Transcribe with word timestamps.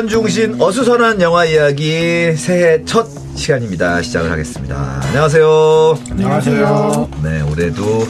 자, 0.00 0.04
월간 0.06 0.08
중심 0.08 0.60
어수선한 0.60 1.20
영화 1.20 1.44
이야기 1.44 2.32
새해 2.36 2.82
첫 2.86 3.06
시간입니다. 3.34 4.00
시작을 4.00 4.30
하겠습니다. 4.30 5.00
안녕하세요. 5.04 5.98
안녕하세요. 6.10 7.10
네, 7.22 7.42
올해도 7.42 8.06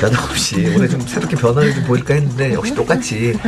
변함없이 0.00 0.74
올해 0.76 0.88
좀 0.88 1.00
새롭게 1.00 1.36
변화를 1.36 1.72
좀 1.74 1.84
보일까 1.84 2.14
했는데 2.14 2.52
역시 2.54 2.74
똑같이 2.74 3.38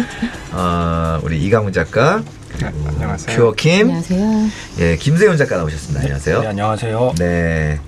어, 0.53 1.19
우리 1.25 1.41
이강훈 1.43 1.73
작가 1.73 2.23
그리고 2.53 2.89
안녕하세요. 2.89 3.37
퓨어 3.37 3.53
킴 3.55 3.81
안녕하세요. 3.89 4.47
예, 4.81 4.97
김세훈 4.97 5.37
작가 5.37 5.57
나오셨습니다. 5.57 6.01
안녕하세요. 6.03 6.41
네, 6.41 6.47
안녕하세요. 6.47 7.15
네. 7.19 7.81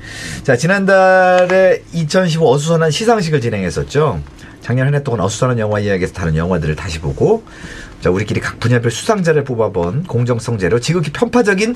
자, 0.42 0.56
지난달에 0.56 1.82
2015 1.92 2.50
어수선한 2.50 2.90
시상식을 2.90 3.40
진행했었죠. 3.40 4.20
작년 4.60 4.86
한 4.86 4.94
해 4.94 5.02
동안 5.04 5.20
어수선한 5.20 5.58
영화 5.58 5.78
이야기에서 5.78 6.14
다른 6.14 6.34
영화들을 6.36 6.74
다시 6.74 6.98
보고, 6.98 7.44
자, 8.04 8.10
우리끼리 8.10 8.38
각 8.38 8.60
분야별 8.60 8.90
수상자를 8.90 9.44
뽑아본 9.44 10.02
공정성제로 10.02 10.78
지극히 10.78 11.10
편파적인 11.10 11.74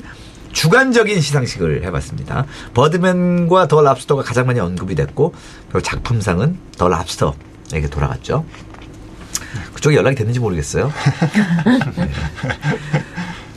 주관적인 0.51 1.19
시상식을 1.19 1.83
해봤습니다. 1.85 2.45
버드맨과 2.75 3.67
더 3.67 3.81
랍스터가 3.81 4.21
가장 4.21 4.45
많이 4.45 4.59
언급이 4.59 4.93
됐고, 4.93 5.33
그리고 5.69 5.81
작품상은 5.81 6.59
더 6.77 6.87
랍스터에게 6.87 7.87
돌아갔죠. 7.89 8.45
그쪽에 9.73 9.95
연락이 9.95 10.15
됐는지 10.15 10.39
모르겠어요. 10.39 10.93
네. 11.97 12.11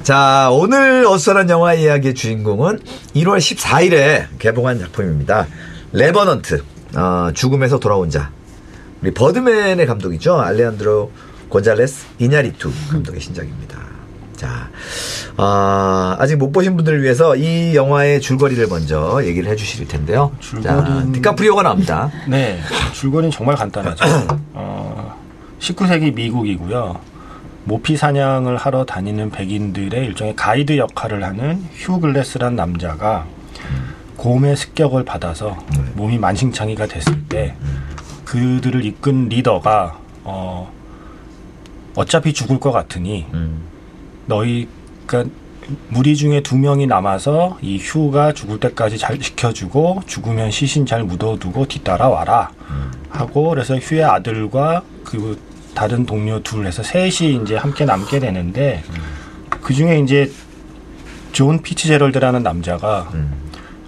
자, 0.02 0.48
오늘 0.50 1.04
어수선한 1.04 1.50
영화 1.50 1.74
이야기의 1.74 2.14
주인공은 2.14 2.80
1월 3.14 3.36
14일에 3.36 4.28
개봉한 4.38 4.78
작품입니다. 4.78 5.46
레버넌트, 5.92 6.64
어, 6.94 7.32
죽음에서 7.34 7.78
돌아온 7.78 8.08
자. 8.08 8.30
우리 9.02 9.10
버드맨의 9.10 9.84
감독이죠. 9.84 10.40
알레한드로 10.40 11.10
곤잘레스 11.52 12.06
이냐리투 12.18 12.72
감독의 12.90 13.20
신작입니다. 13.20 13.78
자, 14.36 14.70
아, 15.36 16.16
아직 16.18 16.36
못 16.36 16.50
보신 16.50 16.76
분들을 16.76 17.02
위해서 17.02 17.36
이 17.36 17.76
영화의 17.76 18.22
줄거리를 18.22 18.66
먼저 18.68 19.20
얘기를 19.22 19.50
해 19.50 19.54
주실 19.54 19.86
텐데요. 19.86 20.32
자, 20.40 20.76
줄거리는- 20.82 21.12
디카프리오가 21.12 21.62
나옵니다. 21.62 22.10
네, 22.26 22.58
줄거리는 22.94 23.30
정말 23.30 23.54
간단하죠. 23.56 24.02
어, 24.54 25.14
19세기 25.60 26.14
미국이고요. 26.14 26.98
모피 27.64 27.98
사냥을 27.98 28.56
하러 28.56 28.84
다니는 28.86 29.30
백인들의 29.30 30.06
일종의 30.06 30.34
가이드 30.34 30.78
역할을 30.78 31.22
하는 31.22 31.62
휴 31.74 32.00
글래스란 32.00 32.56
남자가 32.56 33.26
곰의 34.16 34.56
습격을 34.56 35.04
받아서 35.04 35.56
몸이 35.94 36.16
만신창이가 36.18 36.86
됐을 36.86 37.22
때 37.24 37.54
그들을 38.24 38.84
이끈 38.86 39.28
리더가 39.28 39.98
어, 40.24 40.72
어차피 41.94 42.32
죽을 42.32 42.58
것 42.58 42.72
같으니 42.72 43.26
음, 43.34 43.62
너희 44.26 44.68
그러니까 45.06 45.34
무리 45.88 46.16
중에 46.16 46.42
두 46.42 46.56
명이 46.56 46.86
남아서 46.86 47.58
이 47.62 47.78
휴가 47.78 48.32
죽을 48.32 48.58
때까지 48.58 48.98
잘 48.98 49.18
지켜주고 49.18 50.02
죽으면 50.06 50.50
시신 50.50 50.86
잘 50.86 51.04
묻어두고 51.04 51.66
뒤따라 51.66 52.08
와라 52.08 52.50
하고 53.10 53.50
그래서 53.50 53.76
휴의 53.76 54.04
아들과 54.04 54.82
그 55.04 55.38
다른 55.74 56.04
동료 56.04 56.42
둘 56.42 56.66
해서 56.66 56.82
셋이 56.82 57.42
이제 57.42 57.56
함께 57.56 57.84
남게 57.84 58.18
되는데 58.20 58.82
그 59.50 59.72
중에 59.72 60.00
이제 60.00 60.30
존 61.32 61.62
피츠제럴드라는 61.62 62.42
남자가 62.42 63.10
음, 63.14 63.32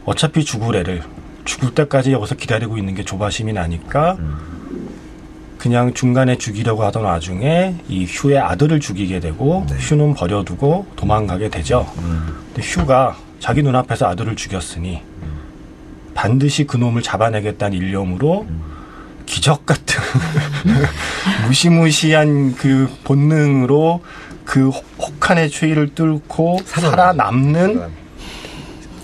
어차피 0.04 0.44
죽을 0.44 0.76
애를 0.76 1.02
죽을 1.44 1.74
때까지 1.74 2.12
여기서 2.12 2.36
기다리고 2.36 2.78
있는 2.78 2.94
게 2.94 3.04
조바심이 3.04 3.52
나니까 3.52 4.16
그냥 5.64 5.94
중간에 5.94 6.36
죽이려고 6.36 6.84
하던 6.84 7.04
와중에 7.04 7.76
이 7.88 8.04
휴의 8.04 8.38
아들을 8.38 8.80
죽이게 8.80 9.18
되고 9.18 9.64
네. 9.66 9.76
휴는 9.78 10.12
버려두고 10.12 10.84
도망가게 10.94 11.48
되죠. 11.48 11.90
음, 12.00 12.34
근데 12.52 12.60
휴가 12.60 13.16
자기 13.40 13.62
눈앞에서 13.62 14.06
아들을 14.08 14.36
죽였으니 14.36 15.00
반드시 16.14 16.66
그 16.66 16.76
놈을 16.76 17.00
잡아내겠다는 17.00 17.78
일념으로 17.78 18.46
기적 19.24 19.64
같은 19.64 20.02
무시무시한 21.48 22.54
그 22.56 22.90
본능으로 23.04 24.02
그 24.44 24.68
혹- 24.68 24.84
혹한의 24.98 25.48
추위를 25.48 25.94
뚫고 25.94 26.58
살아남는 26.66 27.80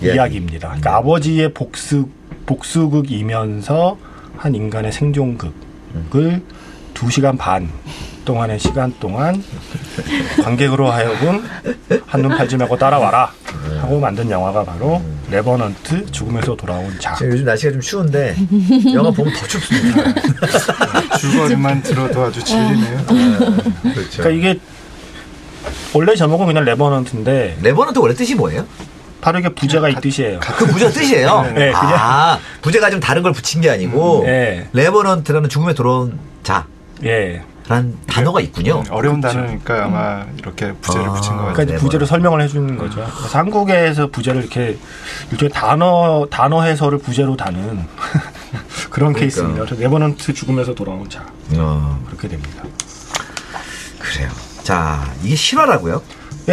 이야기. 0.02 0.14
이야기입니다. 0.14 0.68
그러니까 0.68 0.96
아버지의 0.96 1.54
복수 1.54 2.06
복수극이면서 2.44 3.96
한 4.36 4.54
인간의 4.54 4.92
생존극 4.92 5.69
을두 6.14 7.10
시간 7.10 7.36
반 7.36 7.68
동안의 8.24 8.58
시간 8.58 8.94
동안 9.00 9.42
관객으로 10.42 10.90
하여금 10.90 11.42
한눈 12.06 12.36
팔지 12.36 12.56
말고 12.56 12.76
따라와라 12.76 13.32
하고 13.80 13.98
만든 13.98 14.30
영화가 14.30 14.64
바로 14.64 15.02
레버넌트 15.30 16.10
죽음에서 16.10 16.54
돌아온 16.56 16.94
자. 16.98 17.14
지금 17.14 17.32
요즘 17.32 17.44
날씨가 17.44 17.72
좀 17.72 17.80
추운데 17.80 18.36
영화 18.94 19.10
보면 19.10 19.32
더 19.32 19.46
춥습니다. 19.46 20.04
줄거리만 21.18 21.82
들어도 21.82 22.22
아주 22.24 22.42
질리네요. 22.42 23.04
그렇죠. 23.06 24.22
그러니까 24.22 24.30
이게 24.30 24.60
원래 25.92 26.14
제목은 26.14 26.46
그냥 26.46 26.64
레버넌트인데 26.64 27.58
레버넌트 27.62 27.98
원래 27.98 28.14
뜻이 28.14 28.34
뭐예요? 28.34 28.66
바로 29.20 29.38
이게 29.38 29.48
부제가 29.50 29.88
이 29.88 29.94
뜻이에요. 29.96 30.40
그 30.40 30.66
부제 30.66 30.90
뜻이에요. 30.90 31.42
네, 31.54 31.72
그냥- 31.72 31.94
아, 31.94 32.38
부제가 32.62 32.90
좀 32.90 33.00
다른 33.00 33.22
걸 33.22 33.32
붙인 33.32 33.60
게 33.60 33.70
아니고 33.70 34.22
네. 34.24 34.68
레버넌트라는 34.72 35.48
죽음에 35.48 35.74
돌아온 35.74 36.18
예. 37.04 37.42
자라는 37.66 37.96
단어가 38.06 38.40
있군요. 38.40 38.82
어려운 38.90 39.20
단어니까 39.20 39.84
아마 39.84 40.24
이렇게 40.38 40.72
부제를 40.72 41.08
아, 41.08 41.12
붙인 41.12 41.30
것 41.30 41.36
그러니까 41.36 41.52
같아요. 41.52 41.64
이제 41.64 41.72
네, 41.74 41.78
부제를 41.78 41.98
뭐. 42.00 42.06
설명을 42.08 42.40
해주는 42.42 42.76
거죠. 42.78 42.96
그래서 43.16 43.38
한국에서 43.38 44.06
부제를 44.08 44.40
이렇게 44.42 44.76
일종의 45.30 45.52
단어 45.52 46.26
단어 46.30 46.62
해설을 46.62 46.98
부제로 46.98 47.36
다는 47.36 47.86
그런 48.90 49.12
케이스입니다. 49.12 49.64
그래서 49.64 49.80
레버넌트 49.80 50.34
죽음에서 50.34 50.74
돌아온 50.74 51.08
자 51.08 51.24
어, 51.54 52.02
그렇게 52.06 52.26
됩니다. 52.28 52.64
그래요. 53.98 54.28
자, 54.64 55.12
이게 55.22 55.36
실화라고요? 55.36 56.02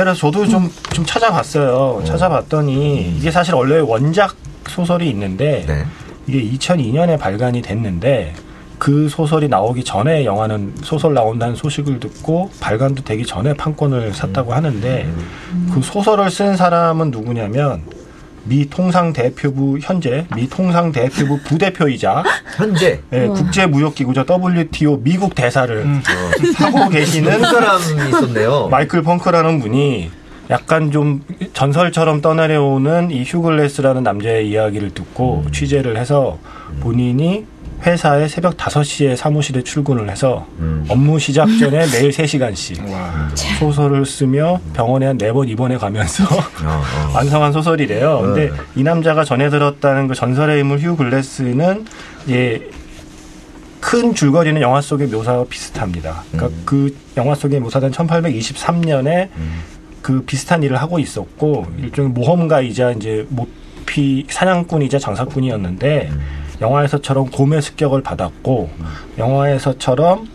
그래서 0.03 0.19
저도 0.19 0.46
좀 0.47 0.69
좀 0.97 1.06
찾아봤어요. 1.06 2.02
찾아봤더니 2.06 3.18
이게 3.18 3.30
사실 3.30 3.53
원래 3.53 3.78
원작 3.80 4.35
소설이 4.68 5.08
있는데 5.12 5.63
네. 5.68 5.85
이게 6.25 6.58
2002년에 6.58 7.19
발간이 7.19 7.62
됐는데 7.62 8.34
그 8.80 9.08
소설이 9.09 9.47
나오기 9.47 9.84
전에 9.84 10.25
영화는 10.25 10.74
소설 10.81 11.13
나온다는 11.13 11.56
소식을 11.56 12.00
듣고 12.00 12.50
발간도 12.59 13.03
되기 13.03 13.28
전에 13.28 13.53
판권을 13.53 14.13
샀다고 14.16 14.53
하는데 14.53 15.08
그 15.72 15.81
소설을 15.84 16.31
쓴 16.31 16.58
사람은 16.58 17.12
누구냐면 17.12 17.84
미 18.47 18.69
통상 18.69 19.13
대표부 19.13 19.78
현재 19.81 20.25
미 20.35 20.50
통상 20.50 20.91
대표부 20.91 21.40
부대표이자 21.41 22.24
현재 22.56 23.02
예, 23.13 23.28
국제무역기구죠 23.28 24.25
WTO 24.28 25.02
미국 25.03 25.35
대사를 25.35 25.75
음. 25.78 26.02
하고 26.56 26.90
계시는 26.90 27.31
한 27.31 27.41
사람이 27.41 28.09
있었네요. 28.09 28.68
마이클 28.69 29.02
펑크라는 29.02 29.59
분이 29.59 30.12
약간 30.50 30.91
좀 30.91 31.24
전설처럼 31.53 32.22
떠내려오는 32.22 33.12
이 33.12 33.24
휴글레스라는 33.24 34.03
남자의 34.03 34.50
이야기를 34.50 34.94
듣고 34.94 35.46
취재를 35.52 35.97
해서 35.97 36.38
본인이 36.79 37.46
회사에 37.85 38.27
새벽 38.27 38.57
5시에 38.57 39.15
사무실에 39.15 39.61
출근을 39.61 40.09
해서 40.09 40.47
음. 40.59 40.85
업무 40.89 41.19
시작 41.19 41.47
전에 41.59 41.85
매일 41.91 42.09
3시간씩 42.09 42.83
와, 42.91 43.29
소설을 43.59 44.05
쓰며 44.05 44.59
병원에 44.73 45.05
한 45.05 45.17
4번 45.17 45.47
입원해 45.47 45.78
가면서 45.78 46.23
어, 46.25 46.37
어. 46.66 47.11
완성한 47.13 47.53
소설이래요. 47.53 48.22
근데 48.22 48.49
네. 48.49 48.57
이 48.75 48.84
남자가 48.84 49.23
전해 49.23 49.49
들었다는 49.49 50.07
그 50.07 50.16
전설의 50.16 50.59
인물 50.61 50.79
휴 50.79 50.96
글래스는 50.96 51.85
예, 52.29 52.61
큰 53.79 54.13
줄거리는 54.13 54.59
영화 54.61 54.81
속의 54.81 55.07
묘사와 55.07 55.46
비슷합니다. 55.49 56.23
그러니까 56.31 56.57
음. 56.57 56.61
그 56.66 56.97
영화 57.16 57.35
속에 57.35 57.59
묘사된 57.59 57.91
1823년에 57.91 59.29
음. 59.37 59.61
그 60.02 60.23
비슷한 60.23 60.63
일을 60.63 60.78
하고 60.78 60.99
있었고 60.99 61.67
일종의 61.79 62.11
모험가이자 62.11 62.91
이제 62.91 63.25
모피 63.29 64.25
사냥꾼이자 64.29 64.99
장사꾼이었는데 64.99 66.11
영화에서처럼 66.61 67.29
곰의 67.31 67.61
습격을 67.61 68.01
받았고 68.03 68.69
영화에서처럼 69.17 70.27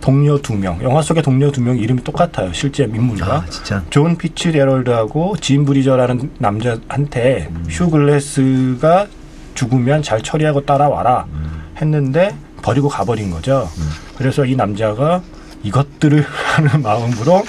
동료 0.00 0.40
두 0.40 0.54
명, 0.54 0.80
영화 0.82 1.02
속의 1.02 1.22
동료 1.22 1.50
두 1.50 1.60
명 1.60 1.76
이름이 1.76 2.04
똑같아요. 2.04 2.52
실제 2.52 2.84
인물과. 2.84 3.26
아, 3.34 3.44
진짜. 3.46 3.82
존 3.90 4.16
피츠제럴드하고 4.16 5.36
짐 5.40 5.64
브리저라는 5.64 6.30
남자한테 6.38 7.48
음. 7.50 7.64
휴 7.68 7.90
글래스가 7.90 9.06
죽으면 9.54 10.02
잘 10.02 10.22
처리하고 10.22 10.64
따라와라 10.64 11.26
음. 11.32 11.62
했는데 11.80 12.36
버리고 12.62 12.88
가버린 12.88 13.30
거죠. 13.30 13.68
그래서 14.16 14.44
이 14.44 14.54
남자가 14.54 15.22
이것들을 15.64 16.22
하는 16.54 16.82
마음으로 16.82 17.44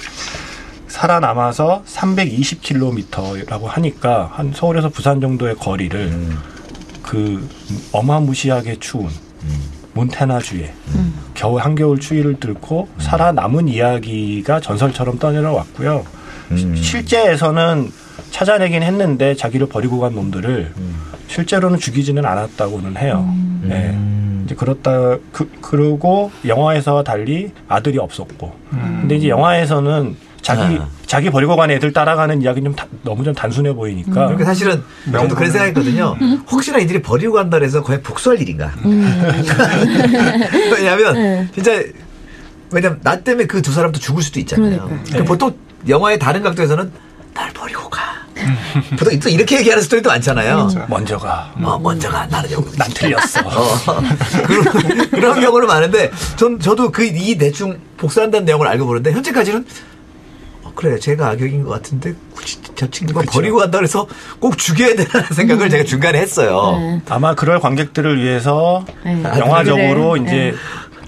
살아남아서 0.87 1.83
320km라고 1.85 3.65
하니까 3.65 4.31
한 4.33 4.51
서울에서 4.53 4.89
부산 4.89 5.21
정도의 5.21 5.55
거리를 5.55 5.99
음. 5.99 6.37
그 7.07 7.47
어마무시하게 7.91 8.77
추운 8.79 9.09
몬테나주에 9.93 10.73
겨우 11.33 11.57
한겨울 11.57 11.99
추위를 11.99 12.39
뚫고 12.39 12.87
살아남은 12.99 13.67
이야기가 13.67 14.59
전설처럼 14.59 15.17
떠내려왔고요. 15.17 16.05
음. 16.51 16.75
실제에서는 16.75 17.91
찾아내긴 18.31 18.83
했는데 18.83 19.35
자기를 19.35 19.67
버리고 19.67 19.99
간 19.99 20.13
놈들을 20.15 20.73
음. 20.77 20.95
실제로는 21.27 21.79
죽이지는 21.79 22.25
않았다고는 22.25 22.97
해요. 22.97 23.25
예. 23.69 23.89
음. 23.91 24.43
이제 24.45 24.55
그렇다 24.55 25.17
그 25.31 25.49
그러고 25.61 26.31
영화에서와 26.45 27.03
달리 27.03 27.51
아들이 27.67 27.97
없었고. 27.97 28.53
음. 28.73 28.97
근데 29.01 29.15
이제 29.17 29.29
영화에서는 29.29 30.15
자기 30.41 30.77
아. 30.77 30.87
자기 31.05 31.29
버리고 31.29 31.55
간 31.55 31.69
애들 31.71 31.91
따라가는 31.93 32.41
이야기는 32.41 32.71
좀 32.71 32.75
다- 32.75 32.85
너무 33.03 33.23
좀 33.23 33.33
단순해 33.33 33.73
보이니까. 33.73 34.11
그러니까 34.13 34.45
사실은 34.45 34.83
저도 35.11 35.35
그런 35.35 35.51
생각했거든요. 35.51 36.15
혹시나 36.49 36.77
이들이 36.79 37.01
버리고 37.01 37.33
간다 37.33 37.57
해서 37.57 37.81
거의 37.83 38.01
복수할 38.01 38.39
일인가. 38.41 38.71
왜냐하면 40.75 41.49
진짜 41.53 41.71
왜냐면 42.71 42.99
나 43.03 43.17
때문에 43.19 43.45
그 43.47 43.61
두 43.61 43.71
사람도 43.71 43.99
죽을 43.99 44.21
수도 44.23 44.39
있잖아요. 44.39 44.83
그러니까요. 44.85 45.19
그 45.19 45.23
보통 45.25 45.55
영화의 45.87 46.19
다른 46.19 46.41
각도에서는 46.43 46.91
날 47.33 47.51
버리고 47.53 47.89
가. 47.89 48.01
보통 48.97 49.19
또 49.19 49.29
이렇게 49.29 49.57
얘기하는 49.59 49.81
스토리도 49.83 50.09
많잖아요. 50.09 50.67
그렇죠. 50.67 50.85
먼저 50.87 51.17
가 51.17 51.51
어, 51.61 51.79
먼저 51.79 52.09
가. 52.09 52.25
나는 52.27 52.51
여기. 52.51 52.77
난 52.77 52.89
틀렸어. 52.93 53.41
어, 53.45 54.01
그런, 54.45 55.09
그런 55.09 55.41
경우는 55.41 55.67
많은데, 55.67 56.11
전, 56.35 56.59
저도 56.59 56.91
그, 56.91 57.03
이 57.03 57.37
대충 57.37 57.79
복수한다는 57.97 58.45
내용을 58.45 58.67
알고 58.67 58.85
보는데, 58.85 59.11
현재까지는, 59.11 59.59
어, 59.61 59.65
그래, 60.77 60.97
제가 60.99 61.29
악역인 61.29 61.63
것 61.63 61.71
같은데, 61.71 62.13
굳이 62.33 62.59
저 62.75 62.87
친구가 62.89 63.21
그쵸. 63.21 63.31
버리고 63.33 63.57
간다 63.57 63.79
그래서 63.79 64.07
꼭 64.39 64.57
죽여야 64.57 64.95
되라는 64.95 65.27
생각을 65.33 65.69
제가 65.69 65.83
중간에 65.83 66.19
했어요. 66.19 66.77
네. 66.79 67.01
아마 67.09 67.33
그럴 67.33 67.59
관객들을 67.59 68.21
위해서 68.23 68.85
네. 69.03 69.21
영화적으로 69.23 70.11
그래. 70.11 70.23
이제 70.23 70.35
네. 70.51 70.53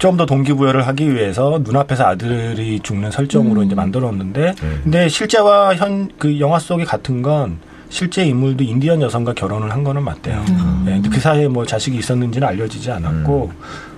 좀더 0.00 0.26
동기부여를 0.26 0.86
하기 0.88 1.14
위해서 1.14 1.60
눈앞에서 1.62 2.04
아들이 2.06 2.80
죽는 2.82 3.10
설정으로 3.10 3.62
이제 3.64 3.74
만들었는데 3.74 4.54
근데 4.82 5.08
실제와 5.10 5.74
현 5.76 6.08
그 6.18 6.40
영화 6.40 6.58
속이 6.58 6.84
같은 6.86 7.20
건 7.22 7.58
실제 7.90 8.24
인물도 8.24 8.64
인디언 8.64 9.02
여성과 9.02 9.34
결혼을 9.34 9.70
한 9.72 9.84
거는 9.84 10.02
맞대요. 10.02 10.42
예, 10.86 10.90
근데 10.92 11.08
그 11.10 11.20
사이에 11.20 11.48
뭐 11.48 11.66
자식이 11.66 11.98
있었는지는 11.98 12.48
알려지지 12.48 12.90
않았고 12.90 13.52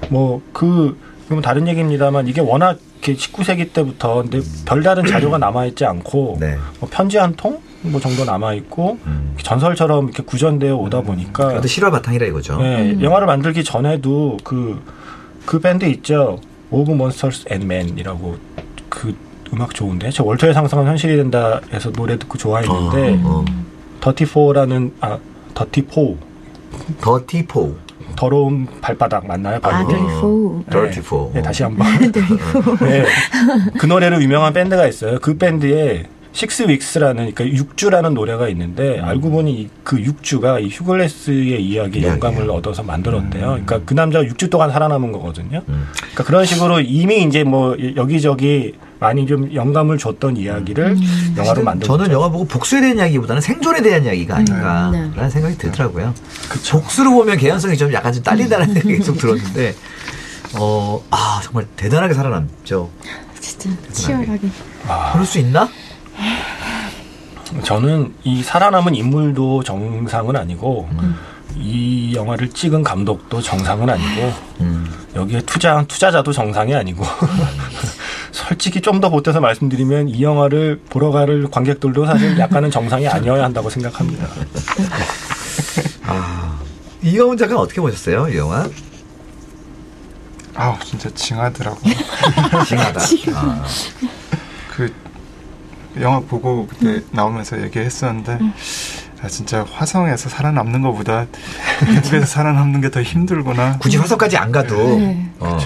뭐그 0.09 0.99
그건 1.29 1.41
다른 1.43 1.69
얘기입니다만 1.69 2.27
이게 2.27 2.41
워낙 2.41 2.79
이렇게 3.03 3.15
19세기 3.15 3.73
때부터 3.73 4.23
근데 4.23 4.41
별다른 4.65 5.05
자료가 5.05 5.39
남아 5.39 5.67
있지 5.67 5.85
않고 5.85 6.37
네. 6.41 6.57
뭐 6.81 6.89
편지 6.91 7.19
한 7.19 7.35
통 7.37 7.61
뭐 7.85 8.01
정도 8.01 8.25
남아 8.25 8.55
있고 8.55 8.97
음. 9.07 9.35
전설처럼 9.43 10.05
이렇게 10.05 10.23
구전되어 10.23 10.77
오다 10.77 11.01
보니까 11.01 11.49
그래도 11.49 11.67
실화 11.67 11.91
바탕이라 11.91 12.27
이거죠. 12.27 12.63
네, 12.63 12.97
영화를 13.03 13.27
만들기 13.27 13.65
전에도 13.65 14.37
그, 14.45 14.81
그 15.45 15.59
밴드 15.59 15.85
있죠. 15.87 16.39
Of 16.71 16.93
Monsters 16.93 17.47
and 17.51 17.67
Men이라고 17.67 18.37
그 18.89 19.13
음악 19.53 19.75
좋은데. 19.75 20.11
저 20.11 20.23
월터의 20.23 20.55
상상은 20.55 20.87
현실이 20.87 21.17
된다 21.17 21.61
해서 21.73 21.91
노래 21.91 22.17
듣고 22.17 22.39
좋아했는데, 22.39 23.21
어, 23.25 23.45
더티 24.01 24.27
포라는, 24.27 24.93
아, 25.01 25.19
Dirty 25.53 25.83
Paws. 25.87 26.17
더티 27.01 27.47
포. 27.47 27.75
더러운 28.17 28.67
발바닥 28.81 29.27
맞나요? 29.27 29.57
아, 29.57 29.61
발음이? 29.61 29.93
드리포. 29.93 30.65
더티포. 30.71 31.31
네, 31.35 31.43
다시 31.43 31.63
한 31.63 31.77
번. 31.77 31.87
네. 32.81 33.05
그 33.79 33.87
노래로 33.87 34.23
유명한 34.23 34.53
밴드가 34.53 34.87
있어요. 34.87 35.19
그 35.21 35.37
밴드에 35.37 36.05
식스 36.33 36.63
윅스라는 36.63 37.35
그러니까 37.35 37.47
육주라는 37.47 38.15
노래가 38.15 38.49
있는데 38.49 38.99
알고 39.01 39.31
보니 39.31 39.53
이- 39.53 39.69
그 39.85 40.01
육주가 40.01 40.59
이 40.61 40.69
휴글레스의 40.69 41.63
이야기예요. 41.63 42.09
영감을 42.13 42.51
얻어서 42.51 42.83
만들었대요. 42.83 43.43
그러니까 43.47 43.81
그 43.85 43.93
남자가 43.95 44.25
육주 44.25 44.49
동안 44.49 44.71
살아남은 44.71 45.13
거거든요. 45.13 45.63
음. 45.69 45.87
그러니까 45.99 46.25
그런 46.25 46.47
식으로 46.47 46.81
이미 46.81 47.23
이제 47.25 47.45
뭐 47.45 47.77
여기저기 47.97 48.75
많이 48.99 49.27
좀 49.27 49.53
영감을 49.53 49.99
줬던 49.99 50.37
이야기를 50.39 50.85
영화로 50.97 51.35
사실은 51.45 51.65
만든 51.65 51.87
저는 51.87 52.05
거죠. 52.05 52.15
영화 52.15 52.29
보고 52.31 52.45
복수에 52.47 52.81
대한 52.81 52.97
이야기보다는 52.99 53.43
생존에 53.43 53.83
대한 53.83 54.05
이야기가 54.05 54.37
아닌가라는 54.37 55.13
네. 55.15 55.29
생각이 55.29 55.59
들더라고요. 55.59 56.15
복수로 56.71 57.11
보면 57.13 57.37
개연성이 57.37 57.77
좀 57.77 57.93
약간 57.93 58.13
좀 58.13 58.23
딸린다는 58.23 58.73
생각이 58.73 59.01
좀 59.03 59.17
들었는데, 59.17 59.75
어, 60.59 61.03
아, 61.11 61.41
정말 61.43 61.67
대단하게 61.77 62.15
살아남죠. 62.15 62.89
진짜 63.41 63.71
치열하게. 63.93 64.49
그럴 65.13 65.27
수 65.27 65.39
있나? 65.41 65.69
저는 67.65 68.15
이 68.25 68.43
살아남은 68.43 68.95
인물도 68.95 69.63
정상은 69.63 70.37
아니고 70.37 70.89
음. 70.93 71.17
이 71.57 72.15
영화를 72.15 72.49
찍은 72.49 72.83
감독도 72.83 73.43
정상은 73.43 73.91
아니고 73.91 74.33
음. 74.61 74.91
여기에 75.15 75.43
투자한 75.43 75.87
투자자도 75.87 76.33
정상이 76.33 76.75
아니고 76.75 77.05
솔직히 78.33 78.81
좀 78.81 79.01
더 79.03 79.11
보태서 79.11 79.41
말씀드리면 79.41 80.09
이 80.09 80.23
영화를 80.23 80.81
보러 80.89 81.11
갈 81.11 81.47
관객들도 81.51 82.07
사실 82.07 82.39
약간은 82.39 82.71
정상이 82.71 83.07
아니어야 83.09 83.45
한다고 83.45 83.69
생각합니다. 83.69 84.27
아, 86.07 86.59
이가훈 87.03 87.37
작가는 87.37 87.61
어떻게 87.61 87.81
보셨어요, 87.81 88.29
이 88.29 88.37
영화? 88.39 88.67
아우 90.55 90.77
진짜 90.85 91.11
징하더라고. 91.15 91.79
징하다. 92.67 93.01
아, 93.35 93.65
그 94.01 94.09
영화 96.01 96.21
보고 96.21 96.67
그때 96.67 97.03
나오면서 97.11 97.63
얘기했었는데 97.63 98.39
아, 99.23 99.29
진짜 99.29 99.65
화성에서 99.73 100.29
살아남는 100.29 100.83
것보다 100.83 101.27
미국에서 101.89 102.27
살아남는 102.27 102.81
게 102.81 102.91
더 102.91 103.03
힘들구나. 103.03 103.79
굳이 103.79 103.97
화성까지 103.97 104.37
안 104.37 104.53
가도, 104.53 104.99
네. 104.99 105.31
어, 105.39 105.59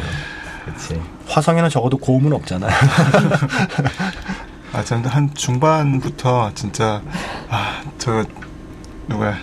그렇지. 0.65 1.01
화성에는 1.29 1.71
적어도 1.71 1.97
고음은 1.97 2.33
없잖아요. 2.35 2.71
아, 4.73 4.85
저는 4.85 5.07
한 5.07 5.31
중반부터 5.35 6.53
진짜 6.55 7.01
아, 7.49 7.81
저 7.99 8.25
누가 9.09 9.35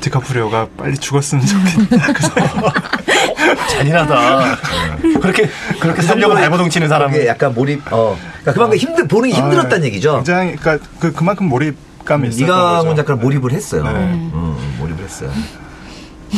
디카프리오가 0.00 0.68
빨리 0.76 0.96
죽었으면 0.98 1.44
좋겠다. 1.46 2.06
그. 3.54 3.68
잔인하다. 3.68 4.56
그렇게 5.20 5.48
그렇게 5.80 6.02
살려고 6.02 6.34
발버둥 6.34 6.68
치는 6.70 6.86
그게 6.86 6.94
사람은 6.94 7.26
약간 7.26 7.54
몰입, 7.54 7.80
어, 7.92 8.16
그러니까 8.40 8.52
그만큼 8.52 8.78
힘들, 8.78 9.08
보는 9.08 9.30
게 9.30 9.36
힘들었다는 9.36 9.82
아, 9.82 9.86
얘기죠. 9.86 10.16
굉장히 10.16 10.56
그러니까 10.56 10.86
그 10.98 11.12
그만큼 11.12 11.48
몰입감이 11.48 12.28
있었던 12.28 12.46
이강훈 12.46 12.84
거죠. 12.88 12.96
작가는 12.96 13.20
몰입을 13.22 13.52
했어요. 13.52 13.82
네. 13.84 13.90
어, 14.32 14.58
몰입을 14.78 15.04
했어요. 15.04 15.30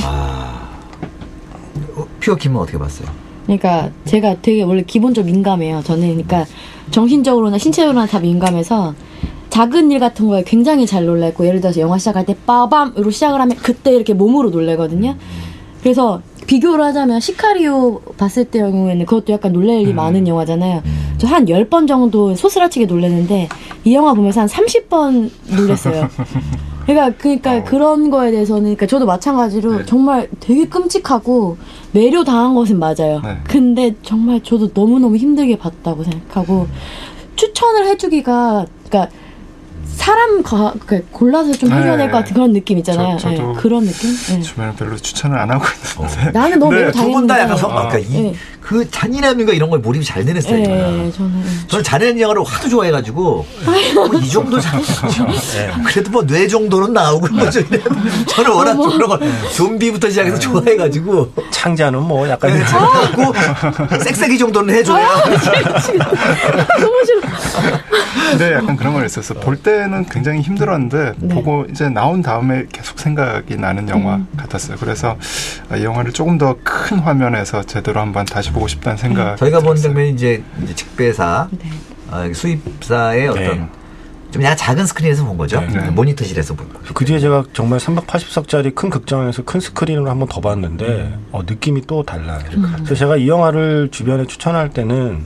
아, 0.03 0.69
어, 1.97 2.07
퓨어 2.21 2.35
킴은 2.37 2.61
어떻게 2.61 2.79
봤어요? 2.79 3.09
그러니까 3.47 3.91
제가 4.05 4.37
되게 4.43 4.63
원래 4.63 4.83
기본적으로 4.83 5.33
민감해요. 5.33 5.83
저는 5.83 6.03
그러니까 6.09 6.47
정신적으로나 6.91 7.59
신체적으로나 7.59 8.07
다 8.07 8.21
민감해서 8.21 8.95
작은 9.51 9.91
일 9.91 9.99
같은 9.99 10.29
거에 10.29 10.45
굉장히 10.45 10.87
잘 10.87 11.05
놀랄고 11.07 11.45
예를 11.47 11.61
들어서 11.61 11.81
영화 11.81 11.99
시작할 11.99 12.25
때 12.25 12.37
빠밤으로 12.47 13.11
시작을 13.11 13.41
하면 13.41 13.57
그때 13.57 13.93
이렇게 13.93 14.15
몸으로 14.15 14.51
놀래거든요. 14.51 15.17
그래서 15.83 16.23
비교를 16.51 16.85
하자면 16.87 17.21
시카리오 17.21 18.01
봤을 18.17 18.45
때 18.45 18.59
경우에는 18.59 19.07
그것도 19.07 19.33
약간 19.33 19.53
놀랄 19.53 19.83
일이 19.83 19.95
많은 19.95 20.27
영화잖아요. 20.27 20.83
저한 21.19 21.45
10번 21.45 21.87
정도 21.87 22.35
소스라치게 22.35 22.87
놀랐는데 22.87 23.49
이 23.85 23.95
영화 23.95 24.15
보면서 24.15 24.41
한 24.41 24.49
30번 24.49 25.31
놀랐어요. 25.57 26.09
그러니까 26.87 27.17
그러니까 27.17 27.63
그런 27.63 28.11
거에 28.11 28.33
대해서는 28.33 28.63
그러니까 28.63 28.87
저도 28.87 29.07
마찬가지로 29.07 29.79
네. 29.79 29.87
정말 29.87 30.29
되게 30.41 30.67
끔찍하고 30.67 31.57
매료 31.93 32.25
당한 32.25 32.57
것은 32.57 32.81
맞아요. 32.81 33.21
네. 33.23 33.37
근데 33.45 33.95
정말 34.03 34.43
저도 34.43 34.71
너무너무 34.75 35.15
힘들게 35.15 35.57
봤다고 35.57 36.03
생각하고 36.03 36.67
추천을 37.37 37.87
해 37.87 37.97
주기가 37.97 38.67
그러니까 38.89 39.15
사람 40.05 40.43
가, 40.43 40.73
그러니까 40.87 41.09
골라서 41.13 41.53
좀 41.53 41.71
해줘야 41.71 41.97
될 41.99 42.11
것 42.11 42.19
같은 42.19 42.33
그런 42.33 42.53
느낌 42.55 42.79
있잖아요. 42.79 43.19
저- 43.19 43.29
저도 43.37 43.53
예, 43.55 43.61
그런 43.61 43.85
느낌? 43.85 44.11
예. 44.31 44.41
주변에 44.41 44.73
별로 44.75 44.97
추천을 44.97 45.39
안 45.39 45.51
하고 45.51 45.65
있는데 46.01 46.31
나는 46.33 46.59
너무 46.59 46.73
네, 46.73 46.81
매료 46.81 46.91
두분다 46.93 47.39
약간 47.39 47.57
성, 47.59 47.69
당했는데 47.75 47.99
그러니까 48.09 48.19
이, 48.19 48.23
네. 48.23 48.35
그 48.61 48.89
잔인함인가 48.91 49.53
이런 49.53 49.71
거에 49.71 49.81
몰입이 49.81 50.05
잘 50.05 50.25
되는 50.25 50.37
예, 50.37 50.41
스타일이잖아. 50.41 50.77
예, 50.79 51.13
저는 51.13 51.43
예. 51.45 51.67
저는 51.69 51.85
잔인한 51.85 52.21
영화를 52.21 52.45
하도 52.45 52.69
좋아해가지고 52.69 53.47
뭐이 53.95 54.29
정도 54.29 54.61
잔 54.61 54.81
그래도 55.87 56.11
뭐 56.11 56.27
뇌 56.27 56.47
정도는 56.47 56.93
나오고 56.93 57.29
뭐좀 57.29 57.65
이래. 57.71 57.83
저는 58.29 58.51
워낙 58.53 58.75
좀 58.77 58.91
그런 58.93 59.09
걸 59.09 59.21
좀비부터 59.57 60.09
시작해서 60.11 60.39
좋아해가지고 60.39 61.33
창자는 61.51 62.03
뭐 62.03 62.29
약간 62.29 62.53
네, 62.53 62.61
하고 62.61 63.33
섹세기 64.05 64.39
정도는 64.39 64.75
해줘야 64.75 65.09
너무 66.79 67.05
싫어. 67.05 67.21
근데 68.31 68.53
약간 68.53 68.77
그런 68.77 68.95
걸 68.95 69.07
있었어. 69.07 69.35
볼 69.35 69.57
때는 69.57 70.05
굉장히 70.07 70.41
힘들었는데 70.41 71.15
네. 71.17 71.35
보고 71.35 71.65
이제 71.71 71.89
나온 71.89 72.23
다음에 72.23 72.67
계속 72.73 72.99
생각이 73.01 73.57
나는 73.57 73.89
영화 73.89 74.17
음. 74.17 74.29
같았어요. 74.37 74.77
그래서 74.79 75.17
아, 75.69 75.77
이 75.77 75.85
영화를 75.85 76.13
조금 76.13 76.39
더 76.39 76.57
큰 76.63 76.99
화면에서 76.99 77.63
제대로 77.63 78.01
한번 78.01 78.25
다시 78.27 78.50
보고 78.53 78.67
싶다는 78.69 78.97
생각. 78.97 79.37
저희가 79.37 79.61
본 79.61 79.77
장면이 79.77 80.11
이제, 80.11 80.43
이제 80.63 80.75
직배사 80.75 81.49
네. 81.51 81.71
어, 82.11 82.31
수입사의 82.33 83.29
어떤 83.29 83.43
네. 83.45 83.69
좀 84.31 84.43
약간 84.45 84.57
작은 84.57 84.87
스크린에서 84.87 85.25
본 85.25 85.37
거죠. 85.37 85.61
네. 85.61 85.91
모니터실에서 85.91 86.55
본 86.55 86.73
거. 86.73 86.79
그 86.95 87.05
뒤에 87.05 87.19
제가 87.19 87.45
정말 87.53 87.79
380석짜리 87.81 88.75
큰 88.75 88.89
극장에서 88.91 89.43
큰 89.43 89.59
스크린으로 89.61 90.09
한 90.09 90.19
번 90.21 90.29
더 90.29 90.41
봤는데 90.41 91.19
어, 91.33 91.43
느낌이 91.45 91.83
또 91.87 92.03
달라요. 92.05 92.39
그래서 92.77 92.95
제가 92.95 93.17
이 93.17 93.29
영화를 93.29 93.89
주변에 93.91 94.27
추천할 94.27 94.71
때는 94.71 95.25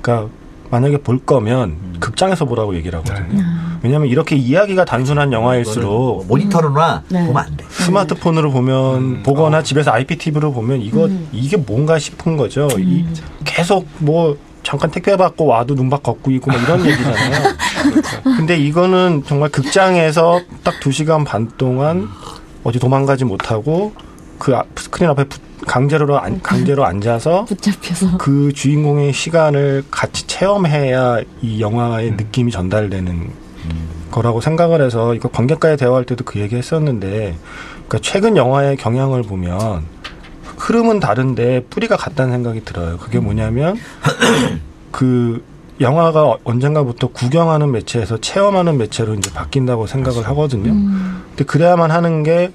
그러니까 0.00 0.30
만약에 0.70 0.98
볼 0.98 1.18
거면 1.18 1.76
극장에서 2.00 2.44
보라고 2.46 2.74
얘기를 2.74 2.98
하거든요. 3.00 3.42
왜냐하면 3.82 4.08
이렇게 4.08 4.36
이야기가 4.36 4.84
단순한 4.84 5.32
영화일수록 5.32 6.26
모니터로나 6.26 7.02
네. 7.08 7.26
보면 7.26 7.36
안 7.44 7.56
돼. 7.56 7.64
스마트폰으로 7.68 8.50
보면 8.50 9.22
보거나 9.22 9.62
집에서 9.62 9.92
IPTV로 9.92 10.52
보면 10.52 10.80
이거 10.82 11.08
이게 11.32 11.56
뭔가 11.56 11.98
싶은 11.98 12.36
거죠. 12.36 12.68
이 12.78 13.04
계속 13.44 13.86
뭐 13.98 14.36
잠깐 14.62 14.90
택배 14.90 15.16
받고 15.16 15.46
와도 15.46 15.74
눈밭 15.74 16.02
걷고 16.02 16.30
있고 16.32 16.50
막 16.50 16.62
이런 16.62 16.84
얘기잖아요. 16.84 17.54
근데 18.36 18.56
이거는 18.56 19.22
정말 19.26 19.48
극장에서 19.50 20.40
딱 20.62 20.74
두 20.80 20.92
시간 20.92 21.24
반 21.24 21.48
동안 21.56 22.08
어디 22.64 22.78
도망가지 22.78 23.24
못하고 23.24 23.92
그 24.38 24.54
앞- 24.54 24.66
스크린 24.78 25.08
앞에 25.10 25.24
붙- 25.24 25.40
강제로 25.66 26.18
안- 26.18 26.40
강제로 26.40 26.84
앉아서 26.86 27.44
붙잡혀서. 27.46 28.16
그 28.18 28.52
주인공의 28.54 29.12
시간을 29.12 29.84
같이 29.90 30.26
체험해야 30.26 31.20
이 31.42 31.60
영화의 31.60 32.12
느낌이 32.12 32.52
전달되는 32.52 33.30
거라고 34.10 34.40
생각을 34.40 34.80
해서 34.82 35.14
이거 35.14 35.28
관객과의 35.28 35.76
대화할 35.76 36.04
때도 36.04 36.24
그 36.24 36.40
얘기 36.40 36.56
했었는데 36.56 37.36
그러니까 37.88 37.98
최근 38.02 38.36
영화의 38.36 38.76
경향을 38.76 39.22
보면 39.22 39.84
흐름은 40.56 41.00
다른데 41.00 41.66
뿌리가 41.70 41.96
같다는 41.96 42.32
생각이 42.32 42.64
들어요. 42.64 42.98
그게 42.98 43.20
뭐냐면 43.20 43.76
그 44.90 45.42
영화가 45.80 46.38
언젠가부터 46.44 47.08
구경하는 47.08 47.70
매체에서 47.70 48.18
체험하는 48.18 48.78
매체로 48.78 49.14
이제 49.14 49.32
바뀐다고 49.32 49.86
생각을 49.86 50.26
하거든요. 50.28 50.72
음. 50.72 51.22
근데 51.30 51.44
그래야만 51.44 51.90
하는 51.90 52.24
게 52.24 52.50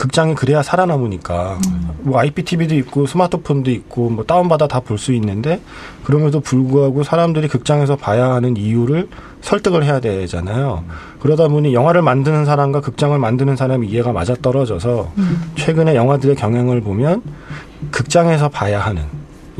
극장이 0.00 0.34
그래야 0.34 0.62
살아남으니까 0.62 1.58
뭐 2.00 2.18
IPTV도 2.20 2.74
있고 2.76 3.04
스마트폰도 3.06 3.70
있고 3.70 4.08
뭐 4.08 4.24
다운받아 4.24 4.66
다 4.66 4.80
볼 4.80 4.96
수 4.96 5.12
있는데 5.12 5.60
그럼에도 6.04 6.40
불구하고 6.40 7.02
사람들이 7.04 7.48
극장에서 7.48 7.96
봐야 7.96 8.30
하는 8.32 8.56
이유를 8.56 9.08
설득을 9.42 9.84
해야 9.84 10.00
되잖아요. 10.00 10.84
그러다 11.20 11.48
보니 11.48 11.74
영화를 11.74 12.00
만드는 12.00 12.46
사람과 12.46 12.80
극장을 12.80 13.16
만드는 13.18 13.56
사람이 13.56 13.88
이해가 13.88 14.12
맞아 14.12 14.34
떨어져서 14.40 15.12
최근에 15.56 15.94
영화들의 15.94 16.34
경향을 16.36 16.80
보면 16.80 17.20
극장에서 17.90 18.48
봐야 18.48 18.80
하는 18.80 19.02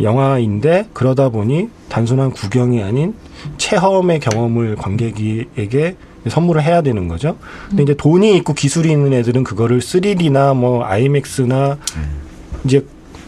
영화인데 0.01 0.89
그러다 0.95 1.29
보니 1.29 1.69
단순한 1.91 2.31
구경이 2.31 2.83
아닌 2.83 3.15
체험의 3.59 4.21
경험을 4.21 4.77
관객에게 4.77 5.97
선물을 6.29 6.63
해야 6.63 6.83
되는 6.83 7.09
거죠. 7.09 7.37
근데 7.69 7.83
이제 7.85 7.95
돈이 7.95 8.37
있고 8.39 8.53
기술이 8.55 8.91
있는 8.91 9.13
애들은 9.15 9.45
그거를 9.45 9.79
3D나 9.81 10.55
뭐 10.57 10.85
IMAX나 10.85 11.79
이제 12.65 12.85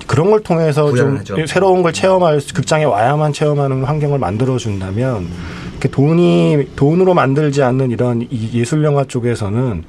그런 0.06 0.30
걸 0.30 0.40
통해서 0.42 0.88
좀 0.94 1.16
구현하죠. 1.18 1.46
새로운 1.46 1.82
걸 1.82 1.92
체험할 1.92 2.40
수- 2.40 2.52
극장에 2.52 2.84
와야만 2.84 3.32
체험하는 3.32 3.84
환경을 3.84 4.18
만들어 4.18 4.58
준다면 4.58 5.28
이렇게 5.70 5.88
돈이 5.88 6.72
돈으로 6.76 7.14
만들지 7.14 7.62
않는 7.62 7.90
이런 7.92 8.26
이 8.30 8.50
예술 8.52 8.84
영화 8.84 9.04
쪽에서는 9.04 9.84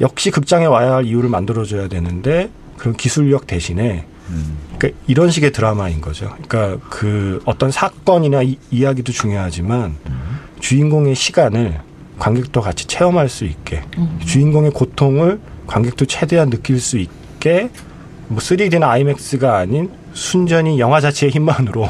역시 0.00 0.30
극장에 0.30 0.66
와야 0.66 0.94
할 0.94 1.04
이유를 1.06 1.28
만들어 1.28 1.64
줘야 1.64 1.88
되는데 1.88 2.48
그런 2.78 2.94
기술력 2.96 3.46
대신에 3.46 4.04
그러니까 4.78 5.00
이런 5.08 5.30
식의 5.30 5.50
드라마인 5.52 6.00
거죠. 6.00 6.32
그러니까 6.46 6.86
그 6.88 7.40
어떤 7.44 7.70
사건이나 7.72 8.42
이, 8.42 8.56
이야기도 8.70 9.10
중요하지만 9.12 9.96
주인공의 10.60 11.14
시간을 11.16 11.80
관객도 12.20 12.60
같이 12.60 12.86
체험할 12.86 13.28
수 13.28 13.44
있게 13.44 13.82
주인공의 14.24 14.70
고통을 14.70 15.40
관객도 15.66 16.04
최대한 16.04 16.50
느낄 16.50 16.78
수 16.78 16.98
있게 16.98 17.70
뭐 18.28 18.38
3D나 18.38 18.84
IMAX가 18.84 19.56
아닌 19.56 19.90
순전히 20.12 20.78
영화 20.78 21.00
자체의 21.00 21.32
힘만으로 21.32 21.88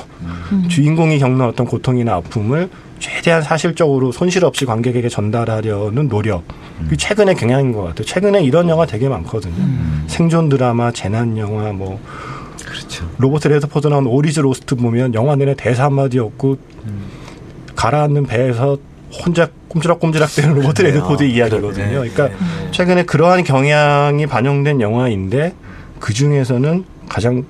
주인공이 0.69 1.19
겪는 1.19 1.45
어떤 1.45 1.67
고통이나 1.67 2.15
아픔을 2.15 2.71
최대한 2.99 3.43
사실적으로 3.43 4.13
손실 4.13 4.45
없이 4.45 4.65
관객에게 4.67 5.09
전달하려는 5.09 6.09
노력. 6.09 6.45
이 6.93 6.97
최근의 6.97 7.35
경향인 7.35 7.73
것 7.73 7.83
같아요. 7.83 8.05
최근에 8.05 8.43
이런 8.43 8.69
영화 8.69 8.87
되게 8.87 9.09
많거든요. 9.09 9.55
생존 10.07 10.49
드라마, 10.49 10.93
재난 10.93 11.37
영화, 11.39 11.73
뭐 11.73 11.99
그렇죠. 12.65 13.09
로버트 13.19 13.49
레드포드 13.49 13.89
나온 13.89 14.07
All 14.07 14.27
Is 14.27 14.41
Lost 14.41 14.77
보면 14.77 15.15
영화 15.15 15.35
내내 15.35 15.55
대사 15.57 15.85
한마디 15.85 16.19
없고 16.19 16.59
가라앉는 17.75 18.27
배에서 18.27 18.77
혼자 19.13 19.49
꼼지락꼼지락대는 19.69 20.55
로버트 20.57 20.83
그래요. 20.83 20.95
레드포드 20.97 21.23
이야기거든요. 21.25 22.01
그러니까 22.01 22.29
최근에 22.71 23.05
그러한 23.05 23.45
경향이 23.45 24.27
반영된 24.27 24.81
영화인데 24.81 25.55
그 25.99 26.13
중에서는 26.15 26.85
가장 27.09 27.45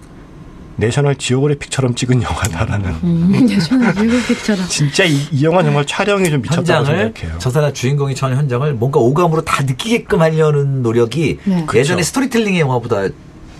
내셔널 0.76 1.16
지오그래픽처럼 1.16 1.94
찍은 1.94 2.22
영화다라는 2.22 2.90
음, 3.04 3.46
예전에 3.50 3.86
일곱픽처럼. 4.00 4.66
진짜 4.68 5.04
이, 5.04 5.18
이 5.30 5.44
영화 5.44 5.62
정말 5.62 5.84
촬영이 5.86 6.30
좀 6.30 6.40
미쳤다고 6.40 6.86
생각해요. 6.86 7.38
저 7.38 7.50
사람 7.50 7.72
주인공이 7.74 8.14
처한 8.14 8.36
현장을 8.36 8.72
뭔가 8.74 8.98
오감으로 8.98 9.42
다 9.42 9.62
느끼게끔 9.62 10.22
하려는 10.22 10.82
노력이 10.82 11.38
네. 11.44 11.66
예전에 11.74 11.98
그쵸. 11.98 12.06
스토리텔링의 12.06 12.60
영화보다 12.60 13.08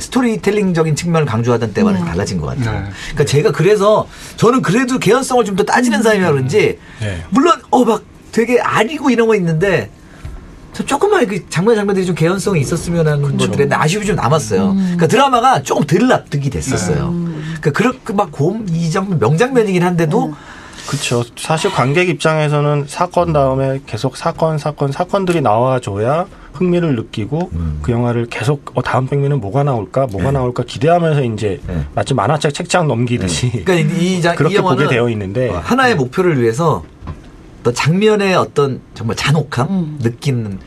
스토리텔링적인 0.01 0.97
측면을 0.97 1.27
강조하던 1.27 1.73
때와는 1.75 2.01
네. 2.01 2.07
달라진 2.07 2.39
것 2.41 2.47
같아요. 2.47 2.81
네. 2.81 2.89
그러니까 3.11 3.25
제가 3.25 3.53
그래서 3.53 4.07
저는 4.37 4.63
그래도 4.63 4.99
개연성을 4.99 5.45
좀 5.45 5.57
더 5.57 5.65
따지는 5.65 6.03
사람이라 6.03 6.31
그런지 6.33 6.79
네. 7.01 7.25
물론 7.31 7.61
어 7.71 7.85
막 7.85 8.03
되게 8.33 8.61
아리고 8.61 9.11
이런 9.11 9.27
거 9.27 9.35
있는데 9.37 9.91
저 10.73 10.85
조금만 10.87 11.27
그 11.27 11.49
장면 11.51 11.75
장면들이 11.75 12.07
좀 12.07 12.15
개연성이 12.15 12.61
있었으면 12.61 13.09
하는 13.09 13.37
것들에 13.37 13.67
아쉬움이 13.71 14.07
좀 14.07 14.15
남았어요. 14.17 14.73
그러니까 14.75 15.09
드라마가 15.09 15.63
조금 15.65 15.85
덜 15.85 16.07
납득이 16.07 16.49
됐었어요. 16.51 17.13
그러니까 17.61 17.71
그렇게 17.73 18.13
막 18.13 18.31
곰 18.31 18.67
이 18.71 18.89
장면 18.91 19.19
명장면이긴 19.19 19.83
한데도 19.83 20.33
그렇죠. 20.89 21.23
사실 21.37 21.71
관객 21.71 22.09
입장에서는 22.09 22.85
사건 22.89 23.33
다음에 23.33 23.81
계속 23.87 24.17
사건 24.17 24.59
사건 24.59 24.91
사건들이 24.93 25.41
나와줘야 25.41 26.27
흥미를 26.53 26.97
느끼고 26.97 27.51
그 27.83 27.93
영화를 27.93 28.27
계속 28.27 28.73
어, 28.75 28.83
다음 28.83 29.07
백미는 29.07 29.41
뭐가 29.41 29.63
나올까 29.63 30.07
뭐가 30.09 30.27
네. 30.27 30.33
나올까 30.33 30.65
기대하면서 30.65 31.23
이제 31.25 31.61
네. 31.67 31.85
마치 31.95 32.13
만화책 32.15 32.53
책장 32.55 32.89
넘기듯이 32.89 33.63
그러니까 33.65 33.95
이, 33.95 34.17
이, 34.19 34.23
장- 34.23 34.35
이 34.35 34.37
그렇게 34.37 34.57
영화는 34.57 34.85
보게 34.85 34.95
되어 34.95 35.09
있는데 35.11 35.49
어, 35.51 35.59
하나의 35.63 35.95
목표를 35.95 36.41
위해서 36.43 36.85
어떤 37.61 37.75
장면의 37.75 38.35
어떤 38.35 38.81
정말 38.95 39.17
잔혹함 39.17 39.69
음. 39.71 39.99
느끼는 40.03 40.59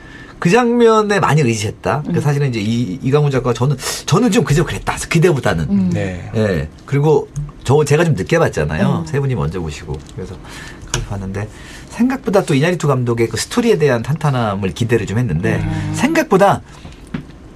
그 0.43 0.49
장면에 0.49 1.21
많이 1.21 1.39
의지했다. 1.39 2.03
그 2.13 2.19
사실은 2.19 2.49
이제 2.49 2.59
이 2.59 2.99
이강훈 3.01 3.31
작가 3.31 3.53
저는 3.53 3.77
저는 4.05 4.29
좀 4.29 4.43
그저 4.43 4.65
그랬다. 4.65 4.97
기대보다는. 5.09 5.67
음. 5.69 5.89
네. 5.93 6.29
예. 6.35 6.67
그리고 6.85 7.29
저 7.63 7.85
제가 7.85 8.03
좀 8.03 8.13
늦게 8.13 8.39
봤잖아요. 8.39 9.03
음. 9.03 9.07
세 9.07 9.21
분이 9.21 9.35
먼저 9.35 9.61
보시고 9.61 9.97
그래서 10.13 10.35
그걸 10.85 11.01
봤는데 11.05 11.47
생각보다 11.87 12.43
또 12.43 12.55
이나리투 12.55 12.89
감독의 12.89 13.29
그 13.29 13.37
스토리에 13.37 13.77
대한 13.77 14.03
탄탄함을 14.03 14.73
기대를 14.73 15.05
좀 15.05 15.17
했는데 15.17 15.61
음. 15.63 15.93
생각보다 15.95 16.61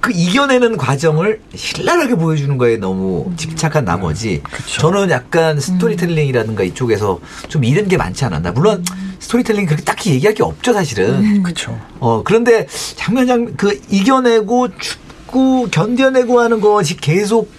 그 0.08 0.12
이겨내는 0.14 0.78
과정을 0.78 1.42
신랄하게 1.54 2.14
보여주는 2.14 2.56
거에 2.56 2.78
너무 2.78 3.30
집착한 3.36 3.84
나머지 3.84 4.40
그쵸. 4.42 4.80
저는 4.80 5.10
약간 5.10 5.60
스토리텔링이라든가 5.60 6.64
이쪽에서 6.64 7.20
좀 7.50 7.62
잃은 7.62 7.88
게 7.88 7.98
많지 7.98 8.24
않았나. 8.24 8.52
물론 8.52 8.82
스토리텔링 9.18 9.66
그렇게 9.66 9.84
딱히 9.84 10.12
얘기할 10.14 10.32
게 10.32 10.42
없죠 10.42 10.72
사실은. 10.72 11.42
그렇죠. 11.42 11.78
어 12.00 12.22
그런데 12.24 12.66
장면 12.96 13.26
장면 13.26 13.54
그 13.58 13.78
이겨내고 13.90 14.78
죽고 14.78 15.68
견뎌내고 15.70 16.40
하는 16.40 16.62
것이 16.62 16.96
계속 16.96 17.52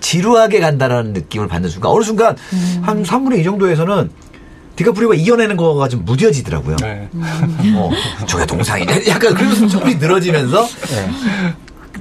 지루하게 0.00 0.60
간다라는 0.60 1.14
느낌을 1.14 1.48
받는 1.48 1.70
순간 1.70 1.90
어느 1.90 2.04
순간 2.04 2.36
한 2.82 3.02
3분의 3.02 3.40
2 3.40 3.44
정도에서는 3.44 4.10
디카프리오가 4.76 5.14
이겨내는 5.14 5.56
거가 5.56 5.88
좀 5.88 6.04
무뎌지더라고요. 6.04 6.76
네. 6.82 7.08
어, 7.74 7.90
저게 8.28 8.44
동상이네. 8.44 9.08
약간 9.08 9.34
그러면서 9.34 9.66
조금이 9.66 9.94
늘어지면서 9.96 10.68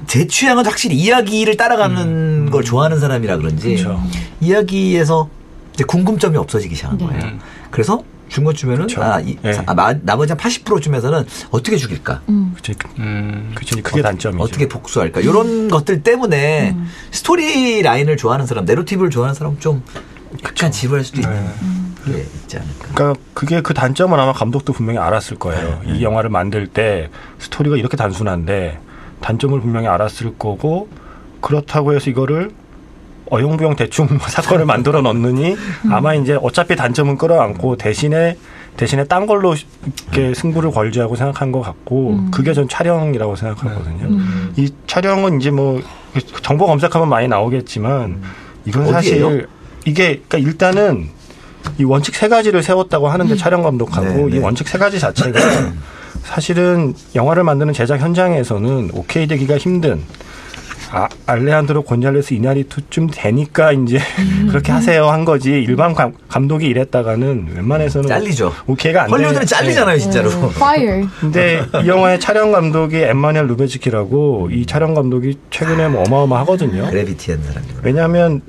제 0.08 0.26
취향은 0.26 0.66
확실히 0.66 0.96
이야기를 0.96 1.58
따라가는 1.58 2.50
걸 2.50 2.64
좋아하는 2.64 3.00
사람이라 3.00 3.38
그런지 3.38 3.76
그렇죠. 3.76 4.02
이야기에서 4.40 5.30
이제 5.74 5.84
궁금점이 5.84 6.38
없어지기 6.38 6.76
시작한 6.76 6.98
네. 6.98 7.06
거예요. 7.06 7.38
그래서 7.70 8.04
중간쯤에는 8.30 8.88
그렇죠. 8.88 9.04
아, 9.04 9.20
이, 9.20 9.38
네. 9.42 9.58
아, 9.66 9.74
마- 9.74 9.94
나머지 10.02 10.32
한 10.34 10.38
80%쯤에서는 10.38 11.26
어떻게 11.52 11.78
죽일까? 11.78 12.22
음. 12.30 12.52
그치, 12.56 12.74
음. 13.00 13.52
그치, 13.56 13.82
그게 13.82 14.02
단점이죠. 14.02 14.44
어떻게 14.44 14.68
복수할까? 14.68 15.22
이런 15.22 15.68
것들 15.70 16.04
때문에 16.04 16.76
스토리 17.12 17.82
라인을 17.82 18.18
좋아하는 18.18 18.46
사람, 18.46 18.66
내러티브를 18.66 19.10
좋아하는 19.12 19.34
사람 19.34 19.58
좀 19.60 19.82
약간 20.44 20.72
지루할 20.72 21.04
수도 21.06 21.22
있는 21.22 21.46
네. 22.06 22.14
게 22.14 22.20
있지 22.20 22.58
않을까. 22.58 22.88
그러니까 22.94 23.20
그게 23.34 23.62
그 23.62 23.74
단점은 23.74 24.20
아마 24.20 24.34
감독도 24.34 24.74
분명히 24.74 25.00
알았을 25.00 25.38
거예요. 25.38 25.82
네, 25.86 25.94
이 25.98 26.04
영화를 26.04 26.30
만들 26.30 26.68
때 26.68 27.10
스토리가 27.40 27.78
이렇게 27.78 27.96
단순한데 27.96 28.80
단점을 29.22 29.60
분명히 29.62 29.88
알았을 29.88 30.38
거고 30.38 30.90
그렇다고 31.42 31.94
해서 31.94 32.10
이거를 32.10 32.52
어영부영 33.30 33.76
대충 33.76 34.08
사건을 34.28 34.66
만들어 34.66 35.02
넣느니 35.02 35.56
아마 35.90 36.14
이제 36.14 36.38
어차피 36.42 36.76
단점은 36.76 37.18
끌어안고 37.18 37.76
대신에 37.78 38.38
대신에 38.78 39.06
딴 39.06 39.26
걸로 39.26 39.56
이렇게 40.12 40.34
승부를 40.36 40.72
걸자고 40.72 41.16
생각한 41.16 41.52
것 41.52 41.62
같고 41.62 42.30
그게 42.32 42.54
전 42.54 42.70
촬영이라고 42.70 43.36
생각하거든요. 43.36 44.22
이 44.56 44.70
촬영은 44.86 45.42
이제 45.42 45.50
뭐 45.50 45.82
정보 46.44 46.68
검색하면 46.68 47.10
많이 47.10 47.28
나오겠지만 47.28 48.22
이건 48.66 48.84
어디예요? 48.84 48.94
사실 48.94 49.48
이게 49.86 50.22
그러니까 50.28 50.38
일단은 50.38 51.10
이 51.80 51.84
원칙 51.84 52.16
세 52.16 52.28
가지를 52.28 52.62
세웠다고 52.62 53.08
하는데 53.08 53.36
촬영 53.36 53.64
감독하고 53.64 54.08
네, 54.08 54.26
네. 54.26 54.38
이 54.38 54.40
원칙 54.40 54.68
세 54.68 54.78
가지 54.78 55.00
자체가 55.00 55.40
사실은 56.24 56.94
영화를 57.16 57.44
만드는 57.44 57.74
제작 57.74 58.00
현장에서는 58.00 58.92
오케이 58.94 59.28
되기가 59.28 59.58
힘든 59.58 60.02
아, 60.90 61.10
알레한드로 61.26 61.82
곤잘레스 61.82 62.34
이나리투쯤 62.36 63.10
되니까 63.12 63.74
이제 63.74 64.00
그렇게 64.48 64.72
하세요 64.72 65.08
한 65.10 65.26
거지 65.26 65.50
일반 65.52 65.94
감, 65.94 66.14
감독이 66.30 66.66
이랬다가는 66.68 67.50
웬만해서는 67.56 68.08
잘리죠. 68.08 68.54
오케이가 68.68 69.04
안 69.04 69.10
헐리우드는 69.10 69.42
되는- 69.42 69.48
잘리잖아요, 69.48 70.00
진짜로. 70.00 70.30
음, 70.30 70.50
fire. 70.56 71.06
근데 71.20 71.66
이 71.84 71.88
영화의 71.88 72.22
촬영 72.22 72.54
감독이 72.54 72.98
엠마니엘 73.02 73.48
루베츠키라고 73.48 74.48
이 74.54 74.66
촬영 74.66 74.94
감독이 74.94 75.38
최근에 75.50 75.90
뭐 75.90 76.04
어마어마하거든요. 76.08 76.90
그래비티 76.90 77.32
한 77.32 77.44
사람이. 77.44 77.68
왜냐하면 77.84 78.42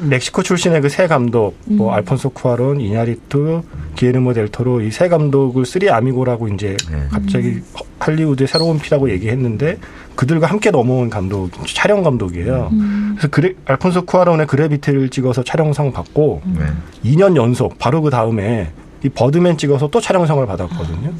멕시코 0.00 0.42
출신의 0.42 0.80
그 0.82 0.88
세 0.88 1.06
감독, 1.06 1.56
뭐 1.64 1.92
알폰소 1.92 2.30
쿠아론, 2.30 2.80
이냐리투, 2.80 3.62
기에르모 3.96 4.32
델토로 4.34 4.80
이 4.82 4.90
세 4.90 5.08
감독을 5.08 5.64
three 5.66 5.90
amigo라고 5.90 6.48
이제 6.48 6.76
네. 6.90 7.04
갑자기 7.10 7.60
허- 7.78 7.84
할리우드의 7.98 8.46
새로운 8.48 8.78
피라고 8.78 9.10
얘기했는데 9.10 9.78
그들과 10.14 10.46
함께 10.46 10.70
넘어온 10.70 11.10
감독, 11.10 11.50
촬영 11.66 12.02
감독이에요. 12.02 12.70
그래서 13.14 13.28
그래, 13.30 13.54
알폰소 13.66 14.06
쿠아론의 14.06 14.46
그래비티를 14.46 15.08
찍어서 15.10 15.42
촬영상 15.42 15.92
받고 15.92 16.42
네. 16.44 16.64
2년 17.10 17.36
연속 17.36 17.78
바로 17.78 18.00
그 18.02 18.10
다음에 18.10 18.70
이 19.04 19.08
버드맨 19.10 19.58
찍어서 19.58 19.88
또 19.88 20.00
촬영상을 20.00 20.44
받았거든요. 20.46 21.12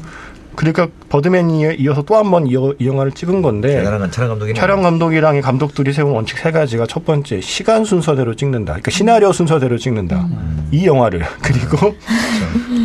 그러니까 0.57 0.87
버드맨에 1.09 1.75
이어서 1.79 2.01
또 2.01 2.15
한 2.15 2.31
번 2.31 2.47
이 2.47 2.53
영화를 2.85 3.11
찍은 3.11 3.41
건데 3.41 3.83
촬영 4.11 4.29
감독이 4.29 4.53
촬영 4.55 4.81
감독이랑 4.81 5.35
이 5.35 5.41
감독들이 5.41 5.93
세운 5.93 6.11
원칙 6.11 6.37
세 6.39 6.51
가지가 6.51 6.87
첫 6.87 7.05
번째 7.05 7.39
시간 7.41 7.85
순서대로 7.85 8.35
찍는다. 8.35 8.73
그러니까 8.73 8.89
시나리오 8.91 9.31
순서대로 9.31 9.77
찍는다. 9.77 10.27
이 10.71 10.85
영화를 10.85 11.23
그리고 11.41 11.95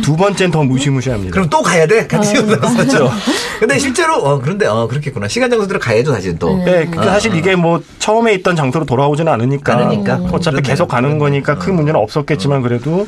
두 0.03 0.15
번째는 0.15 0.51
더 0.51 0.63
무시무시합니다. 0.63 1.31
그럼 1.33 1.49
또 1.49 1.61
가야 1.61 1.87
돼? 1.87 2.05
같이 2.07 2.37
아, 2.37 2.41
나서 2.43 3.09
근데 3.59 3.79
실제로 3.79 4.15
어 4.15 4.39
그런데 4.39 4.65
어 4.67 4.87
그렇겠구나. 4.87 5.27
시간 5.27 5.49
장소대로 5.49 5.79
가야죠, 5.79 6.11
사실 6.13 6.37
또. 6.37 6.55
네. 6.57 6.65
네, 6.65 6.71
그러니까 6.85 7.03
사실 7.11 7.33
이게 7.35 7.55
뭐 7.55 7.81
처음에 7.99 8.33
있던 8.35 8.55
장소로 8.55 8.85
돌아오지는 8.85 9.31
않으니까, 9.31 9.73
않으니까. 9.77 10.15
어차피 10.31 10.55
그렇네요. 10.57 10.61
계속 10.61 10.87
가는 10.87 11.17
거니까 11.17 11.57
큰 11.57 11.75
문제는 11.75 11.99
없었겠지만 11.99 12.61
그래도 12.61 13.07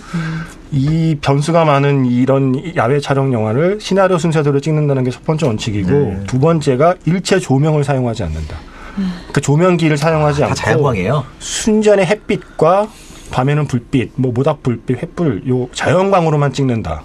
이 0.75 1.15
변수가 1.22 1.63
많은 1.63 2.05
이런 2.05 2.75
야외 2.75 3.00
촬영 3.00 3.32
영화를 3.32 3.79
시나리오 3.79 4.17
순서대로 4.17 4.60
찍는다는 4.60 5.05
게 5.05 5.10
첫 5.10 5.24
번째 5.24 5.48
원칙이고 5.48 5.89
네. 5.89 6.24
두 6.27 6.38
번째가 6.39 6.96
일체 7.05 7.39
조명을 7.39 7.86
사용하지 7.86 8.24
않는다. 8.24 8.58
그러니까 8.96 9.39
조명기를 9.41 9.96
사용하지 9.98 10.41
다 10.41 10.48
않고 10.48 10.55
자연광이에요. 10.55 11.24
순전의 11.39 12.05
햇빛과 12.05 12.89
밤에는 13.32 13.67
불빛, 13.67 14.12
뭐 14.15 14.32
모닥 14.34 14.62
불빛, 14.63 15.00
횃불 15.01 15.48
요 15.50 15.70
자연광으로만 15.74 16.51
찍는다. 16.51 17.01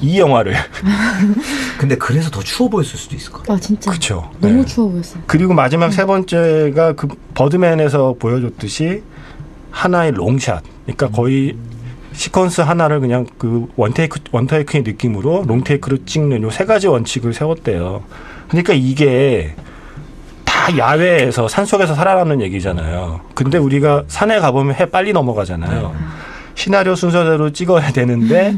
이 0.00 0.18
영화를 0.18 0.54
근데 1.78 1.96
그래서 1.96 2.30
더 2.30 2.40
추워 2.40 2.70
보였을 2.70 2.98
수도 2.98 3.14
있을 3.16 3.30
것 3.32 3.42
같아요. 3.42 3.56
아 3.56 3.60
진짜. 3.60 3.90
그쵸. 3.90 4.30
너무 4.40 4.62
네. 4.62 4.64
추워 4.64 4.88
보였어요. 4.88 5.22
그리고 5.26 5.52
마지막 5.52 5.92
세 5.92 6.06
번째가 6.06 6.94
그 6.94 7.08
버드맨에서 7.34 8.16
보여줬듯이 8.18 9.02
하나의 9.70 10.12
롱샷. 10.12 10.62
그러니까 10.86 11.08
거의 11.10 11.54
시퀀스 12.12 12.62
하나를 12.64 13.00
그냥 13.00 13.26
그 13.38 13.66
원테이크 13.76 14.20
원테이크의 14.32 14.82
느낌으로 14.82 15.44
롱테이크로 15.46 16.04
찍는 16.04 16.42
요 16.42 16.50
세 16.50 16.64
가지 16.64 16.88
원칙을 16.88 17.32
세웠대요. 17.32 18.02
그러니까 18.48 18.72
이게 18.74 19.54
다 20.44 20.76
야외에서 20.76 21.46
산 21.48 21.64
속에서 21.64 21.94
살아남는 21.94 22.40
얘기잖아요. 22.42 23.20
근데 23.34 23.58
우리가 23.58 24.04
산에 24.08 24.40
가보면 24.40 24.74
해 24.74 24.86
빨리 24.86 25.12
넘어가잖아요. 25.12 25.94
시나리오 26.56 26.94
순서대로 26.96 27.50
찍어야 27.52 27.92
되는데 27.92 28.56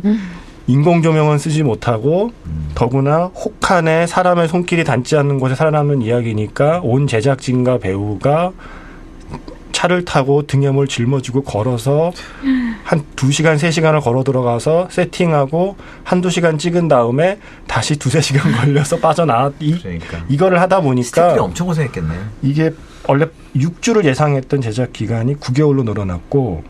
인공 0.67 1.03
조명은 1.03 1.39
쓰지 1.39 1.63
못하고 1.63 2.33
더구나 2.75 3.25
혹한에 3.27 4.07
사람의 4.07 4.49
손길이 4.49 4.83
닿지 4.85 5.17
않는 5.17 5.39
곳에 5.39 5.55
살아남는 5.55 6.03
이야기니까 6.03 6.81
온 6.83 7.07
제작진과 7.07 7.79
배우가 7.79 8.53
차를 9.83 10.05
타고 10.05 10.47
등에 10.47 10.71
뭘 10.71 10.87
짊어지고 10.87 11.43
걸어서 11.43 12.13
한 12.85 13.05
두시간세시간을 13.17 14.01
걸어 14.01 14.23
들어가서 14.23 14.89
세팅하고 14.91 15.77
한두 16.05 16.31
시간 16.31 16.57
찍은 16.57 16.87
다음에 16.87 17.39
다시 17.67 17.97
두세 17.97 18.21
시간 18.21 18.53
걸려서 18.55 18.99
빠져나왔 18.99 19.55
이, 19.59 19.79
그러니까. 19.81 20.25
이거를 20.29 20.61
하다 20.61 20.83
보니까 20.83 21.35
엄청 21.43 21.67
고생했겠네. 21.67 22.15
이게 22.43 22.71
원래 23.09 23.27
6주를 23.57 24.05
예상했던 24.05 24.61
제작 24.61 24.93
기간이 24.93 25.35
9개월로 25.37 25.85
늘어났고 25.85 26.63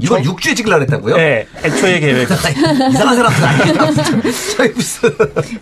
이건 0.00 0.22
6주에 0.22 0.54
찍으려고 0.54 0.82
했다고요? 0.82 1.16
네, 1.16 1.46
애초에 1.64 2.00
계획. 2.00 2.28
이상한 2.30 3.16
사람들 3.16 3.44
아니야. 3.44 3.90
저희 4.56 4.68
무슨. 4.70 5.10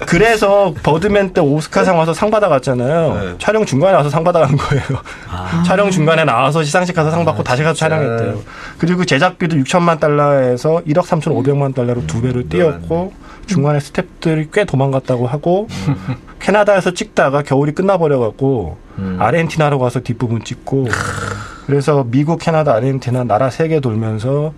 그래서 0.06 0.74
버드맨 0.82 1.32
때 1.32 1.40
오스카상 1.40 1.98
와서 1.98 2.12
상 2.12 2.30
받아갔잖아요. 2.30 3.14
네. 3.14 3.34
촬영 3.38 3.64
중간에 3.64 3.94
와서 3.94 4.10
상 4.10 4.24
받아간 4.24 4.56
거예요. 4.56 4.84
아. 5.28 5.62
촬영 5.66 5.90
중간에 5.90 6.24
나와서 6.24 6.62
시상식 6.64 6.94
가서 6.96 7.10
상 7.10 7.24
받고 7.24 7.42
다시 7.44 7.62
가서. 7.62 7.76
촬영했대요. 7.76 8.40
그리고 8.78 9.04
제작비도 9.04 9.56
6천만 9.58 10.00
달러에서 10.00 10.82
1억 10.86 11.02
3천5백만 11.04 11.74
달러로 11.74 12.06
두 12.06 12.20
배로 12.22 12.48
뛰었고 12.48 13.12
중간에 13.46 13.78
스탭들이 13.78 14.48
꽤 14.52 14.64
도망갔다고 14.64 15.26
하고 15.26 15.68
캐나다에서 16.40 16.92
찍다가 16.94 17.42
겨울이 17.42 17.72
끝나버려갖고 17.72 18.76
음. 18.98 19.18
아르헨티나로 19.20 19.78
가서 19.78 20.00
뒷부분 20.00 20.42
찍고 20.42 20.88
그래서 21.66 22.04
미국, 22.08 22.38
캐나다, 22.38 22.74
아르헨티나 22.74 23.24
나라 23.24 23.50
세 23.50 23.68
개 23.68 23.80
돌면서 23.80 24.52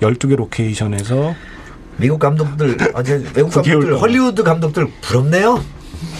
12개 0.00 0.36
로케이션에서 0.36 1.34
미국 1.96 2.18
감독들, 2.18 2.76
아니, 2.94 3.08
외국 3.34 3.50
감독들. 3.52 4.00
헐리우드 4.00 4.42
감독들 4.42 4.86
부럽네요. 5.02 5.60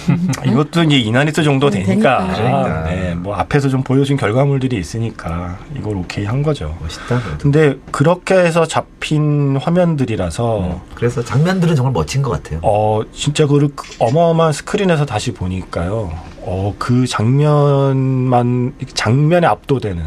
이것도 0.46 0.82
이제 0.84 0.98
이냐리투 0.98 1.42
정도 1.44 1.68
음, 1.68 1.72
되니까, 1.72 2.32
되니까. 2.34 2.84
네, 2.84 3.14
뭐 3.14 3.34
앞에서 3.36 3.68
좀 3.68 3.82
보여준 3.82 4.16
결과물들이 4.16 4.76
있으니까 4.76 5.58
이걸 5.76 5.96
오케이 5.96 6.24
한 6.24 6.42
거죠. 6.42 6.76
멋있다. 6.80 7.20
그래도. 7.20 7.38
근데 7.38 7.76
그렇게 7.92 8.34
해서 8.34 8.66
잡힌 8.66 9.56
화면들이라서 9.56 10.44
어, 10.44 10.82
그래서 10.94 11.24
장면들은 11.24 11.74
정말 11.76 11.92
멋진 11.92 12.20
것 12.22 12.30
같아요. 12.30 12.58
어 12.62 13.02
진짜 13.12 13.46
그 13.46 13.72
어마어마한 14.00 14.52
스크린에서 14.52 15.04
다시 15.06 15.32
보니까요. 15.32 16.12
어그 16.44 17.06
장면만 17.06 18.74
장면에 18.94 19.46
압도되는 19.46 20.02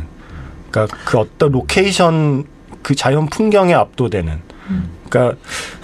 그러니까 0.76 0.98
그 1.06 1.18
어떤 1.18 1.52
로케이션 1.54 2.44
그 2.84 2.96
자연 2.96 3.28
풍경에 3.28 3.74
압도되는. 3.74 4.42
그러니까 5.10 5.38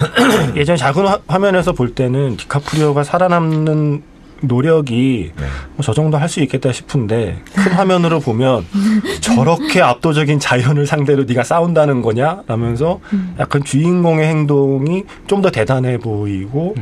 예전 0.54 0.76
작은 0.76 1.06
화, 1.06 1.18
화면에서 1.26 1.72
볼 1.72 1.94
때는 1.94 2.36
디카프리오가 2.36 3.02
살아남는 3.02 4.02
노력이 4.42 5.32
네. 5.36 5.44
뭐저 5.76 5.92
정도 5.94 6.18
할 6.18 6.28
수 6.28 6.40
있겠다 6.40 6.72
싶은데 6.72 7.42
큰 7.54 7.72
화면으로 7.72 8.20
보면 8.20 8.64
저렇게 9.20 9.82
압도적인 9.82 10.38
자연을 10.40 10.86
상대로 10.86 11.24
네가 11.24 11.44
싸운다는 11.44 12.00
거냐 12.02 12.42
라면서 12.46 13.00
약간 13.38 13.62
주인공의 13.64 14.26
행동이 14.28 15.04
좀 15.26 15.42
더 15.42 15.50
대단해 15.50 15.98
보이고 15.98 16.74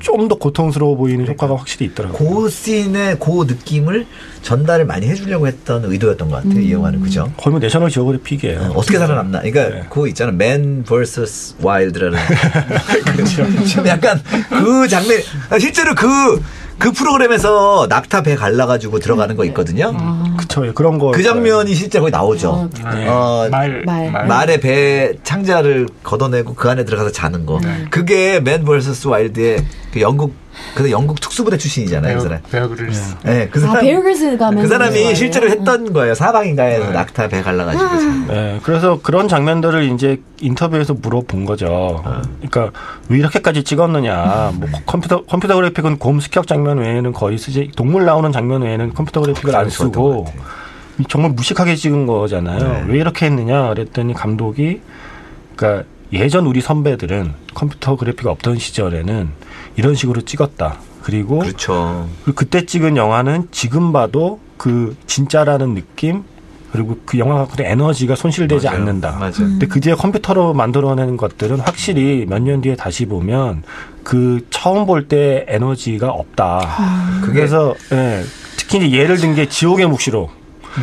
좀더 0.00 0.36
고통스러워 0.36 0.96
보이는 0.96 1.26
효과가 1.26 1.54
확실히 1.56 1.86
있더라고요. 1.86 2.18
그 2.42 2.48
씬의 2.50 3.18
그 3.20 3.44
느낌을 3.46 4.06
전달을 4.42 4.86
많이 4.86 5.06
해주려고 5.08 5.46
했던 5.46 5.84
의도였던 5.84 6.30
것 6.30 6.36
같아요. 6.42 6.60
이 6.60 6.72
영화는 6.72 7.00
그죠? 7.00 7.30
거의 7.36 7.52
뭐 7.52 7.60
내셔널 7.60 7.90
지오그래픽이에요. 7.90 8.60
어, 8.60 8.72
어떻게 8.76 8.98
살아남나? 8.98 9.40
그러니까 9.42 9.68
네. 9.76 9.86
그거 9.90 10.06
있잖아, 10.06 10.30
Man 10.32 10.84
vs. 10.84 11.56
Wild라는. 11.64 12.18
좀 13.74 13.86
약간 13.86 14.20
그 14.48 14.88
장면, 14.88 15.18
아, 15.50 15.58
실제로 15.58 15.94
그 15.94 16.40
그 16.78 16.92
프로그램에서 16.92 17.86
낙타 17.88 18.22
배 18.22 18.36
갈라가지고 18.36 18.98
들어가는 18.98 19.36
거 19.36 19.44
있거든요. 19.46 19.94
그쵸 20.36 20.66
예, 20.66 20.72
그런 20.72 20.98
거. 20.98 21.10
그 21.10 21.22
장면이 21.22 21.74
실제 21.74 21.98
거기 21.98 22.10
나오죠. 22.10 22.68
네. 22.94 23.08
어, 23.08 23.48
말, 23.50 23.82
말. 23.84 24.26
말의 24.26 24.60
배 24.60 25.12
창자를 25.22 25.88
걷어내고 26.02 26.54
그 26.54 26.68
안에 26.68 26.84
들어가서 26.84 27.12
자는 27.12 27.46
거. 27.46 27.60
그게 27.90 28.40
Man 28.40 28.64
vs. 28.64 29.08
Wild의 29.08 29.64
그 29.92 30.00
영국 30.00 30.34
그 30.74 30.90
영국 30.90 31.20
특수부대 31.20 31.56
출신이잖아요, 31.56 32.16
그 32.18 32.22
사람. 32.22 32.40
베어 32.50 32.68
그릴스. 32.68 33.16
네, 33.22 33.48
그아 33.48 33.66
사람. 33.66 33.80
베어 33.80 33.99
그릴스가 33.99 34.50
그 34.50 34.66
사람이 34.66 34.94
맨날 34.94 35.16
실제로. 35.16 35.48
했던 35.48 35.92
거예요. 35.92 36.14
사막인가에서 36.14 36.86
네. 36.86 36.92
낙타 36.92 37.28
배 37.28 37.42
갈라가지고. 37.42 37.84
거. 38.26 38.32
네, 38.32 38.60
그래서 38.62 38.98
그런 39.02 39.28
장면들을 39.28 39.90
이제 39.92 40.20
인터뷰에서 40.40 40.94
물어본 40.94 41.44
거죠. 41.44 42.02
그러니까 42.38 42.78
왜 43.08 43.18
이렇게까지 43.18 43.64
찍었느냐. 43.64 44.52
뭐 44.54 44.68
컴퓨터 44.84 45.24
컴퓨터 45.24 45.54
그래픽은 45.56 45.98
곰 45.98 46.20
습격 46.20 46.46
장면 46.46 46.78
외에는 46.78 47.12
거의 47.12 47.38
쓰지 47.38 47.70
동물 47.76 48.04
나오는 48.04 48.30
장면 48.32 48.62
외에는 48.62 48.94
컴퓨터 48.94 49.20
그래픽을 49.20 49.54
안 49.56 49.70
쓰고. 49.70 50.26
정말 51.08 51.30
무식하게 51.32 51.76
찍은 51.76 52.06
거잖아요. 52.06 52.58
네. 52.58 52.84
왜 52.88 52.98
이렇게 52.98 53.26
했느냐 53.26 53.68
그랬더니 53.68 54.14
감독이 54.14 54.80
그러니까 55.54 55.86
예전 56.12 56.46
우리 56.46 56.60
선배들은 56.62 57.34
컴퓨터 57.54 57.96
그래픽 57.96 58.26
없던 58.26 58.58
시절에는 58.58 59.28
이런 59.76 59.94
식으로 59.94 60.22
찍었다. 60.22 60.78
그리고 61.02 61.38
그렇죠. 61.38 62.08
그리고 62.24 62.34
그때 62.36 62.66
찍은 62.66 62.96
영화는 62.96 63.48
지금 63.52 63.92
봐도 63.92 64.40
그 64.56 64.96
진짜라는 65.06 65.74
느낌 65.74 66.24
그리고 66.72 66.98
그 67.06 67.18
영화가 67.18 67.54
있는 67.58 67.70
에너지가 67.72 68.16
손실되지 68.16 68.66
맞아요. 68.66 68.78
않는다. 68.80 69.12
맞아요. 69.12 69.32
근데 69.32 69.66
그 69.66 69.80
뒤에 69.80 69.94
컴퓨터로 69.94 70.52
만들어낸 70.52 71.16
것들은 71.16 71.60
확실히 71.60 72.26
몇 72.28 72.40
년 72.42 72.60
뒤에 72.60 72.74
다시 72.76 73.06
보면 73.06 73.62
그 74.02 74.44
처음 74.50 74.84
볼 74.86 75.06
때 75.08 75.44
에너지가 75.48 76.10
없다. 76.10 77.20
그게 77.22 77.34
그래서 77.34 77.74
예, 77.92 78.22
특히 78.56 78.78
이제 78.78 78.90
예를 78.98 79.16
든 79.18 79.34
게 79.34 79.48
지옥의 79.48 79.86
묵시록. 79.86 80.30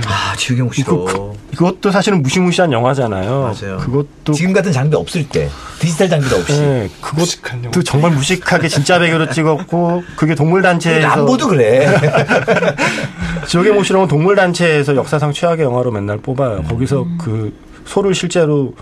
아 0.07 0.35
지우경 0.37 0.71
씨도 0.71 1.05
그 1.05 1.32
것도 1.55 1.91
사실은 1.91 2.21
무시무시한 2.21 2.71
영화잖아요. 2.71 3.53
맞아요. 3.61 3.77
그것도 3.77 4.33
지금 4.33 4.53
같은 4.53 4.71
장비 4.71 4.95
없을 4.95 5.27
때 5.27 5.49
디지털 5.79 6.09
장비도 6.09 6.35
없이 6.35 6.53
예, 6.61 6.89
무식한 7.15 7.61
그것도. 7.61 7.83
정말 7.83 8.11
무식하게 8.11 8.67
진짜 8.67 8.99
배경으로 8.99 9.29
찍었고 9.31 10.03
그게 10.15 10.35
동물 10.35 10.61
단체에서 10.61 11.07
남보도 11.07 11.47
그래. 11.49 11.87
지옥의 13.47 13.73
묵시록은 13.73 14.07
동물 14.07 14.35
단체에서 14.35 14.95
역사상 14.95 15.31
최악의 15.33 15.65
영화로 15.65 15.91
맨날 15.91 16.17
뽑아요. 16.17 16.63
거기서 16.63 17.05
그 17.19 17.53
소를 17.85 18.15
실제로 18.15 18.73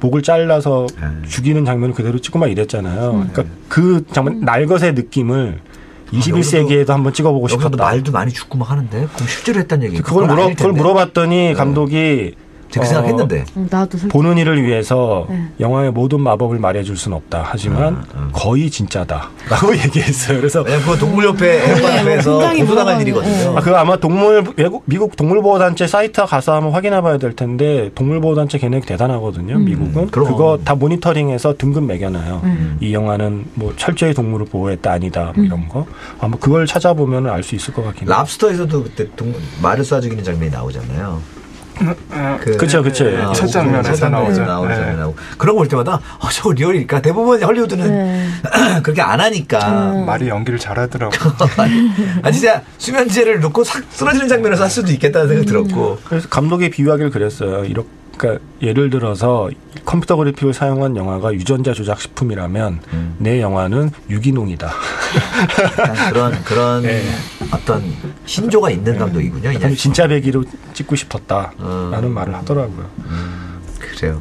목을 0.00 0.22
잘라서 0.22 0.86
음. 1.02 1.24
죽이는 1.28 1.64
장면을 1.64 1.94
그대로 1.94 2.18
찍고 2.18 2.38
막 2.38 2.48
이랬잖아요. 2.50 3.26
그러니까 3.32 3.44
그 3.68 4.04
장면 4.12 4.40
날것의 4.40 4.94
느낌을 4.94 5.60
21세기에도 6.12 6.88
한번 6.88 7.12
찍어보고 7.12 7.48
싶었다. 7.48 7.76
말도 7.76 8.12
많이 8.12 8.32
죽고 8.32 8.58
막 8.58 8.70
하는데 8.70 9.06
그럼 9.14 9.28
실제로 9.28 9.60
했다는 9.60 9.86
얘기. 9.86 10.00
그걸 10.00 10.26
물어 10.26 10.48
그걸 10.50 10.72
물어봤더니 10.72 11.36
네. 11.36 11.54
감독이 11.54 12.34
제가 12.70 12.84
어, 12.84 12.88
생각했는데 12.88 13.44
음, 13.56 13.68
보는 14.10 14.38
이를 14.38 14.62
위해서 14.64 15.26
네. 15.28 15.48
영화의 15.60 15.90
모든 15.92 16.20
마법을 16.20 16.58
말해줄 16.58 16.96
수는 16.96 17.16
없다. 17.16 17.42
하지만 17.44 17.94
아, 17.94 18.04
아. 18.14 18.28
거의 18.32 18.70
진짜다라고 18.70 19.76
얘기했어요. 19.84 20.38
그래서 20.38 20.62
왜냐면 20.62 20.84
그거 20.84 20.98
동물협회 20.98 21.64
애호가협회에서 21.64 22.38
굉장히 22.38 22.60
보도당할 22.64 22.96
물어봤는데, 22.96 23.02
일이거든요. 23.02 23.58
아, 23.58 23.60
그 23.60 23.76
아마 23.76 23.96
동물 23.96 24.44
외국 24.56 24.82
미국 24.86 25.16
동물보호단체 25.16 25.86
사이트 25.86 26.24
가서 26.24 26.54
한번 26.54 26.72
확인해봐야 26.72 27.18
될 27.18 27.34
텐데 27.34 27.90
동물보호단체 27.94 28.58
걔네 28.58 28.80
대단하거든요. 28.80 29.56
음. 29.56 29.64
미국은 29.64 30.10
그럼. 30.10 30.28
그거 30.28 30.58
다 30.64 30.74
모니터링해서 30.74 31.54
등급 31.56 31.84
매겨놔요. 31.84 32.40
음. 32.44 32.76
이 32.80 32.92
영화는 32.92 33.46
뭐 33.54 33.72
철저히 33.76 34.12
동물을 34.14 34.46
보호했다 34.46 34.90
아니다 34.92 35.32
뭐 35.34 35.44
이런 35.44 35.68
거 35.68 35.86
아마 36.20 36.36
그걸 36.38 36.66
찾아보면 36.66 37.26
알 37.28 37.42
수 37.42 37.54
있을 37.54 37.72
것 37.72 37.82
같긴 37.82 38.08
해요. 38.08 38.14
랍스터에서도 38.16 38.82
그때 38.82 39.06
동, 39.16 39.32
말을 39.62 39.82
쏴 39.82 40.02
죽이는 40.02 40.22
장면이 40.22 40.50
나오잖아요. 40.50 41.37
그, 42.40 42.56
그쵸, 42.56 42.82
그쵸. 42.82 43.06
아, 43.18 43.32
첫 43.32 43.46
장면에서 43.46 43.94
첫 43.94 44.08
나오죠. 44.08 44.44
나오는 44.44 44.70
네. 44.70 44.76
장면 44.76 44.98
나오고 44.98 45.16
그런 45.36 45.54
거볼 45.56 45.68
때마다 45.68 46.00
어, 46.18 46.28
저거 46.30 46.52
리얼일까? 46.52 47.02
대부분 47.02 47.42
헐리우드는 47.42 47.88
네. 47.90 48.28
그렇게 48.82 49.02
안 49.02 49.20
하니까 49.20 49.92
음. 49.92 50.06
말이 50.06 50.28
연기를 50.28 50.58
잘하더라고. 50.58 51.12
아 52.22 52.30
진짜 52.30 52.62
수면제를 52.78 53.40
놓고 53.40 53.64
싹 53.64 53.82
쓰러지는 53.90 54.28
장면에서 54.28 54.64
할 54.64 54.70
수도 54.70 54.90
있겠다는 54.92 55.28
생각 55.28 55.46
들었고 55.46 55.98
그래서 56.04 56.28
감독이 56.28 56.70
비유하기를 56.70 57.10
그랬어요. 57.10 57.64
이렇게 57.64 57.88
그러니까 58.18 58.44
예를 58.60 58.90
들어서 58.90 59.48
컴퓨터 59.84 60.16
그래픽을 60.16 60.52
사용한 60.52 60.96
영화가 60.96 61.32
유전자 61.32 61.72
조작 61.72 62.00
식품이라면 62.00 62.80
음. 62.92 63.16
내 63.18 63.40
영화는 63.40 63.90
유기농이다. 64.10 64.70
약간 65.78 66.12
그런 66.12 66.44
그런 66.44 66.82
네. 66.82 67.02
어떤 67.52 67.84
신조가 68.26 68.70
있는 68.70 68.98
감독이군요. 68.98 69.52
이날 69.52 69.74
진짜배기로 69.76 70.44
찍고 70.74 70.96
싶었다라는 70.96 72.04
음. 72.04 72.12
말을 72.12 72.34
하더라고요. 72.34 72.90
그래요. 73.78 74.20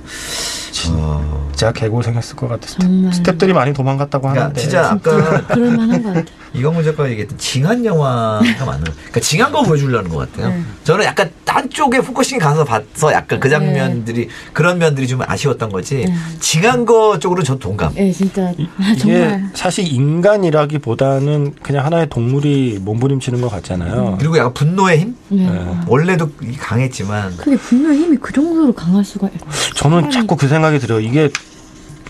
어, 0.92 1.48
진짜 1.52 1.72
개고생했을 1.72 2.36
것 2.36 2.48
같았어요. 2.48 2.80
정말. 2.80 3.12
스탭들이 3.12 3.54
많이 3.54 3.74
도망갔다고 3.74 4.22
그러니까 4.22 4.44
하는데 4.46 4.62
진짜 4.62 4.92
아까 4.92 5.42
그럴만한 5.48 6.04
것 6.04 6.14
같아. 6.14 6.32
이광문 6.54 6.84
작가가 6.84 7.10
얘기했던 7.10 7.38
징한 7.38 7.84
영화가 7.86 8.66
많은 8.66 8.84
그러니까 8.86 9.20
징한 9.20 9.52
거 9.52 9.62
보여주려는 9.64 10.10
것 10.10 10.18
같아요. 10.32 10.50
네. 10.54 10.62
저는 10.86 11.06
약간 11.06 11.30
딴 11.44 11.70
쪽에 11.70 12.00
focusing이 12.00 12.40
가서 12.40 12.64
봐서 12.64 13.12
약간 13.12 13.40
그 13.40 13.50
장면들이 13.50 14.30
그런 14.54 14.78
면들이 14.80 15.08
좀 15.08 15.22
아쉬웠던 15.26 15.70
거지. 15.72 16.06
네. 16.06 16.14
징한 16.40 16.86
거 16.86 17.20
쪽으로 17.20 17.44
저 17.44 17.58
동감. 17.58 17.94
예, 17.98 18.12
진짜 18.12 18.52
이- 18.58 18.68
아, 18.80 18.92
이게 18.92 18.98
정말 18.98 19.50
사실 19.54 19.92
인간이라기보다는 19.92 21.54
그냥 21.62 21.86
하나의 21.86 22.08
동물이 22.10 22.80
몸부림치는 22.82 23.42
것 23.42 23.50
같잖아요. 23.50 24.16
그리고 24.20 24.38
약간 24.38 24.54
분노의 24.54 25.00
힘? 25.00 25.16
예. 25.34 25.36
네. 25.50 25.76
원래도 25.88 26.30
강했지만 26.60 27.36
근데 27.38 27.58
분명 27.58 27.94
힘이 27.94 28.18
그 28.18 28.32
정도로 28.34 28.74
강할 28.74 29.04
수가 29.04 29.30
저는 29.76 30.10
자꾸 30.10 30.36
그 30.36 30.48
생각 30.48 30.67
이 30.74 30.80
들어요. 30.80 31.00
이게 31.00 31.30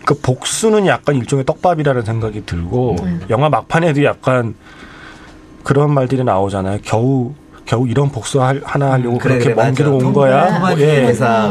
그 0.06 0.14
복수는 0.20 0.88
약간 0.88 1.16
일종의 1.16 1.46
떡밥이라는 1.46 2.04
생각이 2.04 2.46
들고 2.46 2.96
음. 3.02 3.22
영화 3.30 3.50
막판에도 3.50 4.04
약간 4.04 4.56
그런 5.64 5.92
말들이 5.92 6.24
나오잖아요. 6.24 6.80
겨우 6.84 7.34
겨우 7.68 7.86
이런 7.88 8.10
복수 8.10 8.42
할- 8.42 8.62
하나 8.64 8.94
하려고 8.94 9.18
그렇게 9.18 9.54
먼 9.54 9.74
길을 9.76 9.92
온 9.92 10.14
거야. 10.14 10.58
뭐, 10.60 10.80
예. 10.80 11.02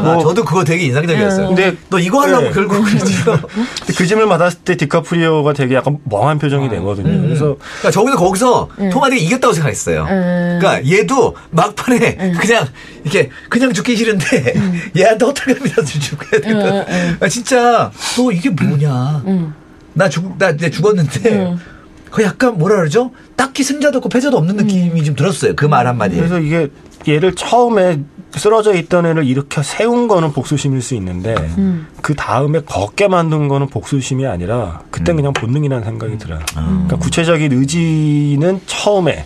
뭐, 0.01 0.17
저도 0.19 0.43
그거 0.43 0.63
되게 0.63 0.85
인상적이었어요. 0.85 1.47
근데 1.47 1.75
너 1.89 1.99
이거 1.99 2.21
하려고 2.21 2.45
네. 2.45 2.51
결국 2.51 2.83
그랬어. 2.83 3.05
근데 3.39 3.93
그 3.95 4.05
질문을 4.07 4.27
받았을 4.27 4.59
때 4.65 4.75
디카프리오가 4.75 5.53
되게 5.53 5.75
약간 5.75 5.99
멍한 6.05 6.39
표정이 6.39 6.69
되거든요. 6.69 7.07
음. 7.09 7.21
그래서 7.21 7.55
그러니까 7.79 7.91
저기서 7.91 8.17
거기서 8.17 8.69
음. 8.79 8.89
토마디가 8.89 9.21
이겼다고 9.21 9.53
생각했어요. 9.53 10.01
음. 10.09 10.57
그러니까 10.59 10.91
얘도 10.91 11.35
막판에 11.51 12.17
음. 12.19 12.33
그냥 12.39 12.65
이렇게 13.03 13.29
그냥 13.47 13.71
죽기 13.71 13.95
싫은데 13.95 14.53
얘한테 14.97 15.23
허탈감이라도 15.25 15.83
죽어야 15.85 16.41
될 16.41 16.51
음, 16.55 16.59
거. 16.59 16.67
음, 16.79 16.85
음. 16.89 17.17
아 17.19 17.27
진짜 17.29 17.91
너 18.17 18.31
이게 18.31 18.49
뭐냐? 18.49 19.21
응. 19.27 19.53
나 19.93 20.09
죽, 20.09 20.35
나 20.39 20.49
이제 20.49 20.69
죽었는데 20.71 21.29
음. 21.31 21.59
그 22.11 22.23
약간 22.23 22.57
뭐라 22.57 22.75
그러죠? 22.77 23.11
딱히 23.35 23.63
승자도 23.63 23.97
없고 23.97 24.09
패자도 24.09 24.37
없는 24.37 24.55
느낌이 24.57 25.03
좀 25.03 25.15
들었어요. 25.15 25.55
그 25.55 25.65
말 25.67 25.87
한마디에. 25.87 26.17
그래서 26.17 26.39
이게 26.39 26.69
얘를 27.07 27.35
처음에 27.35 28.01
쓰러져 28.33 28.73
있던 28.75 29.05
애를 29.05 29.25
일으켜 29.25 29.63
세운 29.63 30.07
거는 30.07 30.33
복수심일 30.33 30.81
수 30.81 30.95
있는데 30.95 31.33
음. 31.57 31.87
그 32.01 32.13
다음에 32.13 32.59
걷게 32.61 33.07
만든 33.07 33.47
거는 33.47 33.67
복수심이 33.67 34.25
아니라 34.27 34.81
그땐 34.91 35.15
그냥 35.15 35.33
본능이라는 35.33 35.83
생각이 35.83 36.17
들어요. 36.17 36.39
그러니까 36.53 36.97
구체적인 36.97 37.53
의지는 37.53 38.59
처음에 38.65 39.25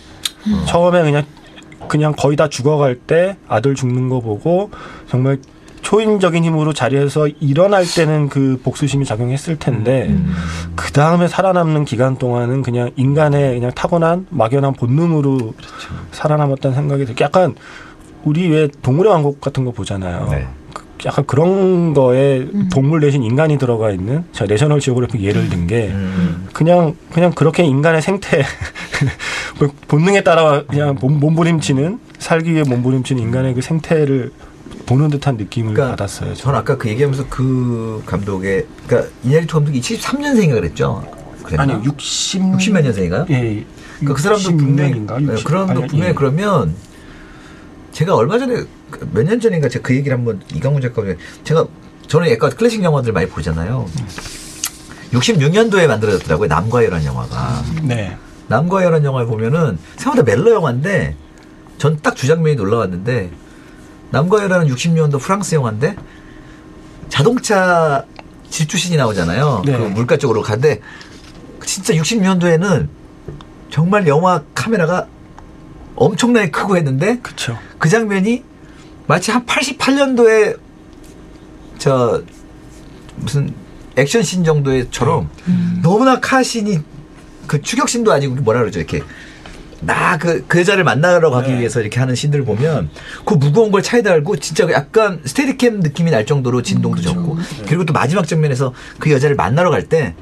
처음에 0.66 1.02
그냥 1.02 1.24
그냥 1.88 2.14
거의 2.16 2.36
다 2.36 2.48
죽어갈 2.48 2.94
때 2.96 3.36
아들 3.48 3.74
죽는 3.74 4.08
거 4.08 4.20
보고 4.20 4.70
정말 5.08 5.38
초인적인 5.82 6.44
힘으로 6.44 6.72
자리에서 6.72 7.28
일어날 7.40 7.84
때는 7.84 8.28
그 8.28 8.60
복수심이 8.62 9.04
작용했을 9.04 9.58
텐데 9.58 10.14
그 10.76 10.92
다음에 10.92 11.28
살아남는 11.28 11.84
기간 11.84 12.16
동안은 12.16 12.62
그냥 12.62 12.90
인간의 12.96 13.54
그냥 13.56 13.72
타고난 13.74 14.26
막연한 14.30 14.74
본능으로 14.74 15.54
살아남았다는 16.12 16.74
생각이 16.74 17.04
들고 17.06 17.24
약간 17.24 17.54
우리 18.24 18.48
왜 18.48 18.68
동물의 18.82 19.12
왕국 19.12 19.40
같은 19.40 19.64
거 19.64 19.72
보잖아요. 19.72 20.28
네. 20.30 20.46
그- 20.72 20.82
약간 21.04 21.26
그런 21.26 21.92
거에 21.94 22.46
동물 22.72 23.00
대신 23.00 23.24
인간이 23.24 23.58
들어가 23.58 23.90
있는 23.90 24.24
제가 24.30 24.46
내셔널 24.46 24.78
지오그래픽 24.78 25.20
예를 25.20 25.48
든게 25.48 25.88
음. 25.88 26.46
그냥 26.52 26.94
그냥 27.12 27.32
그렇게 27.32 27.64
인간의 27.64 28.00
생태 28.02 28.44
그 29.58 29.68
본능에 29.88 30.22
따라 30.22 30.62
그냥 30.62 30.96
몸, 31.00 31.18
몸부림치는 31.18 31.98
살기 32.20 32.52
위해 32.54 32.62
몸부림치는 32.62 33.20
인간의 33.20 33.54
그 33.54 33.62
생태를 33.62 34.30
보는 34.86 35.10
듯한 35.10 35.36
느낌을 35.36 35.74
그러니까 35.74 35.96
받았어요. 35.96 36.34
저는 36.34 36.58
아까 36.58 36.76
그 36.76 36.88
얘기하면서 36.88 37.26
그 37.28 38.02
감독의 38.06 38.66
그러니까 38.86 39.10
이냐리토 39.24 39.58
감독이 39.58 39.80
73년생인가 39.80 40.52
그랬죠? 40.54 41.04
그랬나? 41.44 41.62
아니요 41.74 41.82
60 41.84 42.42
60몇 42.42 42.82
년생인가요? 42.82 43.26
예. 43.30 43.64
그러니까 44.00 44.14
그 44.14 44.22
사람도 44.22 44.56
분명히 44.56 44.94
66년인가? 44.94 45.24
네, 45.36 45.42
그런 45.44 45.66
분 45.66 45.76
아니, 45.76 45.86
분명히 45.86 46.10
예. 46.10 46.14
그러면 46.14 46.74
제가 47.92 48.14
얼마 48.14 48.38
전에 48.38 48.64
몇 49.12 49.24
년 49.24 49.40
전인가 49.40 49.68
제가 49.68 49.82
그 49.82 49.94
얘기를 49.94 50.16
한번 50.16 50.40
이강훈 50.54 50.80
작가가 50.82 51.14
제가 51.44 51.66
저는 52.08 52.30
약간 52.30 52.50
클래식 52.50 52.82
영화들 52.82 53.12
많이 53.12 53.28
보잖아요. 53.28 53.86
66년도에 55.12 55.86
만들어졌더라고요. 55.86 56.48
남과 56.48 56.84
여라는 56.84 57.04
영화가. 57.04 57.62
네. 57.82 58.16
남과 58.48 58.82
여라는 58.84 59.04
영화를 59.04 59.26
보면은 59.26 59.78
생각보다 59.96 60.22
멜로 60.22 60.52
영화인데 60.52 61.16
전딱 61.78 62.16
주장면이 62.16 62.56
놀라웠는데 62.56 63.30
남과 64.12 64.44
여라는 64.44 64.68
60년도 64.68 65.18
프랑스 65.20 65.54
영화인데 65.54 65.96
자동차 67.08 68.04
질주신이 68.50 68.96
나오잖아요. 68.96 69.62
네. 69.64 69.72
그 69.72 69.82
물가 69.82 70.16
쪽으로 70.16 70.42
가는데 70.42 70.80
진짜 71.64 71.94
60년도에는 71.94 72.88
정말 73.70 74.06
영화 74.06 74.42
카메라가 74.54 75.06
엄청나게 75.96 76.50
크고 76.50 76.76
했는데 76.76 77.18
그렇죠. 77.20 77.58
그 77.78 77.88
장면이 77.88 78.44
마치 79.06 79.30
한 79.30 79.44
88년도에 79.46 80.58
저 81.78 82.22
무슨 83.16 83.54
액션씬 83.96 84.44
정도의처럼 84.44 85.28
너무나 85.82 86.20
카신이 86.20 86.78
그 87.46 87.60
추격신도 87.60 88.12
아니고 88.12 88.36
뭐라 88.36 88.60
그러죠 88.60 88.78
이렇게 88.78 89.02
나그그 89.82 90.60
여자를 90.60 90.84
만나러 90.84 91.30
가기 91.30 91.50
네. 91.52 91.58
위해서 91.60 91.80
이렇게 91.80 91.98
하는 92.00 92.14
신들을 92.14 92.44
보면 92.44 92.90
그 93.24 93.34
무거운 93.34 93.70
걸 93.70 93.82
차에다 93.82 94.10
달고 94.10 94.36
진짜 94.36 94.66
약간 94.72 95.20
Steadicam 95.24 95.80
느낌이 95.80 96.10
날 96.10 96.24
정도로 96.26 96.62
진동도 96.62 97.00
적고 97.02 97.38
그리고 97.66 97.84
또 97.84 97.92
마지막 97.92 98.26
장면에서 98.28 98.72
그 98.98 99.10
여자를 99.10 99.36
만나러 99.36 99.70
갈 99.70 99.88
때 99.88 100.14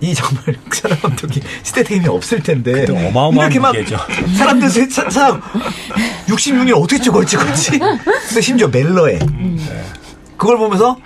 이 0.00 0.12
정말 0.14 0.44
그 0.68 0.76
사람 0.78 0.98
감독이 1.00 1.40
Steadicam이 1.62 2.06
없을 2.08 2.42
텐데 2.42 2.84
이렇게 3.40 3.58
막 3.58 3.72
무게죠. 3.72 3.96
사람들 4.36 4.68
세- 4.68 4.90
사, 4.90 5.08
사람 5.08 5.40
66년 6.26 6.76
어떻게 6.76 7.00
찍었지 7.00 7.30
찍었지. 7.30 7.78
근데 8.28 8.40
심지어 8.42 8.68
멜러에. 8.68 9.18
그걸 10.36 10.58
보면서 10.58 10.98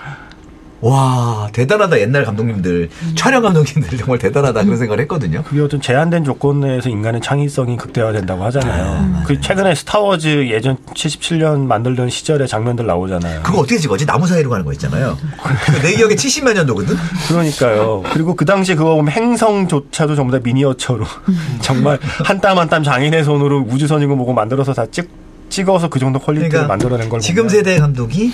와 0.80 1.48
대단하다 1.52 2.00
옛날 2.00 2.24
감독님들. 2.24 2.88
촬영 3.14 3.42
감독님들 3.42 3.98
정말 3.98 4.18
대단하다 4.18 4.64
그런 4.64 4.78
생각을 4.78 5.00
했거든요. 5.02 5.42
그게 5.42 5.60
어떤 5.60 5.80
제한된 5.80 6.24
조건 6.24 6.60
내에서 6.60 6.88
인간의 6.88 7.20
창의성이 7.20 7.76
극대화된다고 7.76 8.42
하잖아요. 8.44 9.22
그 9.26 9.40
최근에 9.40 9.74
스타워즈 9.74 10.48
예전 10.48 10.78
77년 10.94 11.66
만들던 11.66 12.08
시절의 12.08 12.48
장면들 12.48 12.86
나오잖아요. 12.86 13.42
그거 13.42 13.58
어떻게 13.58 13.76
찍었지 13.78 14.06
나무 14.06 14.26
사이로 14.26 14.48
가는 14.48 14.64
거 14.64 14.72
있잖아요. 14.72 15.18
내 15.82 15.94
기억에 15.96 16.14
70몇 16.14 16.54
년도거든? 16.54 16.96
그러니까요. 17.28 18.02
그리고 18.12 18.34
그 18.34 18.46
당시에 18.46 18.74
그거 18.74 18.94
보면 18.96 19.12
행성조차도 19.12 20.14
전부 20.16 20.32
다 20.32 20.40
미니어처로 20.42 21.04
정말 21.60 21.98
한땀 22.24 22.58
한 22.58 22.70
땀 22.70 22.84
장인의 22.84 23.24
손으로 23.24 23.66
우주선이고 23.68 24.14
뭐고 24.14 24.32
만들어서 24.32 24.72
다 24.72 24.86
찍, 24.86 25.10
찍어서 25.48 25.88
그 25.88 25.98
정도 25.98 26.20
quality를 26.20 26.50
그러니까 26.50 26.68
만들어낸 26.72 27.08
걸 27.08 27.18
지금 27.18 27.42
보면 27.42 27.50
세대 27.50 27.80
감독이 27.80 28.32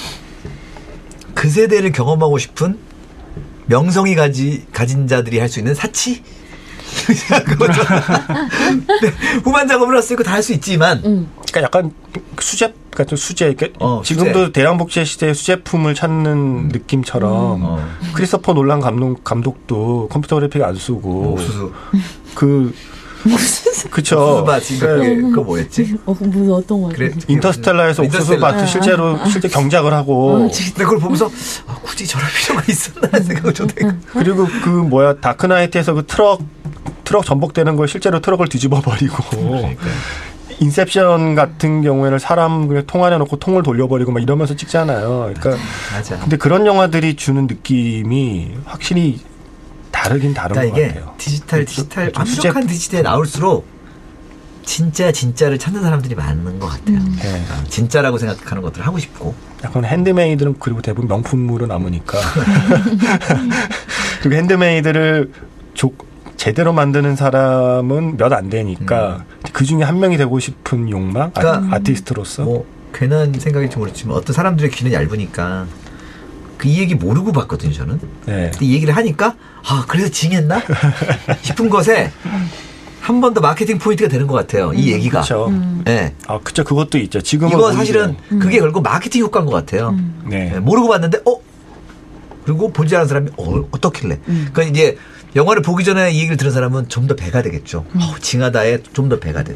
그 1.37 1.49
세대를 1.51 1.92
경험하고 1.92 2.38
싶은 2.38 2.79
명성이 3.66 4.14
가지 4.16 4.64
가진 4.72 5.07
자들이 5.07 5.38
할 5.38 5.49
수 5.49 5.61
있는 5.61 5.75
사치 5.75 6.22
그거죠. 7.44 7.83
네, 9.03 9.09
후반 9.44 9.68
작업을 9.68 9.94
할 9.94 10.03
수 10.03 10.14
있고 10.14 10.22
다 10.25 10.33
할 10.33 10.42
수 10.42 10.53
있지만 10.55 11.03
음. 11.05 11.29
그러니까 11.53 11.62
약간 11.62 11.92
수제 12.40 12.72
같은 12.90 13.16
수제 13.16 13.46
이렇게 13.49 13.72
어, 13.81 14.01
지금도 14.05 14.46
수제. 14.46 14.53
대량복제 14.53 15.05
시대의 15.05 15.35
수제품을 15.35 15.94
찾는 15.94 16.68
느낌처럼 16.68 17.62
어. 17.62 17.87
크리스토퍼 18.14 18.55
놀란 18.55 18.81
감독 18.81 19.22
감독도 19.22 20.09
컴퓨터 20.11 20.37
그래픽 20.37 20.62
안 20.62 20.75
쓰고 20.75 21.33
옥수수 21.33 21.72
그 22.35 22.75
그쵸 23.91 24.19
옥수수밭 24.19 24.62
지금 24.62 24.81
그러니까 24.81 25.09
그게 25.09 25.21
그거 25.23 25.43
뭐였지? 25.43 25.97
어, 26.07 26.17
무슨 26.21 26.53
어떤 26.53 26.83
거? 26.83 26.89
그래 26.89 27.12
인터스텔라에서 27.29 28.03
옥수수 28.03 28.23
인터스텔라. 28.35 28.53
마트 28.53 28.67
실제로 28.67 29.27
실제 29.27 29.49
경작을 29.49 29.93
하고. 29.93 30.31
어, 30.31 30.39
근데 30.39 30.85
그걸 30.85 30.99
보면서 30.99 31.31
아, 31.67 31.75
굳이 31.83 32.07
저럴 32.07 32.27
필요가 32.37 32.62
있었나 32.69 33.09
하는 33.12 33.27
생각을 33.27 33.55
좀 33.55 33.69
했고. 33.69 33.93
그리고 34.12 34.47
그 34.62 34.69
뭐야 34.69 35.17
다크나이트에서 35.21 35.95
그 35.95 36.07
트럭 36.07 36.43
트럭 37.05 37.25
전복되는 37.25 37.77
걸 37.77 37.89
실제로 37.89 38.21
트럭을 38.21 38.49
뒤집어 38.49 38.81
버리고. 38.81 39.17
인셉션 40.59 41.35
같은 41.35 41.83
경우에는 41.83 42.19
사람 42.19 42.67
그냥 42.67 42.85
통 42.87 43.05
안에 43.05 43.19
넣고 43.19 43.37
통을 43.37 43.62
돌려버리고 43.62 44.11
막 44.12 44.23
이러면서 44.23 44.57
찍잖아요. 44.57 45.33
그러니까 45.35 45.62
맞아. 45.93 46.19
근데 46.19 46.37
그런 46.39 46.65
영화들이 46.67 47.17
주는 47.17 47.47
느낌이 47.47 48.53
확실히 48.65 49.21
다르긴 50.09 50.35
다른 50.35 50.55
그러니까 50.55 50.77
것 50.77 50.81
이게 50.83 50.88
같아요. 50.95 51.14
디지털 51.19 51.66
좀- 51.66 51.85
디지털 51.85 52.12
좀 52.12 52.25
수제- 52.25 52.47
완벽한 52.49 52.66
디지털에 52.66 53.03
나올수록 53.03 53.66
진짜 54.64 55.12
진짜를 55.12 55.59
찾는 55.59 55.83
사람들이 55.83 56.14
많은 56.16 56.59
것 56.59 56.66
같아요. 56.66 56.99
네. 56.99 57.45
아, 57.53 57.64
진짜라고 57.69 58.19
생각하는 58.19 58.62
것들을 58.62 58.85
하고 58.87 58.99
싶고. 58.99 59.35
약간 59.64 59.85
handmade는 59.85 60.57
그리고 60.59 60.83
대부분 60.83 61.09
명품으로 61.09 61.66
남으니까. 61.66 62.19
그리고 64.23 64.37
handmade를 64.37 65.31
조- 65.75 65.92
제대로 66.37 66.73
만드는 66.73 67.16
사람은 67.16 68.16
몇 68.16 68.33
안 68.33 68.51
되니까 68.51 69.25
그 69.53 69.64
중에 69.64 69.83
한 69.83 69.99
명이 70.01 70.16
되고 70.16 70.38
싶은 70.38 70.90
욕망? 70.90 71.31
아, 71.35 71.40
그러니까 71.40 71.77
아 71.77 71.79
티스트로서? 71.79 72.45
뭐 72.45 72.66
괜한 72.92 73.33
생각일지 73.38 73.79
모르지만 73.79 74.16
어떤 74.16 74.35
사람들의 74.35 74.71
귀는 74.73 74.92
얇으니까 74.92 75.66
그 76.59 76.69
이 76.69 76.79
얘기 76.81 76.95
모르고 76.95 77.33
봤거든요 77.33 77.73
저는. 77.73 78.01
네. 78.27 78.51
근데 78.53 78.64
이 78.66 78.75
얘기를 78.75 78.95
하니까 78.97 79.35
아 79.69 79.85
그래서 79.87 80.09
징했나 80.11 80.62
싶은 81.42 81.69
것에 81.71 82.11
한 83.01 83.21
번 83.21 83.35
더 83.35 83.40
마케팅 83.40 83.79
포인트가 83.79 84.09
되는 84.09 84.27
것 84.27 84.35
같아요. 84.35 84.73
이 84.75 84.90
얘기가. 84.92 85.21
그렇죠. 85.21 85.53
네. 85.85 86.12
아, 86.27 86.40
그쵸. 86.42 86.64
그것도 86.64 86.99
있죠. 86.99 87.21
지금은 87.21 87.53
이거 87.53 87.73
사실은 87.73 88.16
그게 88.40 88.59
결국 88.59 88.83
마케팅 88.83 89.23
효과인 89.23 89.47
것 89.47 89.53
같아요. 89.53 89.97
네. 90.25 90.51
네, 90.51 90.59
모르고 90.61 90.88
봤는데 90.88 91.19
어 91.25 91.37
그리고 92.45 92.73
보지 92.73 92.97
않은 92.97 93.07
사람이 93.07 93.31
어 93.37 93.64
어떻길래 93.71 94.19
그러니까 94.27 94.62
이제 94.64 94.97
영화를 95.37 95.62
보기 95.62 95.85
전에 95.85 96.11
이 96.12 96.19
얘기를 96.19 96.37
들은 96.37 96.51
사람은 96.51 96.88
좀 96.88 97.07
더 97.07 97.14
배가 97.14 97.42
되겠죠. 97.42 97.85
어, 97.95 98.14
징하다에 98.21 98.83
좀 98.92 99.09
더 99.09 99.19
배가 99.21 99.45
돼. 99.45 99.55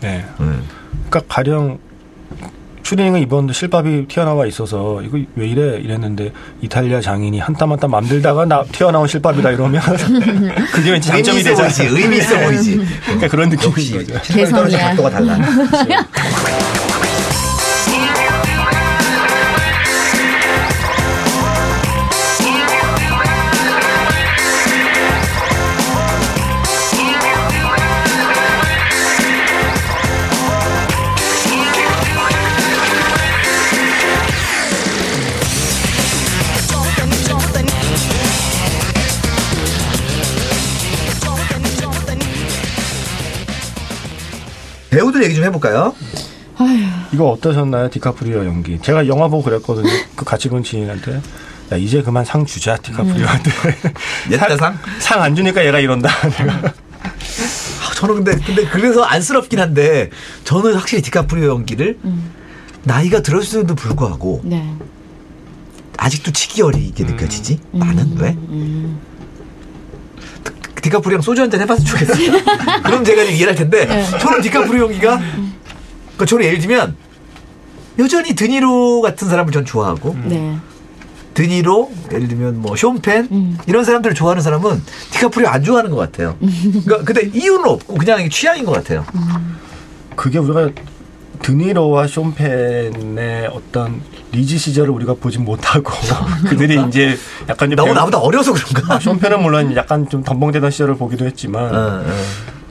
네. 0.00 0.24
음. 0.40 0.62
그러니까 1.08 1.22
가령 1.34 1.78
추리닝은 2.84 3.20
이번도 3.22 3.52
실밥이 3.54 4.06
튀어나와 4.08 4.46
있어서 4.46 5.00
이거 5.02 5.18
왜 5.36 5.48
이래 5.48 5.78
이랬는데 5.78 6.32
이탈리아 6.60 7.00
장인이 7.00 7.40
한 7.40 7.54
땀 7.56 7.70
한 7.72 7.80
땀 7.80 7.90
만들다가 7.90 8.44
나 8.44 8.62
튀어나온 8.70 9.08
실밥이다 9.08 9.50
이러면 9.52 9.80
그게 10.72 10.90
왠지 10.92 11.08
장점이 11.08 11.42
되잖아요. 11.42 11.96
의미 11.96 12.18
있어 12.18 12.38
보이지. 12.38 12.80
그러니까 13.04 13.28
그런 13.28 13.48
느낌인 13.48 13.70
역시 13.72 13.92
거죠. 13.94 14.20
개성이야. 14.32 14.78
각도가 14.88 15.10
달라. 15.10 15.38
배우들 44.94 45.24
얘기 45.24 45.34
좀 45.34 45.44
해볼까요? 45.44 45.94
이거 47.12 47.30
어떠셨나요, 47.30 47.90
디카프리오 47.90 48.44
연기? 48.44 48.78
제가 48.80 49.06
영화 49.08 49.28
보고 49.28 49.42
그랬거든요. 49.42 49.88
그 50.14 50.24
같이 50.24 50.48
본 50.48 50.62
지인한테. 50.62 51.20
야, 51.72 51.76
이제 51.76 52.02
그만 52.02 52.24
상 52.24 52.44
주자, 52.46 52.76
디카프리오한테. 52.76 53.50
옛날 54.30 54.56
상? 54.56 54.78
상 55.00 55.22
안 55.22 55.34
주니까 55.34 55.64
얘가 55.66 55.78
이런다. 55.80 56.08
내가. 56.38 56.52
아, 56.62 57.94
저는 57.96 58.22
근데 58.24 58.36
근데 58.44 58.64
그래서 58.66 59.02
안쓰럽긴 59.02 59.58
한데 59.60 60.10
저는 60.44 60.74
확실히 60.74 61.02
디카프리오 61.02 61.48
연기를 61.48 61.98
나이가 62.82 63.20
들었음에도 63.22 63.74
불구하고 63.74 64.42
네. 64.44 64.74
아직도 65.96 66.32
치기 66.32 66.62
어리게 66.62 67.04
느껴지지? 67.04 67.60
나는 67.72 68.16
왜? 68.18 68.30
음. 68.30 69.00
디- 70.84 70.90
디카프리오랑 70.90 71.22
소주 71.22 71.40
한 71.42 71.50
잔 71.50 71.60
해봤으면 71.62 71.86
좋겠어요. 71.86 72.42
그럼 72.84 73.04
제가 73.04 73.22
이해를 73.22 73.48
할 73.48 73.54
텐데 73.54 74.04
저는 74.20 74.42
디카프리오 74.42 74.84
연기가 74.84 75.18
그러니까 75.18 76.26
저는 76.26 76.44
예를 76.44 76.58
들면 76.58 76.96
여전히 77.98 78.34
드니로 78.34 79.00
같은 79.00 79.28
사람을 79.28 79.52
전 79.52 79.64
좋아하고 79.64 80.14
네. 80.24 80.56
드니로 81.32 81.90
예를 82.12 82.28
들면 82.28 82.60
뭐 82.60 82.76
숀 82.76 83.06
펜 83.06 83.28
음. 83.30 83.58
이런 83.66 83.84
사람들을 83.84 84.14
좋아하는 84.14 84.42
사람은 84.42 84.82
디카프리오 85.12 85.48
안 85.48 85.62
좋아하는 85.64 85.90
것 85.90 85.96
같아요. 85.96 86.36
그러니까 86.40 86.98
근데 87.04 87.30
이유는 87.32 87.64
없고 87.66 87.94
그냥 87.94 88.28
취향인 88.28 88.64
것 88.64 88.72
같아요. 88.72 89.04
그게 90.16 90.38
우리가 90.38 90.70
드니로와 91.42 92.06
숀 92.06 92.69
펜의 92.69 93.48
어떤 93.48 94.00
리즈 94.34 94.58
시절을 94.58 94.90
우리가 94.90 95.14
보진 95.14 95.44
못하고 95.44 95.92
그들이 96.48 96.82
이제 96.88 97.16
약간 97.48 97.68
좀 97.70 97.76
너무 97.76 97.86
배우- 97.88 97.94
나보다 97.94 98.18
어려서 98.18 98.52
그런가? 98.52 98.96
아, 98.96 98.98
숀 98.98 99.15
펜은 99.15 99.40
물론 99.42 99.74
약간 99.76 100.08
좀 100.08 100.22
덤벙대던 100.24 100.70
시절을 100.70 100.96
보기도 100.96 101.24
했지만 101.24 101.74
어, 101.74 101.78
어. 102.04 102.04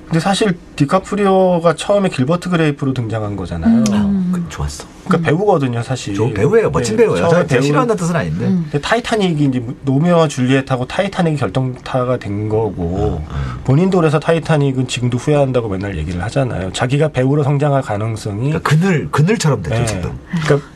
근데 0.06 0.20
사실 0.20 0.56
디카프리오가 0.76 1.74
처음에 1.76 2.08
길버트 2.10 2.50
그레이프로 2.50 2.94
등장한 2.94 3.36
거잖아요. 3.36 3.84
아, 3.94 4.30
그, 4.32 4.44
좋았어. 4.48 4.86
그러니까 5.08 5.28
배우거든요, 5.28 5.82
사실. 5.82 6.14
저 6.14 6.30
배우예요. 6.32 6.70
멋진 6.70 6.96
네, 6.98 7.04
배우예요. 7.04 7.28
처음에 7.30 7.48
배우는- 7.48 7.64
싫어한다는 7.64 8.00
뜻은 8.00 8.16
아닌데. 8.16 8.46
근데 8.46 8.80
타이타닉이 8.80 9.46
이제 9.46 9.66
로미오와 9.86 10.28
줄리엣하고 10.28 10.86
타이타닉이 10.86 11.38
결정타가 11.38 12.18
된 12.18 12.48
거고 12.48 13.24
본인도 13.64 13.98
그래서 13.98 14.20
타이타닉은 14.20 14.88
지금도 14.88 15.18
후회한다고 15.18 15.68
맨날 15.70 15.98
얘기를 15.98 16.22
하잖아요. 16.24 16.72
자기가 16.74 17.08
배우로 17.08 17.42
성장할 17.44 17.82
가능성이 17.82 18.52
그러니까 18.52 18.60
그늘 18.70 19.08
그늘처럼 19.10 19.64
됐죠 19.64 19.80
네. 19.80 19.86
지금. 19.88 20.20
그러니까 20.44 20.68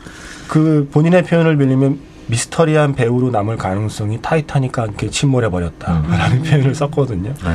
그 0.48 0.88
본인의 0.92 1.24
표현을 1.24 1.56
빌리면 1.56 1.98
미스터리한 2.26 2.94
배우로 2.94 3.30
남을 3.30 3.56
가능성이 3.56 4.20
타이타닉과 4.20 4.82
함께 4.82 5.08
침몰해 5.10 5.48
버렸다라는 5.50 6.42
표현을 6.42 6.74
썼거든요. 6.74 7.32
네. 7.32 7.54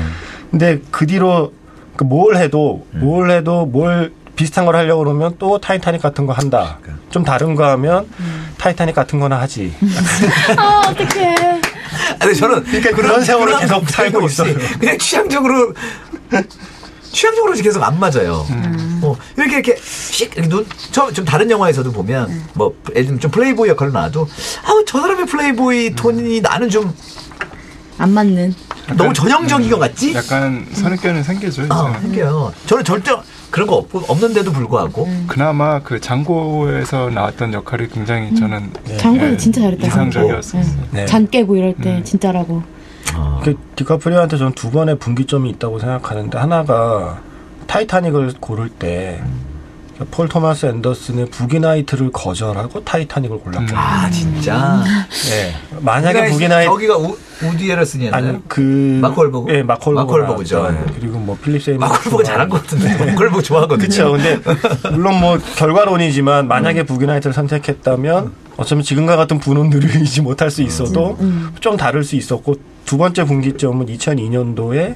근데 0.51 0.81
그 0.91 1.05
뒤로 1.05 1.53
그뭘 1.95 2.37
해도 2.37 2.87
뭘 2.91 3.29
해도 3.29 3.65
뭘 3.65 4.13
비슷한 4.35 4.65
걸 4.65 4.75
하려고 4.75 5.03
그러면 5.03 5.35
또 5.37 5.59
타이타닉 5.59 6.01
같은 6.01 6.25
거 6.25 6.33
한다. 6.33 6.79
좀 7.11 7.23
다른 7.23 7.53
거 7.53 7.65
하면 7.69 8.07
타이타닉 8.57 8.95
같은 8.95 9.19
거나 9.19 9.39
하지. 9.39 9.73
아, 10.57 10.81
어떡해. 10.89 11.35
아니 12.19 12.35
저는 12.35 12.63
그러니까 12.63 12.91
그런 12.95 13.23
세월을 13.23 13.59
계속 13.59 13.87
살고 13.89 14.25
있어요. 14.25 14.55
그냥 14.79 14.97
취향적으로 14.97 15.73
취향적으로 17.11 17.53
계속 17.53 17.83
안 17.83 17.99
맞아요. 17.99 18.43
음. 18.49 18.92
어, 19.11 19.17
이렇게 19.37 19.53
이렇게 19.57 19.75
씩 19.81 20.33
이렇게 20.35 20.49
눈, 20.49 20.65
좀, 20.91 21.13
좀 21.13 21.25
다른 21.25 21.49
영화에서도 21.49 21.91
보면 21.91 22.29
음. 22.29 22.45
뭐 22.53 22.75
예를 22.91 23.05
들면 23.05 23.19
좀 23.19 23.31
플레이보이 23.31 23.69
역할을 23.69 23.93
나와도 23.93 24.27
아우 24.65 24.83
저 24.85 24.99
사람의 25.01 25.25
플레이보이 25.25 25.95
톤이 25.95 26.41
나는 26.41 26.69
좀 26.69 26.93
안 27.97 28.11
맞는. 28.11 28.53
너무 28.97 29.13
전형적인 29.13 29.69
것 29.69 29.79
같지? 29.79 30.13
약간 30.13 30.65
선입견이 30.73 31.23
생기죠. 31.23 31.65
아. 31.69 31.97
생겨요. 32.01 32.51
저는 32.65 32.83
절대 32.83 33.11
그런 33.49 33.67
거 33.67 33.75
없고 33.75 34.03
없는데도 34.07 34.51
불구하고 34.51 35.07
그나마 35.27 35.79
그 35.79 36.01
장고에서 36.01 37.11
나왔던 37.11 37.53
역할이 37.53 37.87
굉장히 37.89 38.35
저는 38.35 38.71
장고는 38.97 39.33
예, 39.33 39.37
진짜 39.37 39.61
잘했다. 39.61 39.87
이상적이었어요. 39.87 40.63
네. 40.91 41.05
잔 41.05 41.29
깨고 41.29 41.55
이럴 41.55 41.75
때 41.75 41.97
음. 41.97 42.03
진짜라고. 42.03 42.63
어. 43.15 43.41
그 43.43 43.55
디카프리오한테 43.75 44.37
저는 44.37 44.53
두 44.53 44.71
번의 44.71 44.97
분기점이 44.97 45.49
있다고 45.51 45.79
생각하는데 45.79 46.37
하나가 46.37 47.21
타이타닉을 47.73 48.33
고를 48.39 48.69
때 48.69 49.19
폴 50.11 50.27
토마스 50.27 50.65
앤더슨의 50.65 51.27
부기나이트를 51.27 52.11
거절하고 52.11 52.83
타이타닉을 52.83 53.39
골랐거든요. 53.39 53.77
아 53.77 54.09
진짜. 54.09 54.83
네. 55.29 55.53
만약에 55.81 56.29
부기나이트 56.31 56.69
여기가 56.71 56.97
우, 56.97 57.15
우디 57.43 57.71
에러슨이었나요? 57.71 58.29
아니 58.29 58.39
그 58.47 58.99
마크 59.01 59.15
홀버그? 59.15 59.53
예, 59.53 59.61
홀버그. 59.61 59.89
마크. 59.91 60.53
나왔던, 60.53 60.75
예. 60.89 60.93
그리고 60.99 61.19
뭐 61.19 61.37
필립 61.41 61.61
세이먼. 61.63 61.79
마크 61.87 62.09
홀버그 62.09 62.23
잘한 62.23 62.49
것 62.49 62.61
같은데. 62.63 62.89
마크 63.05 63.11
홀버그 63.23 63.43
좋아하거든요. 63.43 63.87
그렇죠. 63.87 64.11
근데 64.11 64.39
물론 64.91 65.19
뭐 65.19 65.37
결과론이지만 65.57 66.47
만약에 66.47 66.83
부기나이트를 66.83 67.33
선택했다면 67.33 68.33
어쩌면 68.57 68.83
지금과 68.83 69.15
같은 69.15 69.39
분원들을 69.39 70.01
이지 70.01 70.21
못할 70.21 70.49
수 70.49 70.63
있어도 70.63 71.17
좀 71.59 71.77
다를 71.77 72.03
수 72.03 72.15
있었고 72.15 72.55
두 72.85 72.97
번째 72.97 73.25
분기점은 73.25 73.85
2002년도에 73.85 74.95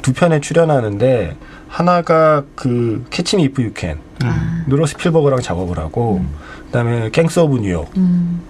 두 0.00 0.12
편에 0.12 0.40
출연하는데 0.40 1.36
하나가 1.68 2.42
그 2.54 3.04
캐치 3.10 3.36
미 3.36 3.44
이프 3.44 3.62
유 3.62 3.98
캔으로 4.66 4.86
스필버그랑 4.86 5.40
작업을 5.40 5.78
하고 5.78 6.24
그다음에 6.66 7.10
갱스 7.10 7.38
오브 7.40 7.58
뉴욕으로 7.58 7.86
음. 7.96 8.42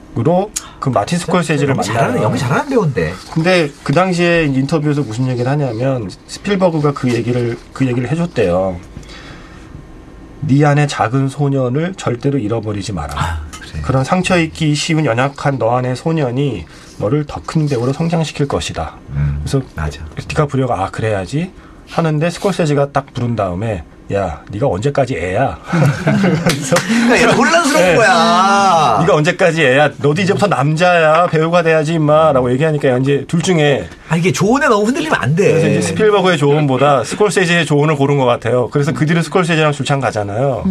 그 0.80 0.88
마틴 0.88 1.18
스콜세지를 1.18 1.74
만나요. 1.74 2.22
연기 2.22 2.38
잘하는 2.38 2.68
배우인데. 2.70 3.12
근데 3.32 3.70
그 3.82 3.92
당시에 3.92 4.44
인터뷰에서 4.46 5.02
무슨 5.02 5.26
얘기를 5.28 5.50
하냐면 5.50 6.08
스필버그가 6.26 6.92
그 6.92 7.12
얘기를 7.12 7.58
그 7.72 7.86
얘기를 7.86 8.08
해줬대요. 8.10 8.78
네 10.40 10.64
안에 10.64 10.86
작은 10.86 11.28
소년을 11.28 11.94
절대로 11.96 12.38
잃어버리지 12.38 12.92
마라. 12.92 13.14
아, 13.16 13.40
그래. 13.60 13.80
그런 13.82 14.04
상처 14.04 14.38
입기 14.38 14.74
쉬운 14.74 15.04
연약한 15.04 15.58
너 15.58 15.76
안의 15.76 15.96
소년이 15.96 16.64
너를 16.98 17.24
더 17.26 17.40
큰 17.44 17.66
배우로 17.68 17.92
성장시킬 17.92 18.46
것이다. 18.48 18.96
음, 19.10 19.40
그래서 19.42 19.62
맞아. 19.74 20.04
디카프리오가 20.28 20.84
아 20.84 20.90
그래야지 20.90 21.50
하는데 21.90 22.30
스콜세지가 22.30 22.92
딱 22.92 23.12
부른 23.14 23.34
다음에 23.36 23.82
야 24.12 24.42
네가 24.50 24.66
언제까지 24.66 25.16
애야? 25.16 25.58
그래서 26.44 26.76
그러니까 27.06 27.32
혼란스러운 27.32 27.84
네. 27.84 27.94
거야. 27.96 28.98
네가 29.00 29.14
언제까지 29.14 29.62
애야? 29.64 29.90
너도 29.98 30.22
이제부터 30.22 30.46
남자야 30.46 31.26
배우가 31.26 31.62
돼야지 31.62 31.94
임마라고 31.94 32.50
얘기하니까 32.52 32.98
이제 32.98 33.24
둘 33.28 33.42
중에 33.42 33.88
아 34.08 34.16
이게 34.16 34.32
조언에 34.32 34.66
너무 34.68 34.86
흔들리면 34.86 35.18
안 35.20 35.34
돼. 35.34 35.50
그래서 35.50 35.68
이제 35.68 35.80
스필버그의 35.82 36.38
조언보다 36.38 37.04
스콜세지의 37.04 37.66
조언을 37.66 37.96
고른 37.96 38.16
것 38.16 38.24
같아요. 38.24 38.68
그래서 38.70 38.92
그 38.92 39.04
뒤로 39.04 39.20
스콜세지랑 39.20 39.72
줄창 39.72 40.00
가잖아요. 40.00 40.64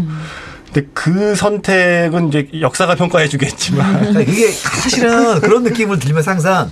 근데 0.74 0.88
그 0.96 1.36
선택은 1.36 2.30
이제 2.30 2.48
역사가 2.60 2.96
평가해 2.96 3.28
주겠지만 3.28 4.14
자, 4.14 4.20
이게 4.28 4.48
사실은 4.48 5.40
그런 5.42 5.64
느낌을 5.64 6.00
들면서 6.00 6.32
항상 6.32 6.72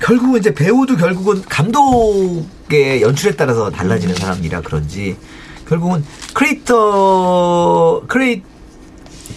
결국은 0.00 0.38
이제 0.38 0.54
배우도 0.54 0.96
결국은 0.96 1.42
감독 1.48 2.46
의 2.72 3.02
연출에 3.02 3.34
따라서 3.36 3.70
달라지는 3.70 4.14
사람이라 4.14 4.60
그런지 4.60 5.16
결국은 5.66 6.04
크리에이터 6.34 8.02
크리에이 8.06 8.42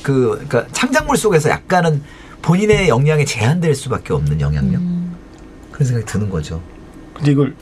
그 0.01 0.31
그러니까 0.47 0.67
창작물 0.71 1.17
속에서 1.17 1.49
약간은 1.49 2.03
본인의 2.41 2.89
역량에 2.89 3.25
제한될 3.25 3.73
수밖에 3.75 4.13
없는 4.13 4.41
영향력 4.41 4.81
그런 5.71 5.87
생각이 5.87 6.05
드는 6.05 6.29
거죠. 6.29 6.61
근데 7.13 7.31
이걸 7.31 7.55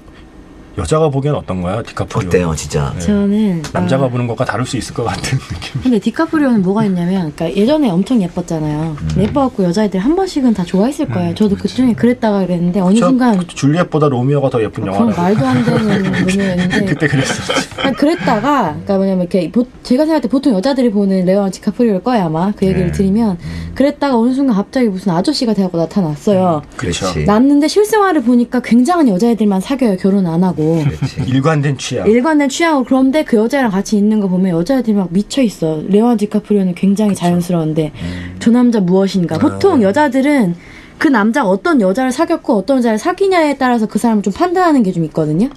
여자가 0.77 1.09
보기엔 1.09 1.35
어떤가요? 1.35 1.83
디카프리오. 1.83 2.27
어때요, 2.29 2.55
진짜? 2.55 2.93
저는 2.99 3.61
남자가 3.73 4.05
아, 4.05 4.07
보는 4.09 4.25
것과 4.27 4.45
다를 4.45 4.65
수 4.65 4.77
있을 4.77 4.93
것 4.93 5.03
같은 5.03 5.37
느낌. 5.37 5.81
근데 5.81 5.99
디카프리오는 5.99 6.61
뭐가 6.61 6.85
있냐면, 6.85 7.33
그러니까 7.35 7.53
예전에 7.59 7.89
엄청 7.89 8.21
예뻤잖아요. 8.21 8.95
예뻐갖고 9.17 9.65
여자애들 9.65 9.99
한 9.99 10.15
번씩은 10.15 10.53
다 10.53 10.63
좋아했을 10.63 11.07
거예요. 11.09 11.35
저도 11.35 11.57
그 11.57 11.67
중에 11.67 11.93
그랬다가 11.93 12.39
그랬는데 12.45 12.79
어느 12.79 12.95
저 12.97 13.07
순간 13.09 13.45
줄리엣보다 13.47 14.07
로미오가 14.07 14.49
더 14.49 14.61
예쁜 14.63 14.83
그런 14.83 14.95
영화라고. 14.95 15.21
말도 15.21 15.45
안 15.45 15.65
되는 15.65 16.03
놈이었는데 16.23 16.85
그때 16.85 17.07
그랬었지. 17.07 17.51
그랬다가 17.97 18.61
그러니까 18.71 18.95
뭐냐면 18.97 19.21
이렇게 19.21 19.51
보- 19.51 19.65
제가 19.83 20.03
생각할 20.03 20.21
때 20.21 20.27
보통 20.29 20.53
여자들이 20.53 20.91
보는 20.91 21.25
레오나르도 21.25 21.55
디카프리오일 21.55 22.03
거예요 22.03 22.25
아마 22.25 22.51
그 22.55 22.65
얘기를 22.65 22.87
네. 22.87 22.91
드리면 22.91 23.37
그랬다가 23.75 24.17
어느 24.17 24.33
순간 24.33 24.55
갑자기 24.55 24.87
무슨 24.87 25.11
아저씨가 25.11 25.53
되고 25.53 25.77
나타났어요. 25.77 26.61
그렇지. 26.77 27.25
났는데 27.25 27.67
실생활을 27.67 28.23
보니까 28.23 28.61
굉장한 28.61 29.07
여자애들만 29.09 29.61
사귀어요 29.61 29.97
결혼 29.97 30.27
안 30.27 30.43
하고 30.43 30.60
그렇지. 30.85 31.21
일관된 31.27 31.77
취향. 31.77 32.07
일관된 32.07 32.49
취향으로 32.49 32.83
그런데 32.85 33.23
그 33.23 33.37
여자랑 33.37 33.71
같이 33.71 33.97
있는 33.97 34.19
거 34.19 34.27
보면 34.27 34.51
여자애들이 34.57 34.93
막 34.95 35.07
미쳐 35.11 35.41
있어. 35.41 35.81
레오나르도 35.87 36.19
디카프리오는 36.25 36.75
굉장히 36.75 37.15
자연스러운데 37.15 37.91
저 38.39 38.51
남자 38.51 38.79
무엇인가. 38.79 39.37
보통 39.37 39.81
여자들은 39.81 40.55
그 40.97 41.07
남자가 41.07 41.49
어떤 41.49 41.81
여자를 41.81 42.11
사귀었고 42.11 42.53
어떤 42.57 42.77
여자를 42.77 42.97
사귀냐에 42.99 43.57
따라서 43.57 43.85
그 43.87 43.97
사람을 43.99 44.21
좀 44.23 44.31
판단하는 44.33 44.83
게 44.83 44.91
좀 44.91 45.03
있거든요. 45.05 45.49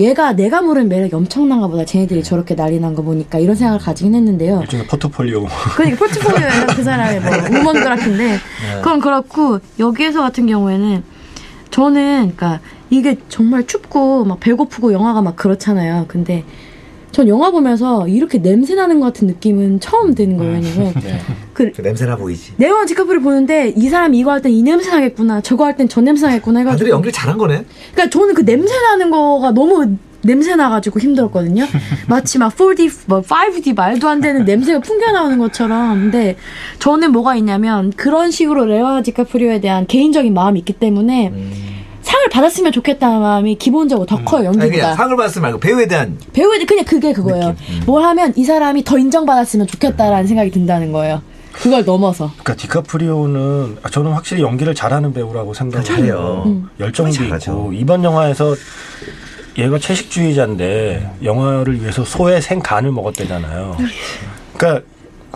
얘가 0.00 0.32
내가 0.32 0.62
모르는 0.62 0.88
매력이 0.88 1.14
엄청난가 1.14 1.66
보다. 1.66 1.84
쟤네들이 1.84 2.22
저렇게 2.22 2.54
난리 2.54 2.78
난 2.78 2.94
거 2.94 3.02
보니까 3.02 3.38
이런 3.40 3.56
생각을 3.56 3.80
가지긴 3.80 4.14
했는데요. 4.14 4.60
일종의 4.62 4.86
포트폴리오. 4.86 5.44
그러니까 5.76 5.98
포트폴리오에는 5.98 6.66
그 6.68 6.82
사람의 6.84 7.20
뭐 7.20 7.30
우먼 7.60 7.74
그라피인데 7.82 8.38
그건 8.76 9.00
그렇고 9.00 9.58
여기에서 9.80 10.20
같은 10.22 10.46
경우에는 10.46 11.02
저는 11.70 12.32
그러니까 12.36 12.60
이게 12.90 13.16
정말 13.28 13.66
춥고 13.66 14.24
막 14.24 14.40
배고프고 14.40 14.92
영화가 14.92 15.22
막 15.22 15.36
그렇잖아요. 15.36 16.06
근데 16.08 16.44
전 17.10 17.26
영화 17.26 17.50
보면서 17.50 18.06
이렇게 18.06 18.38
냄새 18.38 18.74
나는 18.74 19.00
것 19.00 19.06
같은 19.06 19.26
느낌은 19.28 19.80
처음 19.80 20.14
드는 20.14 20.36
거예요. 20.36 20.52
왜냐면 20.54 20.92
네. 21.02 21.18
그 21.54 21.72
그 21.72 21.80
냄새나 21.80 22.16
보이지. 22.16 22.52
네오나 22.58 22.84
디카프리 22.86 23.20
보는데 23.20 23.72
이 23.76 23.88
사람이 23.88 24.18
이거 24.18 24.30
할 24.30 24.42
땐 24.42 24.52
이 24.52 24.62
냄새 24.62 24.90
나겠구나. 24.90 25.40
저거 25.40 25.64
할 25.64 25.76
땐 25.76 25.88
저 25.88 26.00
냄새 26.00 26.26
나겠구나 26.26 26.60
아들이 26.60 26.68
해가지고 26.70 26.90
연기를 26.90 27.12
잘한 27.12 27.38
거네. 27.38 27.64
그러니까 27.92 28.10
저는 28.10 28.34
그 28.34 28.44
냄새 28.44 28.74
나는 28.90 29.10
거가 29.10 29.52
너무 29.52 29.96
냄새 30.22 30.54
나가지고 30.56 31.00
힘들었거든요. 31.00 31.64
마치 32.08 32.38
막 32.38 32.54
4D, 32.54 32.90
뭐 33.06 33.22
5D 33.22 33.74
말도 33.74 34.08
안 34.08 34.20
되는 34.20 34.44
냄새가 34.44 34.80
풍겨 34.80 35.10
나오는 35.12 35.38
것처럼. 35.38 36.00
근데 36.00 36.36
저는 36.78 37.12
뭐가 37.12 37.36
있냐면 37.36 37.90
그런 37.96 38.30
식으로 38.30 38.66
레오나르도 38.66 39.04
디카프리오에 39.04 39.60
대한 39.60 39.86
개인적인 39.86 40.34
마음이 40.34 40.58
있기 40.58 40.74
때문에 40.74 41.32
상을 42.08 42.26
받았으면 42.30 42.72
좋겠다는 42.72 43.20
마음이 43.20 43.56
기본적으로 43.56 44.06
더 44.06 44.16
커요 44.24 44.48
아니 44.48 44.56
그냥 44.56 44.66
연기보다. 44.68 44.94
상을 44.94 45.14
받았으면 45.14 45.42
말고 45.42 45.60
배우에 45.60 45.86
대한 45.86 46.18
배우에 46.32 46.64
그냥 46.64 46.86
그게 46.86 47.12
그거예요. 47.12 47.54
뭘 47.84 48.02
하면 48.02 48.32
이 48.34 48.44
사람이 48.44 48.82
더 48.84 48.96
인정받았으면 48.96 49.66
좋겠다라는 49.66 50.26
생각이 50.26 50.50
든다는 50.50 50.90
거예요. 50.92 51.20
그걸 51.52 51.84
넘어서. 51.84 52.30
그러니까 52.42 52.54
디카프리오는 52.54 53.78
아, 53.82 53.90
저는 53.90 54.12
확실히 54.12 54.42
연기를 54.42 54.74
잘하는 54.74 55.12
배우라고 55.12 55.52
생각을 55.52 55.84
잘해요. 55.84 56.04
해요. 56.14 56.42
음. 56.46 56.70
열정도 56.80 57.12
잘하죠. 57.12 57.52
있고 57.52 57.72
이번 57.74 58.02
영화에서 58.04 58.54
얘가 59.58 59.78
채식주의자인데 59.78 61.10
영화를 61.24 61.78
위해서 61.82 62.04
소의 62.06 62.40
생간을 62.40 62.90
먹었대잖아요. 62.92 63.76
그러니까 64.56 64.86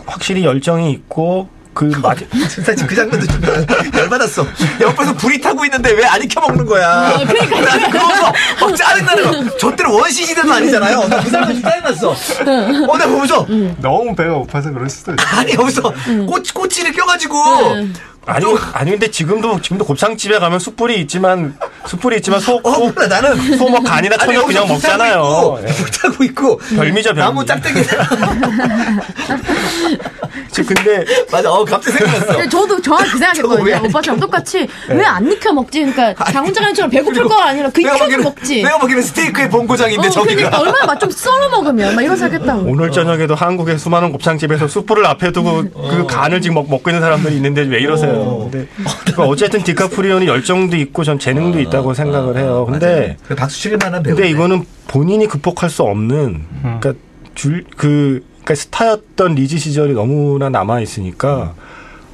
확실히 0.07 0.43
열정이 0.43 0.91
있고 0.91 1.49
그 1.73 1.85
마, 2.01 2.13
진짜 2.47 2.73
지금 2.75 2.87
그 2.87 2.95
장면도 2.95 3.25
좀 3.25 3.41
열받았어. 3.97 4.45
옆에서 4.81 5.13
불이 5.15 5.41
타고 5.41 5.65
있는데 5.65 5.91
왜 5.91 6.03
안 6.05 6.21
익혀 6.21 6.39
먹는 6.41 6.65
거야? 6.65 7.13
그러니까 7.25 7.59
나는 7.61 7.89
그러면서 7.89 8.31
막 8.61 8.75
짜증나는 8.75 9.47
거. 9.49 9.57
저 9.57 9.75
때는 9.75 9.91
원시 9.91 10.25
시대도 10.25 10.53
아니잖아요. 10.53 11.07
나 11.07 11.23
그 11.23 11.29
사람 11.29 11.49
좀 11.51 11.61
짜증났어. 11.61 12.09
어, 12.11 12.97
나 12.97 13.07
보면서 13.07 13.47
너무 13.79 14.15
배가 14.15 14.33
고파서 14.35 14.71
그럴 14.71 14.89
수도 14.89 15.13
있어. 15.13 15.23
아니 15.37 15.53
여기서 15.53 15.93
꼬치 16.27 16.53
꼬치를 16.53 16.91
껴가지고 16.93 17.37
아니 18.25 18.45
아니 18.73 18.91
근데 18.91 19.09
지금도 19.11 19.59
지금도 19.61 19.83
곱창집에 19.85 20.39
가면 20.39 20.59
숯불이 20.59 20.97
있지만 21.01 21.57
숯불이 21.87 22.17
있지만 22.17 22.39
소어 22.39 22.59
몰라 22.61 23.07
나는 23.07 23.57
소뭐 23.57 23.81
간이나 23.81 24.15
천엽 24.17 24.45
그냥 24.47 24.67
먹잖아요. 24.67 25.57
불 25.75 25.91
타고 25.91 26.23
있고 26.23 26.57
별미죠, 26.57 27.09
별미. 27.09 27.19
나무 27.19 27.45
짝대기 27.45 27.83
지- 30.53 30.63
근데 30.63 31.03
맞아. 31.31 31.51
어 31.51 31.65
갑자기 31.65 31.97
생각났어. 31.97 32.25
근데 32.27 32.49
저도 32.49 32.81
정확히 32.81 33.11
그 33.11 33.19
왜안 33.19 33.33
생각했거든요. 33.35 33.89
오빠처럼 33.89 34.19
똑같이 34.19 34.67
왜 34.89 35.03
안 35.03 35.29
익혀 35.31 35.51
먹지? 35.51 35.81
그러니까 35.85 36.23
장훈장님처럼 36.31 36.89
배고플 36.91 37.23
거 37.27 37.39
아니라 37.41 37.69
그 37.69 37.81
익혀서 37.81 37.99
보기에는 37.99 38.23
먹지. 38.23 38.63
내가 38.63 38.77
보기에는 38.79 39.03
스테이크의 39.03 39.49
본고장인데 39.49 40.07
어, 40.07 40.09
저기가 40.11 40.35
그러니까 40.35 40.59
얼마나 40.59 40.85
맛 40.85 40.99
좀 40.99 41.09
썰어 41.11 41.49
먹으면 41.49 41.95
막 41.95 42.01
이런 42.01 42.15
생각했다고. 42.15 42.69
오늘 42.69 42.91
저녁에도 42.91 43.35
한국의 43.35 43.77
수많은 43.77 44.11
곱창집에서 44.13 44.67
숯불을 44.67 45.05
앞에 45.05 45.31
두고 45.31 45.63
그 45.89 46.05
간을 46.07 46.39
지금 46.41 46.55
먹, 46.55 46.69
먹고 46.69 46.89
있는 46.89 47.01
사람들이 47.01 47.35
있는데 47.35 47.61
왜 47.63 47.79
이러세요? 47.79 48.47
근데 48.51 48.67
그러니까 48.77 49.23
어쨌든 49.25 49.63
디카프리오는 49.63 50.25
열정도 50.27 50.77
있고 50.77 51.03
전 51.03 51.19
재능도 51.19 51.59
있다고 51.59 51.93
생각을 51.93 52.37
해요. 52.37 52.65
근데 52.69 53.17
그 53.27 53.35
박수 53.35 53.59
칠 53.59 53.77
만한 53.77 54.01
배우. 54.03 54.15
근데 54.15 54.29
이거는 54.29 54.65
본인이 54.87 55.27
극복할 55.27 55.69
수 55.69 55.83
없는 55.83 56.45
그러니까 56.61 56.93
줄 57.35 57.65
그 57.75 58.23
그러니까 58.43 58.55
스타였던 58.55 59.35
리즈 59.35 59.57
시절이 59.57 59.93
너무나 59.93 60.49
남아 60.49 60.81
있으니까 60.81 61.53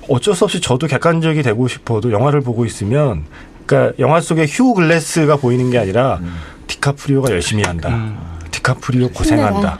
어쩔 0.08 0.36
수 0.36 0.46
없이 0.46 0.62
저도 0.62 0.88
객관적이 0.88 1.44
되고 1.44 1.68
싶어도 1.68 2.12
영화를 2.12 2.42
보고 2.42 2.66
있으면 2.66 3.24
그러니까 3.66 3.94
영화 4.00 4.22
속에 4.22 4.46
휴 4.48 4.74
글래스가 4.74 5.38
보이는 5.38 5.70
게 5.70 5.78
아니라 5.80 6.20
음. 6.22 6.34
디카프리오가 6.68 7.32
열심히 7.32 7.64
한다. 7.64 7.90
음. 7.90 8.18
디카프리오 8.52 9.10
고생한다. 9.10 9.80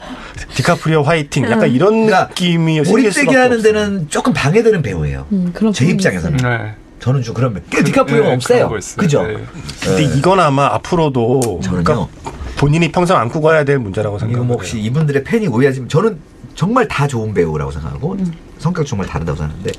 디카프리오 0.54 1.02
화이팅. 1.02 1.44
약간 1.44 1.70
이런 1.70 2.06
그러니까 2.06 2.28
느낌이 2.28 2.80
몰입되게 2.82 3.36
하는. 3.36 3.62
데는 3.62 4.08
조금 4.08 4.32
방해되는 4.32 4.82
배우예요. 4.82 5.26
음, 5.32 5.50
그런 5.52 5.72
제 5.72 5.86
입장에서는 5.86 6.36
네. 6.38 6.74
저는 6.98 7.22
좀 7.22 7.34
그런 7.34 7.54
배- 7.54 7.82
디카프리오가 7.84 8.28
네, 8.28 8.34
없어요. 8.34 8.70
그죠? 8.96 9.22
네. 9.26 9.36
근데 9.84 10.02
이건 10.04 10.40
아마 10.40 10.66
앞으로도 10.74 11.60
저는요. 11.62 11.84
그러니까 11.84 12.08
본인이 12.56 12.90
평생 12.92 13.16
안고 13.16 13.40
가야 13.40 13.64
될 13.64 13.78
문제라고. 13.78 14.18
뭐 14.26 14.56
혹시 14.56 14.78
이분들의 14.80 15.24
팬이 15.24 15.48
오해하지만 15.48 15.88
저는 15.88 16.18
정말 16.60 16.86
다 16.86 17.06
좋은 17.06 17.32
배우라고 17.32 17.70
생각하고 17.70 18.12
음. 18.18 18.32
성격 18.58 18.86
정말 18.86 19.06
다르다고 19.06 19.38
생각하는데 19.38 19.72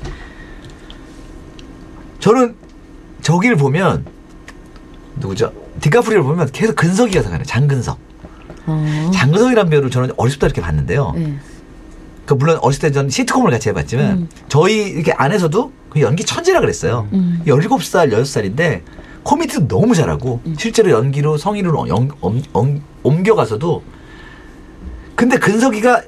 저는 2.18 2.56
저기를 3.20 3.54
보면 3.54 4.04
누구죠? 5.14 5.52
디카프리오를 5.80 6.24
보면 6.24 6.50
계속 6.50 6.74
근석이가 6.74 7.22
생각나요. 7.22 7.46
장근석. 7.46 8.00
어. 8.66 9.10
장근석이라는 9.14 9.70
배우를 9.70 9.90
저는 9.90 10.10
어렸을 10.16 10.40
때 10.40 10.46
이렇게 10.46 10.60
봤는데요. 10.60 11.12
네. 11.14 11.38
그 12.26 12.34
물론 12.34 12.58
어렸을 12.60 12.80
때전 12.80 13.10
시트콤을 13.10 13.52
같이 13.52 13.68
해봤지만 13.68 14.06
음. 14.10 14.28
저희 14.48 14.88
이렇게 14.88 15.12
안에서도 15.12 15.72
그 15.88 16.00
연기 16.00 16.24
천재라 16.24 16.58
그랬어요. 16.58 17.06
음. 17.12 17.42
17살, 17.46 18.12
6살인데 18.12 18.82
코미디도 19.22 19.68
너무 19.68 19.94
잘하고 19.94 20.40
음. 20.46 20.56
실제로 20.58 20.90
연기로 20.90 21.36
성인으로 21.38 21.86
옮겨가서도 23.04 23.84
근데 25.14 25.36
근석이가 25.38 26.02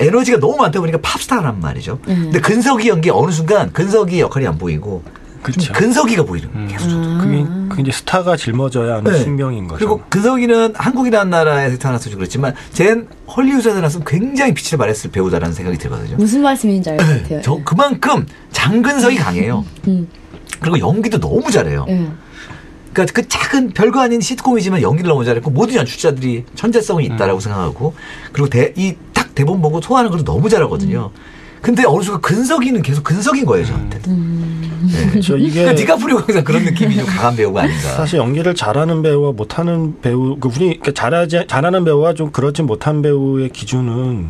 에너지가 0.00 0.38
너무 0.40 0.56
많다 0.56 0.80
보니까 0.80 0.98
팝스타란 1.02 1.60
말이죠. 1.60 1.98
음. 2.08 2.22
근데 2.24 2.40
근석이 2.40 2.88
연기 2.88 3.10
어느 3.10 3.30
순간 3.30 3.72
근석이 3.72 4.20
역할이 4.20 4.46
안 4.46 4.58
보이고 4.58 5.02
그쵸. 5.42 5.60
좀 5.60 5.74
근석이가 5.74 6.24
보이는 6.24 6.48
음. 6.48 6.52
거예요. 6.54 6.68
계속. 6.68 6.90
아. 6.90 7.18
그게, 7.22 7.44
그게 7.70 7.82
이제 7.82 7.92
스타가 7.92 8.36
짊어져야 8.36 8.96
하는 8.96 9.10
네. 9.12 9.18
숙명인 9.18 9.68
거죠. 9.68 9.78
그리고 9.78 10.02
근석이는 10.10 10.74
한국이라는 10.76 11.30
나라에서 11.30 11.78
태어나서 11.78 12.10
그렇지만 12.10 12.54
쟨 12.72 13.06
헐리우드에서 13.36 13.70
태어나서 13.72 14.00
굉장히 14.00 14.52
빛을 14.52 14.76
발했을 14.78 15.10
배우다라는 15.10 15.54
생각이 15.54 15.78
들거든요. 15.78 16.16
무슨 16.16 16.42
말씀인지 16.42 16.90
알 16.90 16.96
것 16.98 17.04
같아요. 17.06 17.28
네. 17.28 17.40
저 17.42 17.58
그만큼 17.64 18.26
장근석이 18.52 19.16
강해요. 19.16 19.64
음. 19.88 20.08
그리고 20.60 20.78
연기도 20.78 21.18
너무 21.18 21.50
잘해요. 21.50 21.86
예. 21.88 22.06
그러니까 22.92 23.12
그 23.14 23.26
작은 23.28 23.70
별거 23.70 24.00
아닌 24.00 24.20
시트콤이지만 24.20 24.82
연기를 24.82 25.08
너무 25.08 25.24
잘했고 25.24 25.50
모든 25.50 25.76
연출자들이 25.76 26.44
천재성이 26.56 27.06
있다라고 27.06 27.38
생각하고 27.38 27.94
그리고 28.32 28.48
대, 28.50 28.72
이딱 28.76 29.09
대본 29.40 29.62
보고 29.62 29.80
소화하는 29.80 30.10
걸 30.10 30.22
너무 30.22 30.48
잘하거든요. 30.48 31.10
근데 31.62 31.84
어느 31.86 32.02
순간 32.02 32.20
근석이는 32.20 32.82
계속 32.82 33.02
근석인 33.04 33.44
거예요 33.46 33.64
저한테. 33.64 34.00
네. 34.02 35.20
저 35.20 35.36
이게 35.36 35.60
그러니까 35.60 35.74
디카프리오가 35.74 36.22
항상 36.26 36.44
그런 36.44 36.64
느낌이 36.64 36.96
좀 36.96 37.06
강한 37.06 37.36
배우가 37.36 37.62
아닌가. 37.62 37.80
사실 37.80 38.18
연기를 38.18 38.54
잘하는 38.54 39.02
배우와 39.02 39.32
못하는 39.32 39.98
배우, 40.00 40.36
그 40.38 40.48
우리 40.48 40.78
그러니까 40.78 40.92
잘하지 40.92 41.46
잘하는 41.48 41.84
배우와 41.84 42.14
좀 42.14 42.30
그렇지 42.30 42.62
못한 42.62 43.02
배우의 43.02 43.50
기준은 43.50 44.28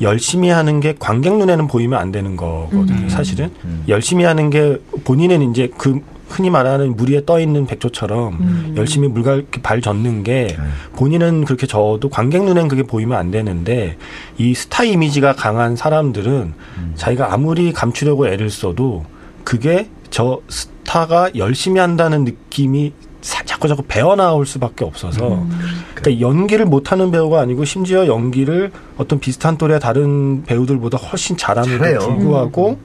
열심히 0.00 0.48
하는 0.48 0.80
게 0.80 0.94
관객 0.98 1.36
눈에는 1.36 1.66
보이면 1.66 1.98
안 1.98 2.12
되는 2.12 2.36
거거든요. 2.36 3.08
사실은 3.10 3.50
음. 3.64 3.84
열심히 3.88 4.24
하는 4.24 4.48
게 4.48 4.78
본인은 5.04 5.50
이제 5.50 5.70
그 5.76 6.00
흔히 6.30 6.48
말하는 6.50 6.96
물 6.96 7.10
위에 7.10 7.24
떠 7.26 7.40
있는 7.40 7.66
백조처럼 7.66 8.34
음. 8.40 8.74
열심히 8.76 9.08
물갈 9.08 9.38
이렇게 9.38 9.60
발 9.60 9.80
젓는 9.80 10.22
게 10.22 10.46
네. 10.48 10.56
본인은 10.96 11.44
그렇게 11.44 11.66
저도 11.66 12.08
관객 12.10 12.44
눈엔 12.44 12.68
그게 12.68 12.82
보이면 12.84 13.18
안 13.18 13.30
되는데 13.30 13.96
이 14.38 14.54
스타 14.54 14.84
이미지가 14.84 15.34
강한 15.34 15.76
사람들은 15.76 16.32
음. 16.78 16.92
자기가 16.94 17.32
아무리 17.32 17.72
감추려고 17.72 18.28
애를 18.28 18.50
써도 18.50 19.04
그게 19.44 19.88
저 20.10 20.40
스타가 20.48 21.30
열심히 21.36 21.80
한다는 21.80 22.24
느낌이 22.24 22.92
사- 23.20 23.44
자꾸 23.44 23.68
자꾸 23.68 23.82
배어 23.86 24.16
나올 24.16 24.46
수밖에 24.46 24.84
없어서 24.84 25.34
음. 25.34 25.50
그러니까 25.94 26.26
연기를 26.26 26.64
못하는 26.64 27.10
배우가 27.10 27.40
아니고 27.40 27.64
심지어 27.64 28.06
연기를 28.06 28.70
어떤 28.96 29.18
비슷한 29.20 29.58
또래 29.58 29.78
다른 29.78 30.42
배우들보다 30.44 30.96
훨씬 30.96 31.36
잘해요. 31.36 31.98
불구하고 31.98 32.78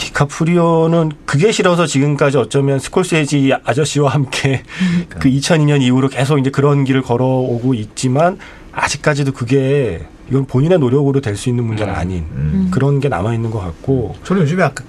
디카프리오는 0.00 1.12
그게 1.26 1.52
싫어서 1.52 1.86
지금까지 1.86 2.38
어쩌면 2.38 2.78
스콜세지 2.78 3.52
아저씨와 3.64 4.10
함께 4.10 4.62
그 5.08 5.28
2002년 5.28 5.82
이후로 5.82 6.08
계속 6.08 6.38
이제 6.38 6.50
그런 6.50 6.84
길을 6.84 7.02
걸어오고 7.02 7.74
있지만 7.74 8.38
아직까지도 8.72 9.32
그게 9.32 10.00
이건 10.30 10.46
본인의 10.46 10.78
노력으로 10.78 11.20
될 11.20 11.36
수 11.36 11.48
있는 11.48 11.64
문제는 11.64 11.94
아닌 11.94 12.24
음. 12.32 12.68
그런 12.70 13.00
게 13.00 13.08
남아 13.08 13.34
있는 13.34 13.50
것 13.50 13.60
같고 13.60 14.16
저는 14.24 14.42
요즘에 14.42 14.62
아까 14.62 14.84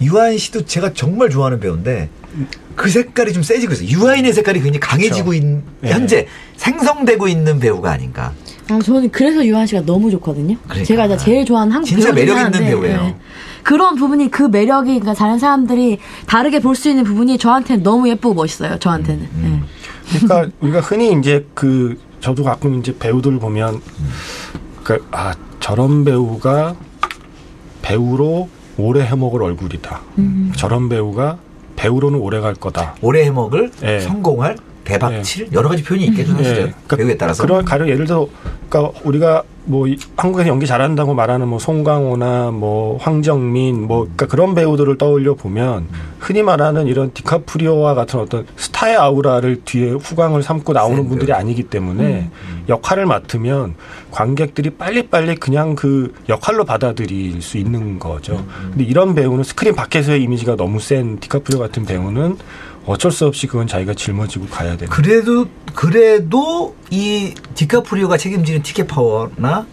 유아인 0.00 0.38
씨도 0.38 0.66
제가 0.66 0.92
정말 0.94 1.30
좋아하는 1.30 1.60
배우인데 1.60 2.08
그 2.74 2.88
색깔이 2.88 3.32
좀 3.32 3.42
세지고 3.42 3.74
있어요. 3.74 3.88
유아인의 3.88 4.32
색깔이 4.32 4.60
굉장히 4.60 4.80
강해지고 4.80 5.34
있는 5.34 5.62
네. 5.80 5.90
현재 5.92 6.26
생성되고 6.56 7.28
있는 7.28 7.58
배우가 7.60 7.90
아닌가. 7.90 8.32
아, 8.70 8.78
저는 8.82 9.10
그래서 9.10 9.44
유한 9.44 9.66
씨가 9.66 9.82
너무 9.84 10.10
좋거든요. 10.10 10.56
그러니까. 10.64 10.84
제가 10.86 11.16
제일 11.18 11.44
좋아하는 11.44 11.72
한국 11.72 11.88
진짜 11.88 12.12
매력 12.12 12.36
있는 12.38 12.52
배우예요. 12.52 13.00
예. 13.04 13.14
그런 13.62 13.94
부분이 13.96 14.30
그 14.30 14.42
매력이 14.44 14.88
그러니까 15.00 15.14
다른 15.14 15.38
사람들이 15.38 15.98
다르게 16.26 16.58
볼 16.60 16.74
수 16.74 16.88
있는 16.88 17.04
부분이 17.04 17.38
저한테는 17.38 17.82
너무 17.82 18.08
예쁘고 18.08 18.34
멋있어요. 18.34 18.78
저한테는. 18.78 19.22
음, 19.34 19.64
예. 20.14 20.18
그러니까 20.18 20.56
우리가 20.60 20.80
흔히 20.80 21.12
이제 21.18 21.46
그 21.54 21.98
저도 22.20 22.42
가끔 22.44 22.78
이제 22.80 22.96
배우들 22.98 23.38
보면 23.38 23.80
그러니까 24.82 25.08
아 25.16 25.34
저런 25.60 26.04
배우가 26.04 26.74
배우로 27.82 28.48
오래 28.78 29.04
해먹을 29.04 29.42
얼굴이다. 29.42 30.00
음. 30.18 30.52
저런 30.56 30.88
배우가 30.88 31.38
배우로는 31.76 32.18
오래 32.18 32.40
갈 32.40 32.54
거다. 32.54 32.94
올해 33.02 33.24
해먹을 33.24 33.70
네. 33.80 34.00
성공할 34.00 34.56
대박칠 34.84 35.48
여러 35.52 35.68
가지 35.68 35.82
표현이 35.84 36.06
있겠죠 36.06 36.32
사실은 36.32 36.56
예, 36.68 36.72
그러니까 36.86 36.96
배우에 36.96 37.16
따라서. 37.16 37.42
그런 37.44 37.64
가령 37.64 37.88
예를 37.88 38.04
들어 38.06 38.26
그러니까 38.68 38.98
우리가 39.04 39.42
뭐 39.64 39.86
이- 39.86 39.96
한국에서 40.16 40.48
연기 40.48 40.66
잘한다고 40.66 41.14
말하는 41.14 41.46
뭐 41.46 41.58
송강호나 41.58 42.50
뭐 42.50 42.98
황정민 42.98 43.86
뭐 43.86 44.00
그러니까 44.02 44.26
그런 44.26 44.54
배우들을 44.56 44.98
떠올려 44.98 45.34
보면 45.34 45.86
흔히 46.18 46.42
말하는 46.42 46.86
이런 46.88 47.12
디카프리오와 47.12 47.94
같은 47.94 48.18
어떤 48.20 48.46
스타의 48.56 48.96
아우라를 48.96 49.62
뒤에 49.64 49.90
후광을 49.92 50.42
삼고 50.42 50.72
나오는 50.72 50.96
센 50.96 51.08
분들이 51.08 51.26
배우들. 51.28 51.34
아니기 51.40 51.62
때문에 51.64 52.28
역할을 52.68 53.06
맡으면 53.06 53.74
관객들이 54.10 54.70
빨리빨리 54.70 55.36
그냥 55.36 55.74
그 55.74 56.12
역할로 56.28 56.64
받아들일 56.64 57.40
수 57.40 57.56
있는 57.56 57.98
거죠. 57.98 58.44
근데 58.70 58.84
이런 58.84 59.14
배우는 59.14 59.42
스크린 59.44 59.74
밖에서의 59.74 60.22
이미지가 60.22 60.56
너무 60.56 60.80
센 60.80 61.18
디카프리오 61.18 61.60
같은 61.60 61.84
배우는 61.84 62.36
어쩔 62.86 63.12
수 63.12 63.26
없이 63.26 63.46
그건 63.46 63.66
자기가 63.66 63.94
짊어지고 63.94 64.46
가야 64.46 64.76
되는 64.76 64.88
그래도 64.88 65.46
그래도 65.74 66.74
이 66.90 67.34
디카프리오가 67.54 68.16
책임지는 68.16 68.62
티켓 68.62 68.86
파워나 68.88 69.66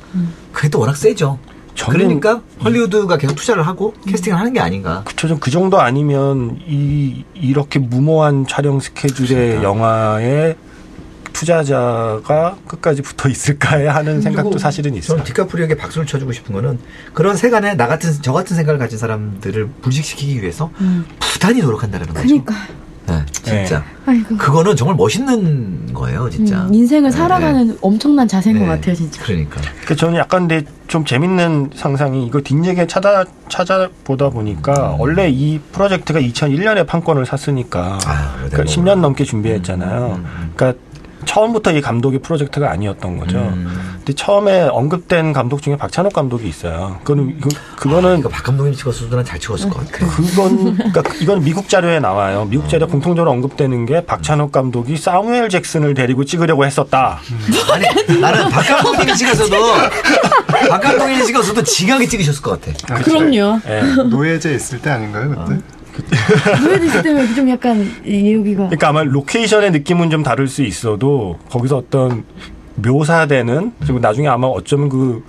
그래도 0.53 0.79
워낙 0.79 0.95
세죠. 0.95 1.39
저는- 1.75 1.91
그러니까 1.93 2.41
헐리우드가 2.63 3.17
계속 3.17 3.35
투자를 3.35 3.65
하고 3.65 3.93
캐스팅을 4.05 4.37
하는 4.37 4.51
게 4.53 4.59
아닌가. 4.59 5.01
그쵸, 5.05 5.27
좀그 5.29 5.49
정도 5.49 5.79
아니면 5.79 6.59
이 6.67 7.23
이렇게 7.33 7.79
무모한 7.79 8.45
촬영 8.47 8.79
스케줄의. 8.79 9.63
영화에 9.63 10.55
투자자가 11.31 12.57
끝까지 12.67 13.01
붙어 13.01 13.29
있을까에 13.29 13.87
하는 13.87 14.19
생각도 14.21 14.57
사실은 14.57 14.93
있어요. 14.95 15.07
저는 15.07 15.23
디카프리오에게 15.23 15.75
박수를 15.77 16.05
쳐주고 16.05 16.33
싶은 16.33 16.53
거는 16.53 16.79
그런 17.13 17.37
세간에 17.37 17.75
나 17.75 17.87
같은 17.87 18.11
저 18.21 18.33
같은 18.33 18.55
생각을 18.57 18.77
가진 18.77 18.97
사람들을 18.97 19.69
불식시키기 19.81 20.41
위해서 20.41 20.69
음. 20.81 21.05
부단히 21.19 21.61
노력한다는 21.61 22.07
거죠. 22.07 22.21
그러니까 22.21 22.53
네, 23.17 23.65
진짜. 23.65 23.83
아이고. 24.05 24.37
그거는 24.37 24.75
정말 24.75 24.95
멋있는 24.97 25.93
거예요, 25.93 26.29
진짜. 26.29 26.63
음, 26.63 26.73
인생을 26.73 27.11
네. 27.11 27.17
살아가는 27.17 27.77
엄청난 27.81 28.27
자세인 28.27 28.57
네. 28.57 28.65
것 28.65 28.71
같아요, 28.71 28.95
진짜. 28.95 29.23
그러니까. 29.23 29.61
그 29.85 29.95
저는 29.95 30.15
약간 30.17 30.47
근데 30.47 30.63
좀 30.87 31.05
재밌는 31.05 31.69
상상이 31.75 32.25
이거 32.25 32.41
뒷얘기 32.41 32.87
찾아 32.87 33.23
찾아보다 33.49 34.29
보니까 34.29 34.95
원래 34.97 35.29
이 35.29 35.59
프로젝트가 35.71 36.19
2001년에 36.19 36.87
판권을 36.87 37.25
샀으니까 37.25 37.99
아, 38.05 38.33
그러니까 38.35 38.57
뭐. 38.57 38.65
10년 38.65 38.99
넘게 38.99 39.25
준비했잖아요. 39.25 40.05
음, 40.07 40.11
음, 40.13 40.25
음. 40.25 40.51
그러니까 40.55 40.81
처음부터 41.25 41.71
이 41.71 41.81
감독이 41.81 42.19
프로젝트가 42.19 42.71
아니었던 42.71 43.17
거죠. 43.17 43.37
음. 43.37 43.67
근데 43.97 44.13
처음에 44.13 44.61
언급된 44.63 45.33
감독 45.33 45.61
중에 45.61 45.75
박찬욱 45.75 46.13
감독이 46.13 46.47
있어요. 46.47 46.99
그거는 47.03 47.35
이거, 47.37 47.49
그거는 47.75 48.19
이거 48.19 48.29
박 48.29 48.43
감독님 48.43 48.73
찍었어도 48.73 49.15
난잘 49.15 49.39
찍었을 49.39 49.69
것 49.69 49.85
같아. 49.85 50.07
그건 50.07 50.75
그러니까 50.91 51.03
이건 51.19 51.43
미국 51.43 51.69
자료에 51.69 51.99
나와요. 51.99 52.45
미국 52.49 52.69
자료 52.69 52.85
에 52.85 52.89
공통적으로 52.89 53.31
언급되는 53.31 53.85
게 53.85 54.05
박찬욱 54.05 54.51
감독이 54.51 54.97
사무엘 54.97 55.49
잭슨을 55.49 55.93
데리고 55.93 56.23
찍으려고 56.23 56.65
했었다. 56.65 57.19
아니, 57.71 58.19
나는 58.19 58.49
박 58.49 58.65
감독님이 58.65 59.15
찍었어도, 59.17 59.57
박 60.69 60.81
감독님이 60.81 61.25
찍었어도 61.25 61.63
지각이 61.63 62.07
찍으셨을 62.07 62.41
것 62.41 62.61
같아. 62.61 62.93
아, 62.93 62.99
그럼요. 62.99 63.59
예. 63.67 63.81
노예제 64.03 64.53
있을 64.53 64.81
때 64.81 64.89
아닌가요 64.89 65.29
그때? 65.29 65.61
노예도 66.63 66.85
있을 66.85 67.01
때문에 67.03 67.33
좀 67.33 67.49
약간 67.49 67.91
이 68.05 68.33
여기가 68.33 68.63
그러니까 68.65 68.87
아마 68.89 69.03
로케이션의 69.03 69.71
느낌은 69.71 70.09
좀 70.09 70.23
다를 70.23 70.47
수 70.47 70.63
있어도 70.63 71.37
거기서 71.49 71.77
어떤 71.77 72.23
묘사되는 72.75 73.73
그리고 73.81 73.99
나중에 73.99 74.27
아마 74.27 74.47
어쩌면 74.47 74.89
그 74.89 75.23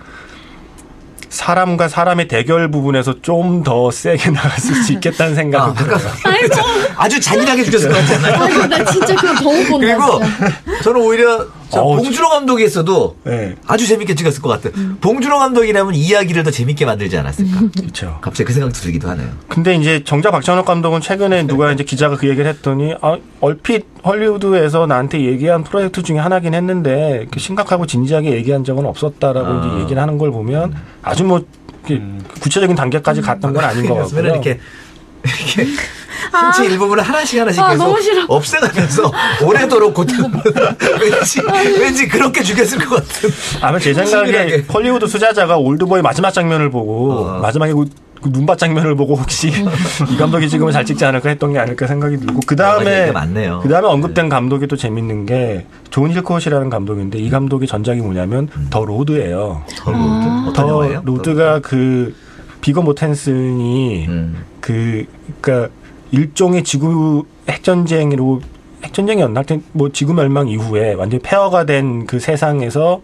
사람과 1.29 1.89
사람의 1.89 2.27
대결 2.29 2.71
부분에서 2.71 3.21
좀 3.23 3.63
더 3.63 3.91
세게 3.91 4.31
나갔을 4.33 4.75
수 4.83 4.93
있겠다는 4.95 5.33
아, 5.33 5.37
생각이 5.37 5.79
들어요. 5.79 5.99
아이고, 6.25 6.57
아주 6.97 7.21
잔인하게 7.21 7.65
죽였을 7.65 7.89
것 7.91 7.99
않나요? 7.99 8.43
아이고, 8.43 8.67
나 8.67 8.85
진짜 8.85 9.15
그거 9.15 9.35
더못 9.35 9.69
본다. 9.69 9.87
그리고. 9.97 10.83
저는 10.83 11.01
오히려 11.01 11.47
저 11.71 11.83
어우, 11.83 11.97
봉준호 11.99 12.29
감독이 12.29 12.65
했어도 12.65 13.17
네. 13.25 13.55
아주 13.67 13.87
재밌게 13.87 14.15
찍었을 14.17 14.43
것 14.43 14.49
같아요. 14.49 14.73
봉준호 15.01 15.39
감독이라면 15.39 15.95
이야기를 15.95 16.43
더 16.43 16.51
재밌게 16.51 16.85
만들지 16.85 17.17
않았을까. 17.17 17.61
그렇죠. 17.79 18.19
갑자기 18.21 18.49
그 18.49 18.53
생각도 18.53 18.75
들기도 18.81 19.09
하네요. 19.11 19.29
근데 19.49 19.77
이제 19.77 20.03
정작 20.05 20.33
박찬욱 20.33 20.65
감독은 20.67 21.01
최근에 21.01 21.47
누가 21.47 21.71
이제 21.73 21.85
기자가 21.85 22.17
그 22.17 22.29
얘기를 22.29 22.51
했더니 22.51 22.95
아, 23.01 23.17
얼핏 23.41 23.87
헐리우드에서 24.05 24.87
나한테 24.87 25.21
얘기한 25.21 25.63
프로젝트 25.63 26.03
중에 26.03 26.19
하나긴 26.19 26.55
했는데 26.55 27.27
심각하고 27.37 27.87
진지하게 27.87 28.33
얘기한 28.33 28.65
적은 28.65 28.85
없었다라고 28.87 29.47
아. 29.47 29.67
이제 29.75 29.83
얘기를 29.83 30.03
하는 30.03 30.19
걸 30.19 30.33
보면 30.33 30.75
아주 31.03 31.25
뭐 31.25 31.45
이렇게 31.87 32.05
구체적인 32.41 32.75
단계까지 32.77 33.21
갔던 33.21 33.53
건 33.53 33.65
아닌 33.65 33.87
것 33.87 33.95
같고요. 34.11 34.21
이렇게 34.23 34.59
이렇게 35.23 35.71
신체 36.31 36.71
일부분을 36.71 37.03
하나씩 37.03 37.41
하나씩 37.41 37.63
아, 37.63 37.71
계속. 37.71 37.97
없애가면서 38.29 39.13
오래도록 39.45 39.95
고통 39.95 40.31
왠지 41.01 41.41
왠지 41.79 42.09
그렇게 42.09 42.43
죽였을 42.43 42.79
것 42.79 42.97
같은. 42.97 43.31
아마 43.61 43.79
제 43.79 43.93
생각에. 43.93 44.65
헐리우드 44.73 45.07
제작자가 45.07 45.57
올드보이 45.57 46.03
마지막 46.03 46.31
장면을 46.31 46.71
보고 46.71 47.13
어. 47.13 47.39
마지막에 47.41 47.73
그, 47.73 47.85
그 48.23 48.29
눈밭 48.29 48.59
장면을 48.59 48.95
보고 48.97 49.15
혹시 49.17 49.49
이 49.49 50.17
감독이 50.17 50.49
지금은 50.49 50.73
잘 50.73 50.85
찍지 50.85 51.05
않을까 51.05 51.31
했던 51.31 51.53
게 51.53 51.59
아닐까 51.59 51.87
생각이 51.87 52.19
들고 52.19 52.41
그 52.47 52.55
다음에. 52.55 53.07
그 53.63 53.69
다음에 53.69 53.89
언급된 53.89 54.29
감독이 54.29 54.67
또 54.67 54.77
재밌는 54.77 55.27
게 55.27 55.67
존 55.91 56.13
힐콧이라는 56.13 56.71
감독인데 56.71 57.19
이 57.19 57.29
감독의 57.31 57.67
전작이 57.67 58.01
뭐냐면 58.01 58.49
더 58.71 58.85
로드예요. 58.85 59.65
더 59.77 59.91
로드 59.91 60.49
어떤 60.49 60.53
더 60.53 60.69
영화예요? 60.69 61.03
로드가 61.05 61.59
그 61.61 62.15
비고 62.61 62.81
모텐슨이 62.83 64.07
음. 64.09 64.45
그 64.61 65.05
그러니까 65.41 65.75
일종의 66.13 66.65
지구 66.65 67.25
핵전쟁으로 67.49 68.41
핵전쟁이었나? 68.85 69.41
하여튼 69.41 69.63
뭐 69.73 69.91
지구 69.93 70.15
멸망 70.15 70.49
이후에 70.49 70.95
완전히 70.95 71.23
폐허가 71.23 71.65
된 71.65 72.07
그 72.07 72.19
세상에서 72.19 73.01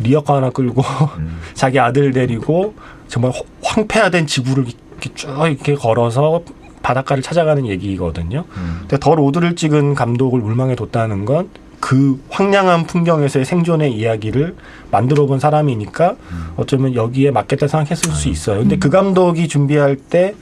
리어카 0.00 0.36
하나 0.36 0.50
끌고 0.50 0.82
음. 1.18 1.38
자기 1.54 1.78
아들 1.78 2.12
데리고 2.12 2.74
정말 3.08 3.32
허- 3.32 3.44
황폐화된 3.62 4.26
지구를 4.26 4.64
이렇게 4.64 5.10
쭉 5.14 5.28
이렇게 5.46 5.74
걸어서 5.74 6.42
바닷가를 6.82 7.22
찾아가는 7.22 7.66
얘기거든요. 7.66 8.44
음. 8.56 8.76
근데 8.80 8.98
더 9.00 9.14
로드를 9.14 9.56
찍은 9.56 9.94
감독을 9.94 10.40
물망에 10.40 10.74
뒀다는 10.76 11.24
건 11.24 11.48
그 11.80 12.18
황량한 12.30 12.86
풍경에서의 12.86 13.44
생존의 13.44 13.92
이야기를 13.92 14.56
만들어 14.90 15.26
본 15.26 15.38
사람이니까 15.38 16.16
어쩌면 16.56 16.94
여기에 16.94 17.30
맞겠다 17.30 17.68
생각했을 17.68 18.10
수 18.10 18.30
있어요. 18.30 18.60
근데 18.60 18.78
그 18.78 18.88
감독이 18.88 19.48
준비할 19.48 19.96
때 19.96 20.34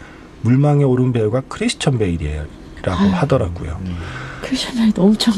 물망에 0.43 0.85
오른 0.85 1.13
배우가 1.13 1.43
크리스천 1.49 1.99
베일이에요. 1.99 2.45
라고 2.83 3.05
하더라고요. 3.05 3.81
크리스찬 4.43 4.75
베일도 4.77 5.03
엄청. 5.03 5.35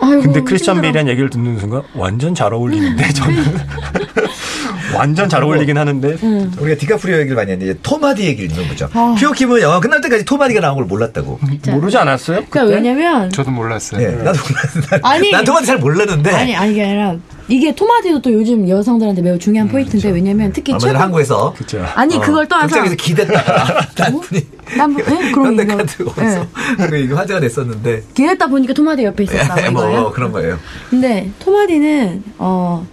아이고. 0.00 0.22
근데 0.22 0.40
크리스천 0.40 0.76
힘들어. 0.76 0.82
베일이라는 0.82 1.10
얘기를 1.12 1.30
듣는 1.30 1.58
순간 1.58 1.82
완전 1.94 2.34
잘 2.34 2.52
어울리는데 2.52 3.08
저는 3.12 3.44
완전 4.96 5.28
잘 5.28 5.42
어울리긴 5.42 5.76
하는데 5.78 6.16
응. 6.22 6.52
우리가 6.58 6.78
디카프리오 6.78 7.16
얘기를 7.18 7.36
많이 7.36 7.52
했는데 7.52 7.78
톰 7.82 8.00
하디 8.00 8.24
얘기를 8.24 8.48
좀 8.54 8.64
해보죠. 8.64 8.88
아. 8.92 9.14
피오킴은 9.18 9.60
영화 9.60 9.80
끝날 9.80 10.00
때까지 10.00 10.24
톰 10.24 10.36
하디가 10.36 10.60
나온 10.60 10.76
걸 10.76 10.84
몰랐다고. 10.86 11.38
모르지 11.68 11.96
않았어요? 11.96 12.44
그러니까 12.48 12.64
그때? 12.64 12.74
왜냐면 12.76 13.30
저도 13.30 13.50
몰랐어요. 13.50 14.00
네, 14.00 14.22
나도 14.22 14.38
몰랐는데. 14.48 15.00
아니. 15.02 15.30
난 15.30 15.44
토마디 15.44 15.66
잘 15.66 15.78
몰랐는데. 15.78 16.30
아니 16.30 16.54
아니 16.56 16.74
게 16.74 16.84
아니라 16.84 17.16
이게 17.48 17.74
토마디도 17.74 18.22
또 18.22 18.32
요즘 18.32 18.68
여성들한테 18.68 19.20
매우 19.22 19.38
중요한 19.38 19.68
포인트인데 19.68 20.10
왜냐면 20.10 20.52
특히 20.52 20.74
최근 20.78 20.96
한국에서 20.96 21.52
그죠. 21.56 21.84
아니 21.94 22.16
어, 22.16 22.20
그걸 22.20 22.46
떠나서 22.48 22.68
극장에서 22.68 22.96
분이 24.20 24.40
난 24.76 24.92
뭐- 24.92 25.02
예? 25.02 25.30
그럼 25.32 25.52
이거 25.52 25.62
현대카드 25.62 26.02
오면서 26.02 26.46
그 26.88 26.96
이거 26.96 27.16
화제가 27.16 27.40
됐었는데 27.40 28.02
기랬다 28.14 28.46
보니까 28.46 28.72
토마디 28.74 29.04
옆에 29.04 29.24
있었다 29.24 29.70
뭐 29.70 29.82
이거예요. 29.84 30.10
그런 30.12 30.32
거예요. 30.32 30.58
근데 30.90 31.30
토마디는 31.38 32.22
어 32.38 32.86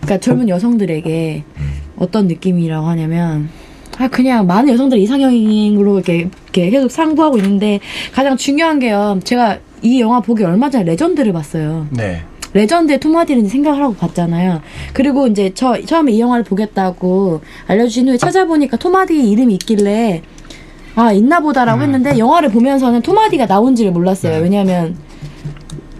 그러니까 0.00 0.18
젊은 0.20 0.48
여성들에게 0.48 1.44
어떤 1.96 2.26
느낌이라고 2.26 2.86
하냐면 2.86 3.48
아 3.98 4.08
그냥 4.08 4.46
많은 4.46 4.72
여성들 4.72 4.98
이상형으로 4.98 5.94
이렇게 5.96 6.16
이렇게 6.18 6.70
계속 6.70 6.90
상부하고 6.90 7.36
있는데 7.38 7.80
가장 8.12 8.36
중요한 8.36 8.78
게요. 8.80 9.20
제가 9.24 9.58
이 9.82 10.00
영화 10.00 10.20
보기 10.20 10.42
얼마 10.44 10.68
전에 10.70 10.84
레전드를 10.84 11.32
봤어요. 11.32 11.86
네. 11.90 12.22
레전드의 12.54 13.00
톰 13.00 13.12
하디를 13.12 13.46
생각을 13.48 13.82
하고 13.82 13.94
봤잖아요. 13.94 14.62
그리고 14.92 15.26
이제 15.26 15.50
저 15.54 15.80
처음에 15.84 16.12
이 16.12 16.20
영화를 16.20 16.44
보겠다고 16.44 17.40
알려주신 17.66 18.08
후에 18.08 18.16
찾아보니까 18.16 18.76
톰 18.76 18.98
하디 18.98 19.28
이름이 19.30 19.54
있길래 19.54 20.22
아 20.96 21.12
있나 21.12 21.40
보다라고 21.40 21.82
했는데 21.82 22.18
영화를 22.18 22.50
보면서는 22.50 23.02
톰 23.02 23.17
하디가 23.17 23.46
나온지를 23.46 23.90
몰랐어요. 23.92 24.40
왜냐하면 24.42 24.96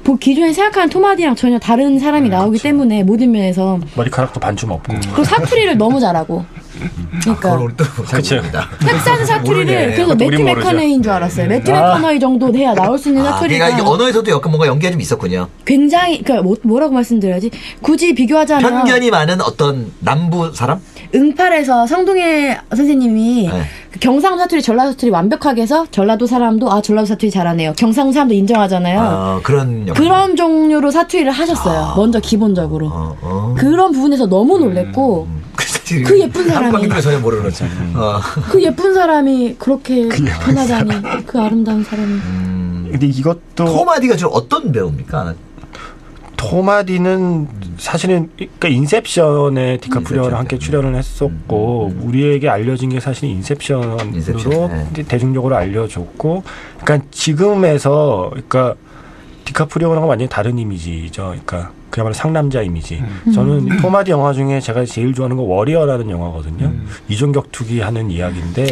보- 0.05 0.17
기존에 0.17 0.53
생각하는 0.53 0.89
톰 0.91 1.03
하디랑 1.03 1.35
전혀 1.35 1.59
다른 1.59 1.99
사람이 1.99 2.29
나오기 2.29 2.59
때문에 2.59 3.03
모든 3.03 3.33
면에서 3.33 3.79
머리카락도 3.97 4.39
반쯤 4.39 4.71
없고. 4.71 4.95
그리고 5.01 5.25
사투리를 5.25 5.77
너무 5.79 5.99
잘하고 5.99 6.45
그걸 7.23 7.37
그러니까. 7.37 7.57
모릅니다. 7.57 8.69
텍사스 8.81 9.25
사투리를. 9.27 9.95
그래서 9.95 10.15
매튜 10.15 10.43
모르죠. 10.43 10.45
맥커너이인 10.45 11.03
줄 11.03 11.13
알았어요. 11.13 11.47
매튜 11.49 11.73
아. 11.73 11.95
맥커너이 11.95 12.21
정도 12.21 12.53
돼야 12.53 12.75
나올 12.75 12.99
수 12.99 13.09
있는 13.09 13.23
아, 13.25 13.33
사투리가 13.33 13.67
그러니까 13.67 13.91
언어에서도 13.91 14.31
약간 14.31 14.51
뭔가 14.51 14.67
연기가 14.67 14.91
좀 14.93 15.01
있었군요. 15.01 15.49
굉장히 15.65 16.23
그러니까 16.23 16.43
뭐, 16.45 16.57
뭐라고 16.63 16.93
말씀드려야지 16.93 17.51
굳이 17.81 18.15
비교하자면 18.15 18.71
편견이 18.71 19.11
많은 19.11 19.41
어떤 19.41 19.91
남부 20.01 20.53
사람? 20.53 20.81
응팔에서 21.15 21.87
성동혜 21.87 22.59
선생님이 22.75 23.49
네. 23.53 23.63
그 23.93 23.99
경상 24.01 24.39
사투리, 24.39 24.63
전라도 24.63 24.93
사투리 24.93 25.11
완벽하게 25.11 25.63
해서 25.63 25.87
전라도 25.91 26.27
사람도 26.27 26.71
아 26.71 26.83
전라도 26.83 27.07
사투리 27.07 27.31
잘하네요. 27.31 27.73
경상 27.77 28.13
사람도 28.13 28.35
인정하잖아요. 28.35 29.01
어, 29.01 29.41
그런 29.43 29.87
영화. 29.87 29.99
그런 29.99 30.37
종류로 30.37 30.91
사투리를 30.91 31.31
하셨어요. 31.31 31.95
먼저 31.97 32.21
기본적으로. 32.21 32.87
어, 32.87 33.17
어. 33.23 33.55
그런 33.57 33.93
부분에서 33.93 34.27
너무 34.27 34.59
놀랬고 34.59 35.29
그, 35.55 35.69
사실 35.69 36.03
그 36.03 36.19
예쁜 36.19 36.49
사람이. 36.49 36.89
전혀 37.01 37.19
모르는 37.21 37.45
거죠. 37.45 37.65
어. 37.95 38.19
그 38.51 38.63
예쁜 38.63 38.95
사람이 38.95 39.57
그렇게 39.59 40.09
변하다니 40.09 41.27
그 41.27 41.41
아름다운 41.41 41.85
사람이. 41.85 42.13
음, 42.13 42.89
근데 42.91 43.07
이것도 43.07 43.65
톰 43.65 43.82
하디가 43.82 44.17
주로 44.17 44.31
어떤 44.31 44.73
배우입니까? 44.73 45.35
톰 46.51 46.77
하디는 46.77 47.49
사실은 47.79 48.31
그러니까 48.37 48.69
인셉션에 48.69 49.79
디카프리오랑 49.79 50.25
인셉션 50.25 50.35
함께 50.39 50.57
때. 50.57 50.65
출연을 50.65 50.95
했었고 50.97 51.93
우리에게 52.03 52.49
알려진 52.49 52.91
게 52.91 53.01
사실 53.01 53.29
인셉션으로 53.31 53.99
인셉션, 54.15 54.93
네. 54.93 55.03
대중적으로 55.05 55.57
알려졌고 55.57 56.45
그러니까 56.81 57.09
지금에서 57.11 58.29
그러니까 58.31 58.75
디카프리오랑 59.45 60.09
완전히 60.09 60.29
다른 60.29 60.59
이미지죠. 60.59 61.23
그러니까 61.45 61.73
그야말로 61.91 62.15
상남자 62.15 62.63
이미지. 62.63 63.03
저는 63.33 63.81
토마디 63.81 64.11
영화 64.11 64.33
중에 64.33 64.61
제가 64.61 64.85
제일 64.85 65.15
좋아하는 65.15 65.37
건 65.37 65.47
워리어라는 65.47 66.11
영화거든요. 66.11 66.73
이종격투기 67.09 67.81
하는 67.81 68.11
이야기인데 68.11 68.67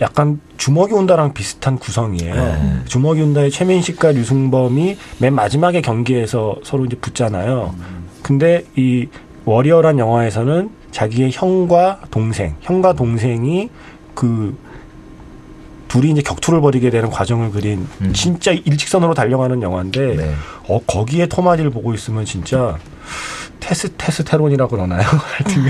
약간 0.00 0.40
주먹이 0.58 0.94
온다랑 0.94 1.32
비슷한 1.32 1.76
구성이에요. 1.78 2.34
네. 2.34 2.78
주먹이 2.86 3.20
온다의 3.22 3.50
최민식과 3.50 4.12
류승범이 4.12 4.96
맨 5.18 5.34
마지막에 5.34 5.80
경기에서 5.80 6.56
서로 6.62 6.84
이제 6.84 6.96
붙잖아요. 6.96 7.74
근데 8.22 8.64
이 8.76 9.08
워리어란 9.44 9.98
영화에서는 9.98 10.70
자기의 10.92 11.30
형과 11.32 12.00
동생, 12.10 12.54
형과 12.60 12.92
동생이 12.92 13.70
그 14.14 14.56
둘이 15.92 16.10
이제 16.12 16.22
격투를 16.22 16.62
벌이게 16.62 16.88
되는 16.88 17.10
과정을 17.10 17.50
그린 17.50 17.86
음. 18.00 18.12
진짜 18.14 18.50
일직선으로 18.50 19.12
달려가는 19.12 19.60
영화인데 19.60 20.16
네. 20.16 20.34
어 20.66 20.80
거기에 20.86 21.26
톰 21.26 21.38
하디를 21.38 21.70
보고 21.70 21.92
있으면 21.92 22.24
진짜 22.24 22.78
테스 23.60 23.92
테스토스테론이라고 23.98 24.74
그러나요? 24.74 25.02
하여튼 25.36 25.64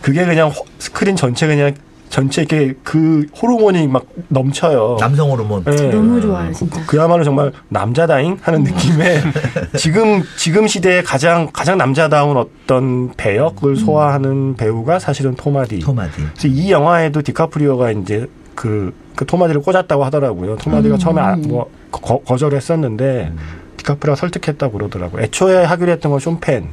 그게 0.00 0.24
그냥 0.24 0.50
호- 0.50 0.64
스크린 0.78 1.16
전체 1.16 1.48
그냥 1.48 1.74
전체 2.10 2.42
이렇게 2.42 2.74
그 2.84 3.26
호르몬이 3.42 3.88
막 3.88 4.06
넘쳐요. 4.28 4.98
남성 5.00 5.32
호르몬. 5.32 5.64
네. 5.64 5.90
너무 5.90 6.20
좋아요, 6.20 6.52
진짜. 6.52 6.80
그야말로 6.86 7.24
정말 7.24 7.50
남자다잉 7.68 8.38
하는 8.42 8.62
느낌의 8.62 9.22
지금 9.76 10.22
지금 10.36 10.68
시대에 10.68 11.02
가장 11.02 11.48
가장 11.52 11.76
남자다운 11.76 12.36
어떤 12.36 13.12
배역을 13.16 13.74
소화하는 13.74 14.54
배우가 14.54 15.00
사실은 15.00 15.34
톰 15.34 15.51
하디. 15.51 15.80
톰 15.80 15.92
하디. 15.92 16.12
그래서 16.36 16.46
이 16.46 16.70
영화에도 16.70 17.20
디카프리오가 17.22 17.90
이제 17.90 18.26
그, 18.54 18.94
그 19.16 19.26
톰 19.26 19.36
하디를 19.36 19.62
꽂았다고 19.62 20.04
하더라고요. 20.04 20.56
톰 20.56 20.69
하디가 20.69 20.94
음. 20.96 20.98
처음에 20.98 21.20
아, 21.20 21.36
뭐 21.36 21.70
거, 21.90 22.18
거절했었는데 22.20 23.32
디카프리오가 23.78 24.16
설득했다고 24.16 24.72
그러더라고요. 24.72 25.22
애초에 25.22 25.64
하기로 25.64 25.90
했던 25.92 26.10
건 26.12 26.20
숀 26.20 26.44
펜. 26.44 26.68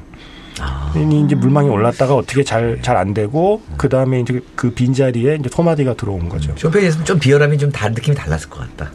아. 0.60 0.92
이 0.96 1.24
이제 1.26 1.34
물망에 1.36 1.68
올랐다가 1.68 2.14
어떻게 2.14 2.44
잘 2.44 2.78
잘 2.84 2.96
안 2.98 3.14
되고 3.16 3.64
그 3.78 3.90
다음에 3.90 4.20
이제 4.20 4.40
그 4.56 4.72
빈자리에 4.72 5.38
이제 5.40 5.50
톰 5.50 5.65
하디가 5.65 5.96
들어온 5.96 6.30
거죠. 6.30 6.54
숀 6.56 6.72
펜이 6.72 6.88
있으면 6.88 7.06
좀 7.06 7.18
비열함이 7.20 7.58
좀 7.58 7.72
다른 7.72 7.96
느낌이 7.96 8.16
달랐을 8.16 8.50
것 8.50 8.60
같다. 8.60 8.92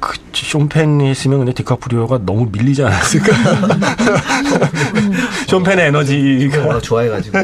그 0.00 0.16
숀 0.32 0.71
펜이 0.71 1.10
있으면 1.10 1.38
근데 1.40 1.52
디카프리오가 1.52 2.20
너무 2.24 2.48
밀리지 2.52 2.82
않았을까? 2.84 3.26
숀 5.48 5.65
펜의 5.65 5.86
에너지가 5.88 6.64
워낙 6.66 6.80
좋아해가지고. 6.82 7.38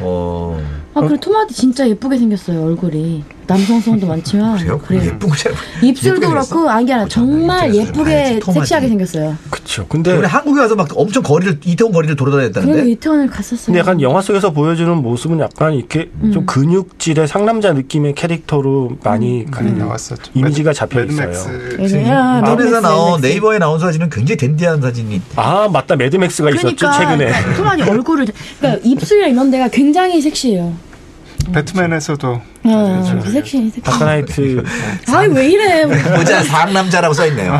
어. 0.00 0.62
아 0.92 1.00
그래 1.02 1.16
톰 1.20 1.35
하디 1.35 1.54
진짜 1.54 1.88
예쁘게 1.88 2.18
생겼어요 2.18 2.64
얼굴이 2.64 3.22
남성성도 3.46 4.06
많지만 4.06 4.58
그래요? 4.58 4.78
그래요. 4.78 5.18
거 5.18 5.34
잘. 5.34 5.52
입술도 5.82 6.20
그렇고 6.20 6.42
생겼어? 6.44 6.68
아니 6.68 6.86
저는 6.86 7.08
정말 7.08 7.74
예쁘게 7.74 8.38
톰 8.40 8.47
하디. 8.47 8.60
섹시하게 8.60 8.88
생겼어요. 8.88 9.36
그렇죠. 9.50 9.86
근데 9.88 10.12
이번에 10.12 10.28
한국에 10.28 10.60
와서 10.60 10.76
막 10.76 10.88
엄청 10.94 11.22
거리를 11.24 11.58
이태원 11.64 11.92
거리를 11.92 12.14
돌아다녔다는데. 12.14 12.88
이태원을 12.92 13.26
갔었어요. 13.26 13.66
근데 13.66 13.80
약간 13.80 14.00
영화 14.00 14.20
속에서 14.20 14.52
보여주는 14.52 14.94
모습은 14.96 15.40
약간 15.40 15.74
이렇게 15.74 16.10
음. 16.22 16.30
좀 16.32 16.46
근육질의 16.46 17.26
상남자 17.26 17.72
느낌의 17.72 18.14
캐릭터로 18.14 18.92
많이 19.02 19.40
음. 19.40 19.46
그 19.50 19.62
많이 19.64 19.76
나왔었죠. 19.76 20.30
이미지가 20.34 20.72
잡혀 20.72 21.02
있어요. 21.04 21.26
매드맥스 21.28 21.76
예, 21.80 21.88
지금 21.88 22.04
아, 22.10 22.80
나온. 22.80 23.20
네이버에 23.20 23.58
나온 23.58 23.80
사진은 23.80 24.10
굉장히 24.10 24.36
댄디한 24.36 24.80
사진이. 24.80 25.22
아 25.34 25.68
맞다 25.72 25.96
매드맥스가 25.96 26.50
있었죠 26.50 26.76
그러니까 26.76 26.92
최근에. 26.98 27.56
톰 27.56 27.67
하디 27.67 27.82
얼굴을 27.90 28.26
그러니까 28.60 28.80
입술이랑 28.88 29.30
이런 29.30 29.50
데가 29.50 29.66
굉장히 29.68 30.20
섹시해요. 30.20 30.72
배트맨에서도 31.52 32.28
어, 32.64 33.02
그렇죠. 33.12 33.30
섹시 33.30 33.58
섹시. 33.70 33.80
다크나이트 33.82 34.62
아이 35.12 35.28
왜 35.28 35.48
이래? 35.48 35.86
보자 36.16 36.42
상남자라고 36.42 37.14
써 37.14 37.26
있네요. 37.28 37.58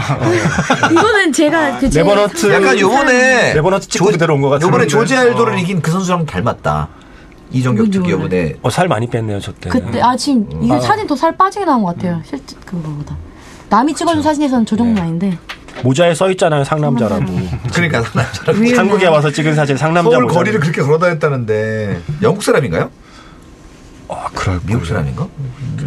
이거는 0.91 1.33
제가 1.33 1.79
그 1.79 1.91
제- 1.91 2.01
레버넌트 2.01 2.53
약간 2.53 2.79
요번에 2.79 3.55
레버넌트 3.55 3.89
찍고 3.89 4.07
그대로 4.13 4.35
온것 4.35 4.51
같은데. 4.51 4.67
요번에 4.67 4.87
조제 4.87 5.17
알도를 5.17 5.55
어. 5.55 5.57
이긴 5.59 5.81
그 5.83 5.91
선수랑 5.91 6.27
닮았다. 6.27 6.89
이종격 7.53 7.89
몰라요. 7.89 8.13
요번에 8.13 8.55
어, 8.63 8.71
살 8.71 8.87
많이 8.89 9.09
뺐네요 9.09 9.41
저 9.41 9.53
때. 9.53 9.71
그때 9.71 10.01
아 10.01 10.17
지금 10.17 10.47
이게 10.63 10.73
아. 10.75 10.81
사진 10.81 11.07
더 11.07 11.17
살 11.17 11.37
빠지게 11.37 11.65
나온 11.65 11.83
것 11.83 11.97
같아요. 11.97 12.21
실제 12.25 12.57
그거보다. 12.65 13.17
남이 13.71 13.95
찍어준 13.95 14.23
사진에서는 14.23 14.67
저 14.67 14.77
정도 14.77 15.01
아닌데. 15.01 15.37
모자에 15.83 16.15
써 16.15 16.29
있잖아요 16.33 16.63
상남자라고. 16.65 17.25
그러니까 17.73 18.03
상남자라고. 18.03 18.77
한국에 18.77 19.07
와서 19.07 19.31
찍은 19.31 19.55
사진 19.55 19.77
상남자 19.77 20.11
서울 20.11 20.25
모자. 20.25 20.35
거리를 20.35 20.61
그렇게 20.61 20.83
걸어다녔다는데 20.83 22.01
영국 22.23 22.43
사람인가요? 22.43 22.91
아 24.11 24.29
그럴 24.35 24.61
미국 24.67 24.85
사람인가? 24.87 25.27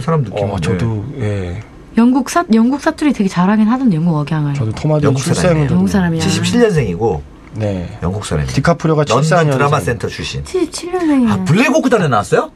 사람 0.01 0.23
느낌. 0.23 0.49
어 0.49 0.59
저도 0.59 1.05
예 1.19 1.61
영국 1.97 2.29
사 2.29 2.43
영국 2.53 2.81
사투리 2.81 3.13
되게 3.13 3.29
잘하긴 3.29 3.67
하던데 3.67 3.95
영국 3.97 4.15
억양을. 4.15 4.53
저도 4.53 4.71
톰 4.71 4.85
하디 4.85 5.03
영국 5.07 5.21
사람이에요. 5.21 5.69
영국 5.69 5.87
사람이야. 5.89 6.21
77년생이고 6.23 7.21
네 7.55 7.99
영국 8.01 8.25
사람이. 8.25 8.47
디카프리오가 8.47 9.03
런던 9.03 9.21
74년생. 9.21 9.51
드라마 9.51 9.79
센터 9.79 10.07
출신. 10.07 10.43
77년생이야. 10.43 11.29
아 11.29 11.43
블랙호크다운에 11.43 12.07
나왔어요? 12.07 12.51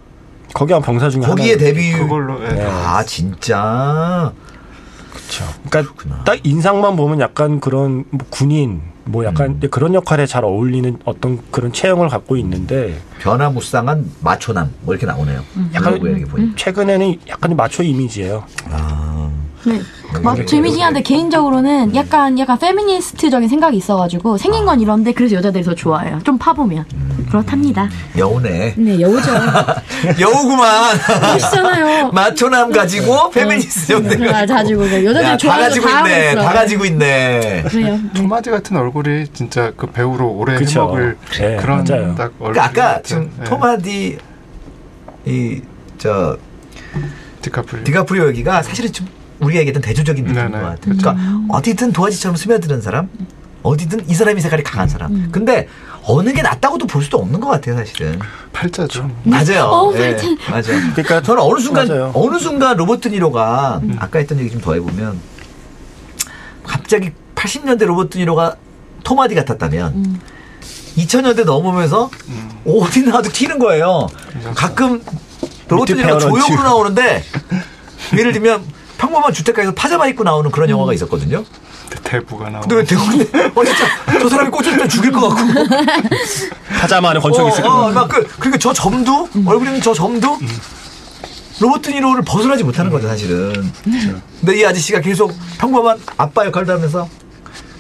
거기 0.54 0.74
한 0.74 0.82
병사 0.82 1.10
중에 1.10 1.22
거기에 1.22 1.52
하나. 1.54 1.64
데뷔. 1.64 1.92
그걸로 1.94 2.44
예. 2.46 2.50
네. 2.50 2.66
아 2.66 3.04
진짜. 3.04 4.32
그렇죠. 5.38 5.54
그러니까 5.70 5.94
그렇구나. 5.94 6.24
딱 6.24 6.40
인상만 6.44 6.96
보면 6.96 7.20
약간 7.20 7.60
그런 7.60 8.06
뭐 8.10 8.26
군인 8.30 8.82
뭐 9.06 9.24
약간 9.24 9.60
음. 9.62 9.70
그런 9.70 9.94
역할에 9.94 10.26
잘 10.26 10.44
어울리는 10.44 10.98
어떤 11.06 11.40
그런 11.52 11.72
체형을 11.72 12.10
갖고 12.10 12.36
있는데 12.38 13.00
변화무쌍한 13.20 14.12
마초남 14.22 14.74
뭐 14.82 14.94
이렇게 14.94 15.06
나오네요. 15.06 15.42
약간 15.74 15.94
블로그에 15.94 16.12
이렇게 16.12 16.26
보니까. 16.26 16.54
최근에는 16.58 17.16
약간 17.30 17.56
마초 17.56 17.84
이미지예요. 17.84 18.44
아. 18.70 19.32
네. 19.66 19.82
막 20.24 20.48
재미지긴 20.48 20.86
한데 20.86 21.02
개인적으로는 21.02 21.94
약간 21.96 22.40
약간 22.40 22.58
페미니스트적인 22.58 23.50
생각이 23.50 23.76
있어가지고 23.78 24.38
생긴 24.38 24.66
건 24.66 24.80
이런데 24.80 25.12
그래서 25.12 25.36
여자들이 25.36 25.64
더 25.64 25.76
좋아해요. 25.76 26.20
좀 26.24 26.38
파보면 26.38 26.86
그렇답니다. 27.30 27.90
여우네. 28.18 28.76
네 28.78 29.02
여우죠. 29.02 29.32
여우구만. 30.20 30.98
멋있잖아요. 31.34 32.12
마초남 32.12 32.72
가지고 32.72 33.30
페미니스트 33.32 33.92
연대 33.94 34.30
아, 34.30 34.46
가지고 34.46 34.84
여자들이 34.86 35.24
야, 35.26 35.30
다 35.32 35.38
좋아하는 35.38 35.66
가지고 35.68 35.86
거다 35.86 35.98
하고 35.98 36.08
있네. 36.08 36.36
다 36.36 36.54
가지고 36.54 36.86
있네. 36.86 37.64
그래요. 37.68 37.88
네. 37.96 38.02
토마디 38.22 38.50
같은 38.50 38.78
얼굴이 38.78 39.28
진짜 39.34 39.72
그 39.76 39.88
배우로 39.88 40.30
오래 40.32 40.56
그쵸. 40.58 40.82
해먹을 40.82 41.18
네, 41.40 41.58
그런 41.58 41.84
맞아요. 41.88 42.16
딱 42.16 42.32
얼굴 42.40 42.54
그러니까 42.54 42.64
아까. 42.90 43.02
지금 43.04 43.32
예. 43.40 43.44
톰 43.44 43.76
하디 43.76 44.18
이 45.26 45.62
저 45.98 46.38
디카프리오 47.42 47.84
디카프리오 47.84 48.28
여기가 48.28 48.62
사실은 48.62 48.92
좀 48.94 49.08
우리가 49.40 49.60
얘기했던 49.62 49.82
대조적인 49.82 50.24
느낌인 50.26 50.52
네네. 50.52 50.64
것 50.64 50.70
같아요. 50.70 50.96
그러니까 50.98 51.16
어디든 51.50 51.92
도화지처럼 51.94 52.36
스며드는 52.36 52.82
사람, 52.82 53.10
어디든 53.64 54.10
이 54.10 54.14
사람이 54.14 54.42
색깔이 54.42 54.64
강한 54.64 54.88
사람. 54.88 55.30
근데 55.32 55.68
어느 56.04 56.32
게 56.34 56.42
낫다고도 56.42 56.88
볼 56.88 57.04
수도 57.04 57.18
없는 57.18 57.40
것 57.40 57.48
같아요, 57.50 57.76
사실은. 57.76 58.18
팔자죠. 58.54 59.10
맞아요. 59.24 59.64
어, 59.66 59.94
예, 59.96 60.12
맞아. 60.12 60.28
맞아요. 60.72 60.82
그러니까 60.96 61.22
저는 61.22 61.42
어느 61.44 61.60
순간 61.60 61.88
맞아요. 61.88 62.12
어느 62.16 62.40
순간 62.40 62.78
로버트 62.78 63.01
드 63.01 63.10
니로가 63.10 63.82
아까 64.00 64.20
했던 64.20 64.40
얘기 64.40 64.50
좀 64.52 64.62
더 64.62 64.74
해보면 64.74 65.20
갑자기 66.64 67.12
80년대 67.36 67.86
로버트 67.86 68.09
드 68.09 68.18
니로가 68.18 68.56
토마디 69.04 69.36
같았다면 69.36 70.20
2000년대 70.98 71.44
넘으면서 71.46 72.10
음. 72.30 72.50
어디 72.66 73.04
나와도 73.04 73.30
튀는 73.30 73.60
거예요. 73.60 74.08
가끔 74.56 75.02
로버트 75.68 75.92
니로가. 75.94 76.20
조용으로 76.20 76.64
나오는데 76.64 77.24
예를 78.18 78.32
들면 78.34 78.64
평범한 78.98 79.34
주택가에서 79.34 79.74
파자마 79.74 80.08
입고 80.08 80.24
나오는 80.24 80.50
그런 80.52 80.70
영화가 80.70 80.94
있었거든요. 80.94 81.44
대부가 82.04 82.50
나오고 82.50 82.68
근데 82.68 82.76
왜 82.76 82.84
대부분 82.84 83.22
어 83.56 83.66
진짜 83.66 83.86
저 84.20 84.30
사람이 84.30 84.50
꽂혔을 84.52 84.78
때 84.78 84.88
죽일 84.88 85.12
것 85.12 85.30
같고 85.30 85.54
파자마는 86.80 87.22
권총 87.22 87.48
있을 87.50 87.64
것 87.64 87.70
어. 87.70 87.86
어, 87.88 87.92
막 87.92 88.08
그, 88.08 88.28
그리고 88.40 88.58
저 88.58 88.74
점도 88.74 89.28
얼굴에 89.46 89.70
있는 89.70 89.82
저 89.82 89.94
점도 89.94 90.38
로버트 91.60 91.90
니로를 91.90 92.24
벗어나지 92.24 92.64
못하는 92.64 92.92
거죠 92.92 93.08
사실은. 93.08 93.72
근데 94.40 94.60
이 94.60 94.66
아저씨가 94.66 95.02
계속 95.02 95.34
평범한 95.60 95.98
아빠 96.18 96.46
역할도 96.46 96.74
하면서 96.74 97.08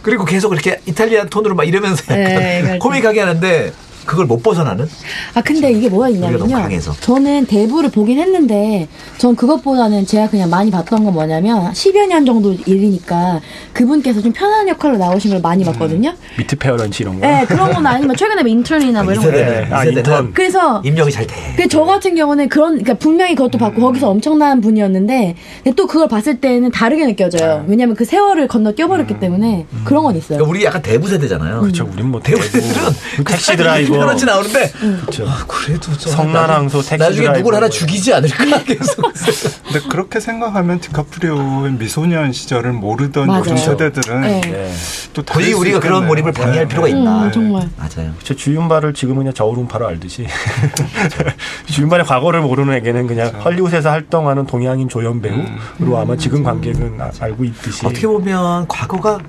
그리고 0.02 0.24
계속 0.26 0.54
이렇게 0.54 0.82
이탈리안 0.86 1.30
톤으로 1.30 1.54
막 1.54 1.66
이러면서 1.68 2.02
약간 2.06 2.24
네, 2.24 2.62
맞아요. 2.64 2.80
코믹하게 2.80 3.20
하는데 3.20 3.74
그걸 4.08 4.26
못 4.26 4.42
벗어나는 4.42 4.88
아 5.36 5.42
근데 5.42 5.72
이게 5.72 5.90
뭐가 5.90 6.10
있냐면요. 6.10 6.48
강해서. 6.56 6.94
저는 7.02 7.46
대부를 7.46 7.92
보긴 7.92 8.18
했는데 8.20 8.88
전 9.18 9.36
그것보다는 9.36 10.06
제가 10.06 10.30
그냥 10.30 10.50
많이 10.50 10.72
봤던 10.72 11.04
건 11.04 11.14
뭐냐면 11.14 11.72
10여 11.74 12.08
년 12.08 12.26
정도 12.26 12.54
일이니까 12.66 13.42
그분께서 13.74 14.22
좀 14.22 14.32
편한 14.32 14.68
역할로 14.68 14.98
나오신 14.98 15.32
걸 15.32 15.42
많이 15.42 15.64
봤거든요. 15.66 16.14
미트 16.38 16.56
페어런츠 16.56 17.04
이런 17.04 17.20
거. 17.20 17.28
네 17.28 17.46
그런 17.46 17.72
건 17.72 17.86
아니면 17.86 18.16
최근에 18.16 18.42
뭐 18.42 18.50
인턴이나 18.50 19.04
뭐이 19.04 19.16
이런 19.18 19.26
거. 19.26 19.38
세대는 19.38 19.74
아, 19.74 19.86
인턴. 19.86 20.34
그래서 20.34 20.82
입력이 20.84 21.12
잘 21.12 21.28
돼. 21.28 21.36
그저 21.58 21.84
같은 21.84 22.16
경우는 22.16 22.50
그런 22.50 22.70
그러니까 22.70 22.94
분명히 22.96 23.36
그것도 23.36 23.58
봤고 23.58 23.82
거기서 23.82 24.10
엄청난 24.10 24.62
분이었는데 24.62 25.36
근데 25.64 25.76
또 25.76 25.86
그걸 25.86 26.08
봤을 26.08 26.40
때는 26.40 26.72
다르게 26.72 27.06
느껴져요. 27.06 27.66
왜냐면 27.68 27.96
그 27.96 28.06
세월을 28.06 28.48
건너 28.48 28.72
뛰어버렸기 28.72 29.20
때문에 29.20 29.66
그런 29.84 30.04
건 30.04 30.16
있어요. 30.16 30.38
그러니까 30.38 30.50
우리 30.50 30.64
약간 30.64 30.82
대부 30.82 31.08
세대잖아요. 31.10 31.60
그렇죠. 31.60 31.90
우린 31.94 32.08
뭐 32.10 32.22
대부 32.22 32.38
대부 32.38 32.48
세대들은 32.48 33.26
택시 33.26 33.58
드라이버. 33.58 33.97
그렇지 34.00 34.26
나오는데 34.26 34.72
그렇죠. 35.02 35.28
아, 35.28 35.44
그래도 35.48 35.92
저 35.98 36.10
성난항소 36.10 36.82
택시 36.82 36.98
나중에. 36.98 37.30
누굴 37.34 37.56
하나 37.56 37.70
죽이지 37.70 38.14
않을까 38.14 38.64
계속. 38.64 39.02
근데 39.66 39.80
그렇게 39.90 40.20
생각하면 40.20 40.80
디카프리오의 40.80 41.74
미소년 41.74 42.32
시절을 42.32 42.74
모르던 42.74 43.28
맞아요. 43.28 43.40
요즘 43.42 43.58
세대들은 43.58 44.22
네. 44.22 44.42
네. 44.42 44.74
또수 45.14 45.58
우리가 45.58 45.80
그런 45.80 45.98
있겠네요. 46.04 46.08
몰입을 46.08 46.32
방해할 46.32 46.60
네. 46.64 46.68
필요가 46.68 46.88
있나? 46.88 47.24
음, 47.26 47.32
정말. 47.32 47.70
맞아요. 47.78 48.14
저 48.24 48.34
주윤발을 48.36 48.94
지금은 48.94 49.20
그냥 49.20 49.34
저울음파로 49.34 49.88
알듯이 49.88 50.28
주윤발의 51.72 52.06
과거를 52.06 52.42
모르는 52.42 52.74
에게는 52.76 53.08
그냥 53.08 53.30
헐리우드에서 53.44 53.90
활동하는 53.90 54.46
동양인 54.46 54.90
조연 54.90 55.22
배우로 55.22 55.98
아마 55.98 56.16
지금 56.16 56.44
관객은 56.44 57.00
아- 57.02 57.12
알고 57.20 57.44
있듯이 57.46 57.86
어떻게 57.86 58.08
보면 58.08 58.68
과거가 58.68 59.20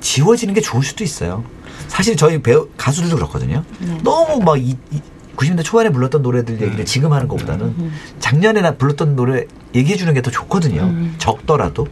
지워지는 0.00 0.54
게 0.54 0.60
좋을 0.60 0.82
수도 0.84 1.04
있어요. 1.04 1.44
사실 1.88 2.16
저희 2.16 2.40
배우 2.40 2.68
가수들도 2.76 3.16
그렇거든요. 3.16 3.64
너무 4.04 4.42
막 4.42 4.58
이, 4.58 4.76
90년대 5.36 5.64
초반에 5.64 5.90
불렀던 5.90 6.22
노래들 6.22 6.60
얘기를 6.60 6.84
지금 6.84 7.12
하는 7.12 7.28
것보다는 7.28 7.92
작년에 8.18 8.60
나 8.60 8.74
불렀던 8.76 9.14
노래 9.16 9.44
얘기해 9.74 9.96
주는 9.96 10.12
게 10.14 10.20
더 10.20 10.30
좋거든요. 10.30 10.92
적더라도. 11.18 11.86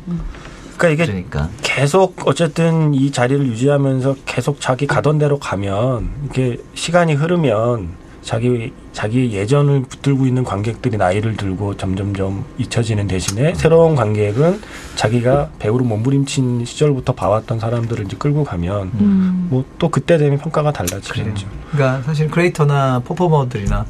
그러니까 0.76 1.04
이게 1.04 1.06
그러니까 1.12 1.48
계속 1.62 2.26
어쨌든 2.26 2.92
이 2.92 3.10
자리를 3.12 3.46
유지하면서 3.46 4.16
계속 4.26 4.60
자기 4.60 4.86
가던 4.86 5.18
대로 5.18 5.38
가면 5.38 6.10
이게 6.30 6.58
시간이 6.74 7.14
흐르면 7.14 7.88
자기 8.26 8.72
자기 8.92 9.32
예전을 9.32 9.82
붙들고 9.82 10.26
있는 10.26 10.42
관객들이 10.42 10.96
나이를 10.96 11.36
들고 11.36 11.76
점점점 11.76 12.44
잊혀지는 12.58 13.06
대신에 13.06 13.54
새로운 13.54 13.94
관객은 13.94 14.60
자기가 14.96 15.50
배우로 15.60 15.84
몸부림친 15.84 16.64
시절부터 16.64 17.12
봐왔던 17.14 17.60
사람들을 17.60 18.04
이제 18.06 18.16
끌고 18.16 18.42
가면 18.42 18.90
음. 19.00 19.46
뭐또 19.50 19.90
그때 19.90 20.18
되면 20.18 20.38
평가가 20.38 20.72
달라지겠죠. 20.72 21.46
그러니까 21.70 22.02
사실 22.02 22.28
크리에이터나 22.28 22.98
퍼포머들이나 23.04 23.86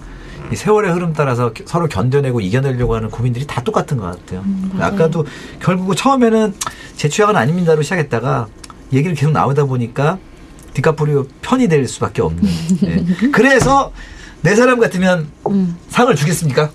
이 0.53 0.55
세월의 0.57 0.93
흐름 0.93 1.15
따라서 1.15 1.55
겨- 1.55 1.65
서로 1.67 1.87
견뎌내고 1.89 2.43
이겨내려고 2.43 2.95
하는 2.95 3.09
고민들이 3.11 3.47
다 3.47 3.63
똑같은 3.63 3.97
것 3.97 4.05
같아요. 4.05 4.45
아까도 4.79 5.25
결국은 5.61 5.97
처음에는 5.97 6.53
제 6.95 7.09
취향은 7.09 7.35
아닙니다로 7.37 7.81
시작했다가 7.81 8.49
얘기를 8.93 9.17
계속 9.17 9.33
나오다 9.33 9.65
보니까 9.65 10.19
디카프리오 10.75 11.25
편이 11.41 11.69
될 11.69 11.89
수밖에 11.89 12.21
없는. 12.21 12.43
예. 12.85 13.03
그래서 13.33 13.91
내 14.43 14.55
사람 14.55 14.79
같으면 14.79 15.29
음. 15.51 15.77
상을 15.91 16.15
주겠습니까? 16.15 16.71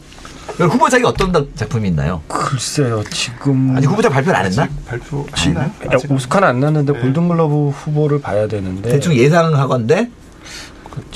후보작이 0.58 1.04
어떤 1.06 1.32
다- 1.32 1.42
작품이 1.56 1.88
있나요? 1.90 2.22
글쎄요 2.28 3.04
지금 3.10 3.76
아직 3.78 3.88
후보작 3.88 4.12
발표를 4.12 4.38
안 4.38 4.46
했나? 4.46 4.68
발표하나요? 4.88 5.72
야, 5.92 5.98
오스카는 6.10 6.48
안 6.48 6.60
났는데 6.60 6.94
네. 6.94 7.00
골든글러브 7.00 7.70
후보를 7.70 8.22
봐야 8.22 8.48
되는데 8.48 8.90
대충 8.92 9.14
예상하건데 9.16 10.10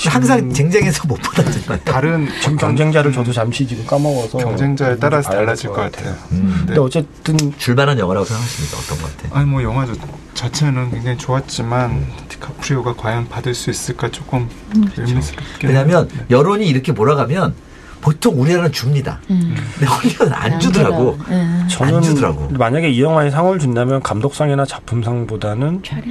항상 0.07 0.51
쟁쟁해서 0.53 1.07
못 1.07 1.21
받았지만. 1.21 1.81
다른 1.83 2.27
경쟁자를 2.59 3.11
저도 3.11 3.31
잠시 3.33 3.67
지금 3.67 3.85
까먹어서 3.85 4.37
경쟁자에 4.37 4.97
따라서 4.97 5.29
달라질 5.29 5.69
것 5.69 5.91
같아요. 5.91 6.15
음. 6.31 6.63
근데 6.65 6.79
어쨌든 6.79 7.37
줄만한 7.57 7.99
영화라고 7.99 8.25
생각하십니까? 8.25 8.77
어떤 8.77 8.97
것 9.01 9.17
같아요? 9.17 9.37
아니 9.37 9.49
뭐 9.49 9.63
영화 9.63 9.85
자체는 10.33 10.91
굉장히 10.91 11.17
좋았지만 11.17 12.05
디카프리오가 12.29 12.95
과연 12.95 13.27
받을 13.29 13.53
수 13.53 13.69
있을까 13.69 14.09
조금 14.09 14.49
의문스럽게. 14.97 15.67
왜냐하면 15.67 16.09
여론이 16.29 16.67
이렇게 16.67 16.91
몰아가면 16.91 17.53
보통 18.01 18.39
우리나라는 18.39 18.71
줍니다. 18.71 19.19
음. 19.31 19.55
근데 19.79 19.87
홀리는 19.87 20.31
안 20.31 20.59
주더라고. 20.59 21.17
예. 21.31 21.67
저는 21.69 21.95
안 21.95 22.01
주더라고. 22.03 22.49
만약에 22.51 22.89
이 22.89 23.01
영화에 23.01 23.31
상을 23.31 23.57
준다면 23.57 24.03
감독상이나 24.03 24.65
작품상보다는 24.65 25.81
촬영? 25.83 26.03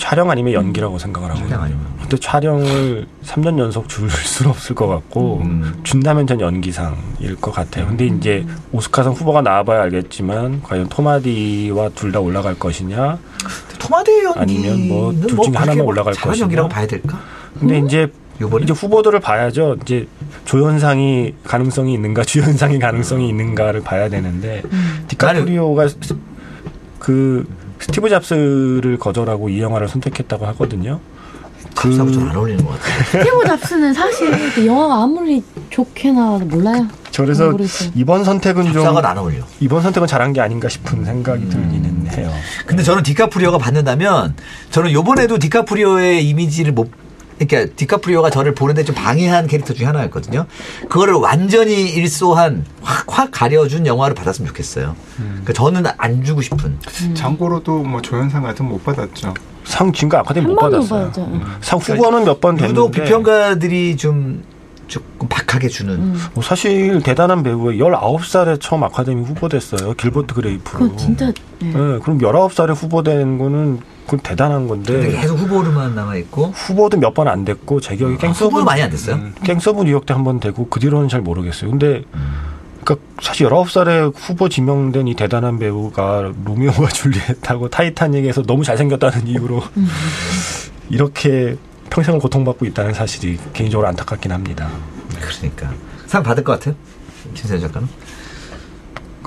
촬영 0.00 0.30
아니면 0.30 0.54
연기라고 0.54 0.98
생각을 0.98 1.28
하거든요. 1.28 1.48
촬영 1.50 1.62
아니면. 1.64 1.86
근데 2.00 2.16
촬영을 2.16 3.06
3년 3.24 3.58
연속 3.58 3.88
줄 3.88 4.08
수는 4.10 4.50
없을 4.50 4.74
것 4.74 4.86
같고 4.88 5.42
음. 5.44 5.74
준다면 5.84 6.26
전 6.26 6.40
연기상일 6.40 7.36
것 7.40 7.52
같아요. 7.52 7.86
근데 7.86 8.06
이제 8.06 8.44
오스카상 8.72 9.12
후보가 9.12 9.42
나와봐야 9.42 9.82
알겠지만 9.82 10.62
과연 10.62 10.88
토마디와 10.88 11.90
둘 11.90 12.10
다 12.10 12.18
올라갈 12.18 12.58
것이냐. 12.58 13.18
톰 13.78 13.92
하디 13.92 14.10
연기는 14.24 14.38
아니면 14.42 14.88
뭐 14.88 15.12
둘 15.12 15.28
중에 15.44 15.54
하나만 15.54 15.80
올라갈 15.82 16.14
것이냐? 16.14 16.42
연기라고 16.44 16.68
봐야 16.68 16.86
될까? 16.86 17.20
근데 17.58 17.78
이제 17.80 18.10
요번에 18.40 18.64
이제 18.64 18.72
후보들을 18.72 19.20
봐야죠. 19.20 19.76
이제 19.82 20.08
조연상이 20.46 21.34
가능성이 21.44 21.92
있는가, 21.94 22.22
주연상이 22.24 22.78
가능성이 22.78 23.28
있는가를 23.28 23.82
봐야 23.82 24.08
되는데 24.08 24.62
디카프리오가 25.08 25.88
스- 25.88 26.16
그 26.98 27.46
스티브 27.80 28.08
잡스를 28.08 28.98
거절하고 28.98 29.48
이 29.48 29.60
영화를 29.60 29.88
선택했다고 29.88 30.46
하거든요. 30.48 31.00
그 31.74 31.88
잡스하고 31.88 32.12
좀 32.12 32.26
안 32.26 32.36
어울리는 32.36 32.64
것 32.64 32.72
같아요. 32.72 33.04
스티브 33.04 33.44
잡스는 33.46 33.94
사실 33.94 34.52
그 34.54 34.66
영화가 34.66 35.02
아무리 35.02 35.42
좋게 35.70 36.12
나와도 36.12 36.44
몰라요. 36.46 36.86
그래서 37.16 37.50
모르겠어요. 37.50 37.90
이번 37.94 38.24
선택은 38.24 38.64
좀 38.72 38.72
잡스가 38.84 39.10
안 39.10 39.18
어울려. 39.18 39.44
이번 39.60 39.82
선택은 39.82 40.06
잘한 40.06 40.32
게 40.32 40.40
아닌가 40.40 40.68
싶은 40.68 41.04
생각이 41.04 41.48
들기는 41.48 42.08
해요. 42.16 42.32
근데 42.66 42.82
저는 42.82 43.02
디카프리오가 43.02 43.58
받는다면 43.58 44.34
저는 44.70 44.92
요번에도 44.92 45.38
디카프리오의 45.38 46.26
이미지를 46.28 46.72
못 46.72 46.90
그러니까 47.40 47.72
디카프리오가 47.76 48.28
장고를 48.30 48.54
보는데 48.54 48.84
좀 48.84 48.94
방해한 48.94 49.46
캐릭터 49.46 49.72
중에 49.72 49.86
하나였거든요. 49.86 50.46
그거를 50.88 51.14
완전히 51.14 51.88
일소한 51.90 52.64
확, 52.82 53.04
확 53.08 53.30
가려준 53.32 53.86
영화를 53.86 54.14
받았으면 54.14 54.48
좋겠어요. 54.48 54.94
그러니까 55.16 55.52
저는 55.54 55.84
안 55.96 56.22
주고 56.24 56.42
싶은. 56.42 56.78
장고로도 57.14 57.82
뭐 57.84 58.02
조연상 58.02 58.42
같은 58.42 58.66
거 58.66 58.70
못 58.70 58.84
받았죠. 58.84 59.34
상 59.64 59.92
지금까지 59.92 60.20
아카데미 60.20 60.46
한 60.46 60.53
못 60.53 60.60
받았어요. 60.60 61.12
응. 61.18 61.42
상 61.60 61.78
후보는 61.78 62.24
몇 62.24 62.40
번 62.40 62.56
됐는데 62.56 62.70
유독 62.72 62.90
비평가들이 62.92 63.96
좀 63.96 64.42
조금 64.86 65.28
박하게 65.28 65.68
주는. 65.68 65.94
음. 65.94 66.20
뭐 66.34 66.42
사실 66.44 67.00
대단한 67.02 67.42
배우에 67.42 67.76
19살에 67.76 68.60
처음 68.60 68.82
아카데미 68.84 69.22
후보됐어요. 69.24 69.94
길버트 69.94 70.34
그레이프로. 70.34 70.78
그거 70.80 70.96
진짜 70.96 71.26
예. 71.62 71.66
네, 71.66 71.72
그럼 71.72 72.18
19살에 72.18 72.74
후보된 72.74 73.38
거는 73.38 73.80
그건 74.10 74.18
대단한 74.24 74.66
건데 74.66 75.12
계속 75.12 75.38
후보로만 75.38 75.94
남아 75.94 76.16
있고 76.16 76.46
후보도 76.46 76.96
몇 76.98 77.14
번 77.14 77.28
안 77.28 77.44
됐고 77.44 77.80
제 77.80 77.94
기억에 77.94 78.14
아, 78.14 78.18
갱스 78.18 78.45
오브 78.45 78.58
많이 78.60 78.82
안 78.82 78.90
됐어요. 78.90 79.14
음, 79.16 79.34
갱스 79.44 79.71
오브 79.71 79.84
뉴욕 79.84 80.04
때 80.04 80.14
한 80.14 80.24
번 80.24 80.40
되고 80.40 80.66
그 80.68 80.80
뒤로는 80.80 81.08
잘 81.08 81.20
모르겠어요. 81.20 81.70
근데 81.70 82.02
그러니까 82.82 83.06
사실 83.22 83.48
19살에 83.48 84.12
후보 84.16 84.48
지명된 84.48 85.06
이 85.06 85.14
대단한 85.14 85.60
배우가 85.60 86.32
로미오와 86.44 86.88
줄리엣하고 86.92 87.68
타이타닉에서 87.68 88.42
너무 88.42 88.64
잘생겼다는 88.64 89.28
이유로 89.28 89.62
이렇게 90.90 91.56
평생을 91.90 92.18
고통받고 92.18 92.66
있다는 92.66 92.94
사실이 92.94 93.38
개인적으로 93.52 93.86
안타깝긴 93.88 94.32
합니다. 94.32 94.70
그러니까 95.20 95.70
상 96.06 96.22
받을 96.24 96.42
것 96.42 96.52
같아요. 96.58 96.74
김세현 97.34 97.60
작가는. 97.60 97.86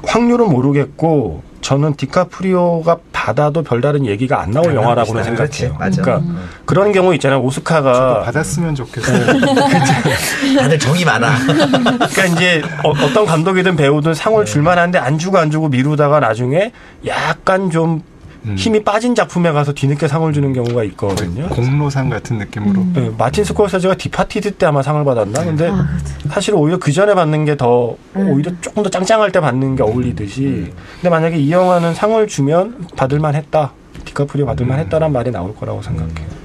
확률은 0.05 0.49
모르겠고 0.49 1.41
저는 1.63 1.95
디카프리오가 1.95 2.97
받아도 3.13 3.63
별다른 3.63 4.05
얘기가 4.05 4.41
안 4.41 4.51
나올 4.51 4.69
안 4.69 4.75
영화라고는. 4.75 5.23
생각해요. 5.23 5.47
그렇지, 5.47 5.73
맞아. 5.79 6.01
그러니까 6.01 6.31
그런 6.65 6.91
경우 6.91 7.13
있잖아요. 7.15 7.39
오스카가 7.41 8.21
받았으면 8.23 8.75
좋겠어요. 8.75 9.25
다들 10.59 10.77
정이 10.77 11.05
많아. 11.05 11.31
그러니까 11.47 12.25
이제 12.25 12.61
어떤 12.83 13.25
감독이든 13.25 13.75
배우든 13.77 14.13
상을 14.13 14.43
줄만한데 14.45 14.99
안 14.99 15.17
주고 15.17 15.37
안 15.37 15.49
주고 15.49 15.69
미루다가 15.69 16.19
나중에 16.19 16.71
약간 17.07 17.71
좀 17.71 18.03
음. 18.45 18.55
힘이 18.57 18.83
빠진 18.83 19.15
작품에 19.15 19.51
가서 19.51 19.73
뒤늦게 19.73 20.07
상을 20.07 20.31
주는 20.33 20.51
경우가 20.53 20.83
있거든요. 20.85 21.47
공로상 21.49 22.09
같은 22.09 22.37
느낌으로. 22.37 22.85
네, 22.93 23.11
마틴 23.17 23.43
스코세지가 23.43 23.95
디파티드 23.95 24.51
때 24.55 24.65
아마 24.65 24.81
상을 24.81 25.03
받았나? 25.05 25.43
근데 25.45 25.69
아, 25.69 25.87
그치. 25.97 26.29
사실 26.29 26.53
오히려 26.55 26.77
그 26.77 26.91
전에 26.91 27.13
받는 27.15 27.45
게 27.45 27.65
더 27.65 27.95
음. 28.17 28.29
오히려 28.29 28.51
조금 28.61 28.83
더 28.83 28.89
짱짱할 28.89 29.31
때 29.31 29.39
받는 29.39 29.75
게 29.77 29.83
어울리듯이. 29.83 30.45
음. 30.45 30.71
근데 30.95 31.09
만약에 31.09 31.37
이 31.37 31.51
영화는 31.51 31.93
상을 31.93 32.25
주면 32.27 32.87
받을만 32.97 33.35
했다. 33.35 33.71
디카프리오 34.05 34.45
받을만 34.45 34.79
했다란 34.79 35.13
말이 35.13 35.31
나올 35.31 35.55
거라고 35.55 35.81
생각해요. 35.81 36.43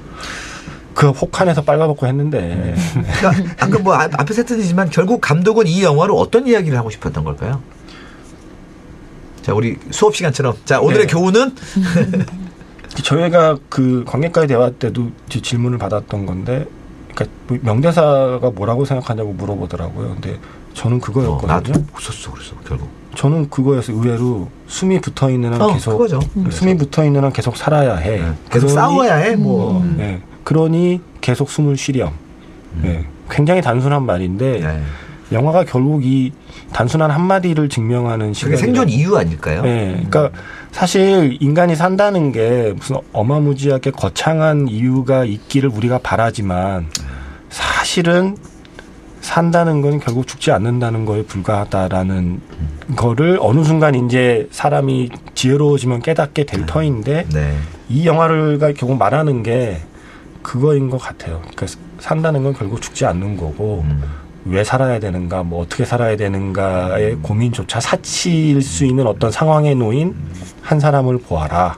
그 0.93 1.09
혹한에서 1.11 1.61
빨가벗고 1.63 2.07
했는데 2.07 2.75
그러니까 3.21 3.53
아까 3.65 3.79
뭐 3.79 3.93
앞- 3.93 4.19
앞에서 4.19 4.41
했듯이지만 4.41 4.89
결국 4.89 5.21
감독은 5.21 5.65
이 5.67 5.81
영화로 5.81 6.17
어떤 6.17 6.45
이야기를 6.45 6.77
하고 6.77 6.89
싶었던 6.89 7.23
걸까요? 7.23 7.61
자 9.49 9.55
우리 9.55 9.77
수업 9.89 10.15
시간처럼 10.15 10.53
자 10.63 10.79
오늘의 10.79 11.07
네. 11.07 11.11
교훈은 11.13 11.55
저희가 13.03 13.57
그 13.67 14.03
관객과의 14.05 14.47
대화 14.47 14.69
때도 14.69 15.09
지- 15.27 15.41
질문을 15.41 15.77
받았던 15.79 16.25
건데, 16.27 16.67
그러니까 17.15 17.35
뭐 17.47 17.57
명대사가 17.61 18.51
뭐라고 18.53 18.85
생각하냐고 18.85 19.33
물어보더라고요. 19.33 20.09
근데 20.15 20.37
저는 20.75 20.97
어, 20.97 20.99
그거였거든요. 20.99 21.47
나도 21.51 21.73
없었어 21.93 22.31
그래서 22.31 22.53
결국 22.67 22.89
저는 23.15 23.49
그거였어요. 23.49 23.95
의외로 23.97 24.49
숨이 24.67 25.01
붙어 25.01 25.31
있는 25.31 25.53
한 25.53 25.61
어, 25.61 25.73
계속 25.73 25.91
그거죠. 25.93 26.19
숨이 26.51 26.77
붙어 26.77 27.03
있는 27.03 27.23
한 27.23 27.33
계속 27.33 27.57
살아야 27.57 27.95
해. 27.95 28.19
네. 28.19 28.33
계속 28.51 28.67
그러니- 28.67 28.73
싸워야 28.75 29.15
해 29.15 29.35
뭐 29.35 29.79
음. 29.81 29.95
네. 29.97 30.21
그러니 30.43 31.01
계속 31.21 31.49
숨을 31.49 31.75
쉬렴. 31.77 32.11
네. 32.83 33.05
굉장히 33.31 33.61
단순한 33.63 34.05
말인데 34.05 34.59
네. 34.59 34.81
영화가 35.31 35.63
결국 35.65 36.05
이 36.05 36.31
단순한 36.73 37.11
한마디를 37.11 37.69
증명하는 37.69 38.33
그게 38.33 38.55
시각이라- 38.55 38.59
생존 38.59 38.89
이유 38.89 39.15
아닐까요? 39.15 39.61
네, 39.61 39.91
그러니까 40.09 40.29
사실 40.71 41.37
인간이 41.39 41.75
산다는 41.75 42.31
게 42.31 42.73
무슨 42.75 42.97
어마무지하게 43.13 43.91
거창한 43.91 44.67
이유가 44.67 45.25
있기를 45.25 45.69
우리가 45.69 45.99
바라지만 45.99 46.87
사실은 47.49 48.37
산다는 49.21 49.81
건 49.81 49.99
결국 49.99 50.25
죽지 50.27 50.51
않는다는 50.51 51.05
거에 51.05 51.23
불과하다라는 51.23 52.41
거를 52.95 53.37
어느 53.41 53.63
순간 53.63 53.93
이제 53.93 54.47
사람이 54.51 55.09
지혜로워지면 55.35 56.01
깨닫게 56.01 56.45
될 56.45 56.65
터인데 56.65 57.25
네. 57.33 57.55
이 57.89 58.05
영화를가 58.07 58.71
결국 58.73 58.97
말하는 58.97 59.43
게 59.43 59.81
그거인 60.41 60.89
것 60.89 60.97
같아요. 60.99 61.41
그러니까 61.41 61.65
산다는 61.99 62.43
건 62.43 62.53
결국 62.53 62.81
죽지 62.81 63.05
않는 63.05 63.35
거고 63.37 63.83
음. 63.85 64.01
왜 64.45 64.63
살아야 64.63 64.99
되는가, 64.99 65.43
뭐 65.43 65.61
어떻게 65.61 65.85
살아야 65.85 66.15
되는가의 66.15 67.17
고민조차 67.21 67.79
사치일 67.79 68.61
수 68.61 68.85
있는 68.85 69.05
어떤 69.07 69.31
상황에 69.31 69.73
놓인 69.75 70.15
한 70.61 70.79
사람을 70.79 71.19
보아라. 71.19 71.77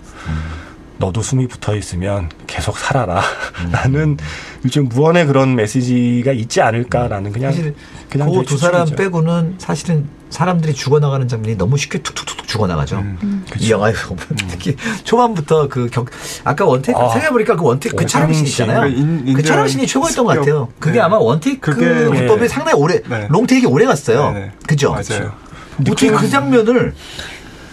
너도 1.01 1.21
숨이 1.21 1.47
붙어 1.47 1.75
있으면 1.75 2.29
계속 2.47 2.77
살아라. 2.77 3.21
라는 3.71 4.17
요즘 4.63 4.87
무언의 4.87 5.25
그런 5.25 5.55
메시지가 5.55 6.31
있지 6.31 6.61
않을까라는 6.61 7.31
그냥 7.33 7.51
사실 7.51 7.75
그냥 8.09 8.31
그 8.31 8.43
두 8.45 8.57
사람 8.57 8.85
추측이죠. 8.85 8.95
빼고는 9.03 9.55
사실은 9.57 10.07
사람들이 10.29 10.73
죽어나가는 10.73 11.27
장면이 11.27 11.57
너무 11.57 11.77
쉽게 11.77 11.99
툭툭툭 12.03 12.47
죽어나가죠. 12.47 12.97
음. 12.99 13.45
이 13.59 13.69
영화에서 13.71 14.07
보면 14.09 14.27
특히 14.49 14.75
초반부터 15.03 15.67
그 15.67 15.89
격, 15.89 16.07
아까 16.43 16.65
원테이크, 16.65 16.97
아. 16.99 17.09
생각해보니까 17.09 17.55
그 17.57 17.63
원테이크, 17.65 17.95
그 17.97 18.07
씨. 18.33 18.43
있잖아요. 18.43 18.81
그 18.81 18.87
인- 18.87 19.23
그 19.25 19.29
인정 19.31 19.43
촬영씬이 19.43 19.87
최고였던 19.87 20.25
것 20.25 20.31
습격. 20.33 20.45
같아요. 20.45 20.67
그게 20.79 20.93
네. 20.93 20.99
아마 21.01 21.17
원테이크 21.17 21.71
그게- 21.73 22.21
기법이 22.21 22.41
네. 22.41 22.47
상당히 22.47 22.79
오래, 22.79 23.01
네. 23.09 23.27
롱테이크 23.29 23.67
오래 23.67 23.85
갔어요. 23.85 24.31
네, 24.31 24.39
네. 24.39 24.51
그죠? 24.67 24.91
맞아요. 24.91 25.33
어떻게 25.81 26.11
그 26.11 26.29
장면을 26.29 26.93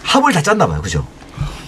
합을 0.03 0.33
다 0.33 0.41
짰나 0.41 0.67
봐요. 0.67 0.81
그죠? 0.81 1.05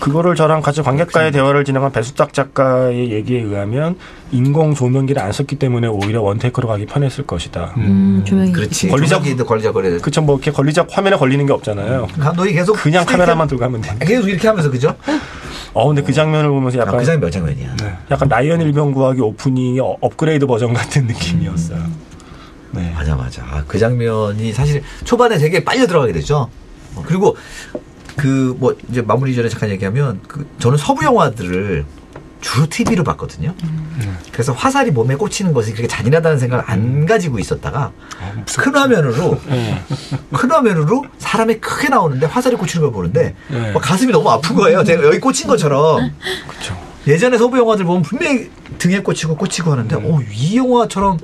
그거를 0.02 0.36
저랑 0.36 0.62
같이 0.62 0.82
관객과의 0.82 1.32
대화를 1.32 1.64
진행한 1.64 1.92
배순탁 1.92 2.34
작가의 2.34 3.12
얘기에 3.12 3.40
의하면 3.42 3.96
인공 4.32 4.74
조명기를 4.74 5.22
안 5.22 5.32
썼기 5.32 5.58
때문에 5.58 5.88
오히려 5.88 6.22
원테이크로 6.24 6.68
가기 6.68 6.88
편했을 6.88 7.26
것이다. 7.28 7.76
음, 7.78 8.24
조명이 8.26 8.52
그렇지. 8.52 8.90
걸리자- 8.90 9.08
조명기도 9.10 9.46
걸리자 9.46 9.72
걸리자. 9.72 10.04
그쵸, 10.04 10.22
뭐 10.22 10.36
이렇게 10.36 10.52
걸리자 10.52 10.88
화면에 10.90 11.16
걸리는 11.18 11.46
게 11.46 11.54
없잖아요. 11.54 12.08
감독이 12.20 12.52
계속 12.54 12.74
그냥 12.74 13.06
카메라만 13.06 13.48
들고 13.48 13.64
하면 13.64 13.82
돼. 13.82 13.96
계속 14.02 14.28
이렇게 14.28 14.48
하면서 14.48 14.72
그죠? 14.72 14.96
어, 15.74 15.88
근데 15.88 16.02
그 16.02 16.12
장면을 16.12 16.50
보면서 16.50 16.80
아, 16.80 16.82
약간 16.82 16.98
그 16.98 17.06
장면 17.06 17.22
몇 17.22 17.30
장면이야? 17.30 17.76
네. 17.78 17.94
약간 18.10 18.28
라이언 18.28 18.60
일병 18.62 18.94
구하기 18.94 19.22
오프닝의 19.22 19.80
어- 19.82 19.98
업그레이드 20.02 20.48
버전 20.48 20.74
같은 20.74 21.06
느낌이었어요. 21.06 21.80
네. 22.72 22.92
맞아 22.96 23.16
맞아. 23.16 23.44
아, 23.44 23.64
그 23.68 23.78
장면이 23.78 24.52
사실 24.52 24.82
초반에 25.04 25.38
되게 25.38 25.64
빨려 25.64 25.86
들어가게 25.86 26.12
되죠. 26.14 26.50
어, 26.96 27.04
그리고 27.06 27.36
그 28.18 28.56
뭐 28.60 28.76
이제 28.90 29.02
마무리 29.02 29.36
전에 29.36 29.50
잠깐 29.50 29.70
얘기하면 29.70 30.20
그 30.28 30.46
저는 30.60 30.78
서부 30.78 31.04
영화들을 31.04 31.86
주로 32.42 32.68
TV로 32.68 33.04
봤거든요. 33.04 33.54
음. 33.64 34.18
그래서 34.32 34.52
화살이 34.52 34.90
몸에 34.90 35.16
꽂히는 35.16 35.54
것이 35.54 35.72
그렇게 35.74 35.88
잔인하다는 35.88 36.40
생각을 36.40 36.64
안 36.68 37.06
가지고 37.06 37.38
있었다가 37.38 37.92
아. 38.20 38.44
큰 38.58 38.76
화면으로 38.76 39.40
예. 39.52 39.80
큰 40.34 40.52
화면으로 40.52 41.06
사람이 41.20 41.56
크게 41.60 41.90
나오는데 41.90 42.26
화살이 42.26 42.56
꽂히는 42.56 42.82
걸 42.88 42.92
보는데 42.92 43.36
네. 43.48 43.72
막 43.72 43.80
가슴이 43.80 44.12
너무 44.12 44.30
아픈 44.30 44.56
거예요. 44.56 44.84
제가 44.84 45.04
여기 45.04 45.20
꽂힌 45.20 45.48
것처럼 45.48 46.12
그렇죠. 46.48 46.78
예전에 47.08 47.38
서부 47.38 47.58
영화들 47.58 47.86
보면 47.86 48.02
분명히 48.02 48.50
등에 48.80 49.02
꽂히고 49.02 49.38
꽂히고 49.38 49.72
하는데 49.72 49.96
음. 49.98 50.06
어, 50.06 50.20
이 50.34 50.58
영화처럼 50.58 51.20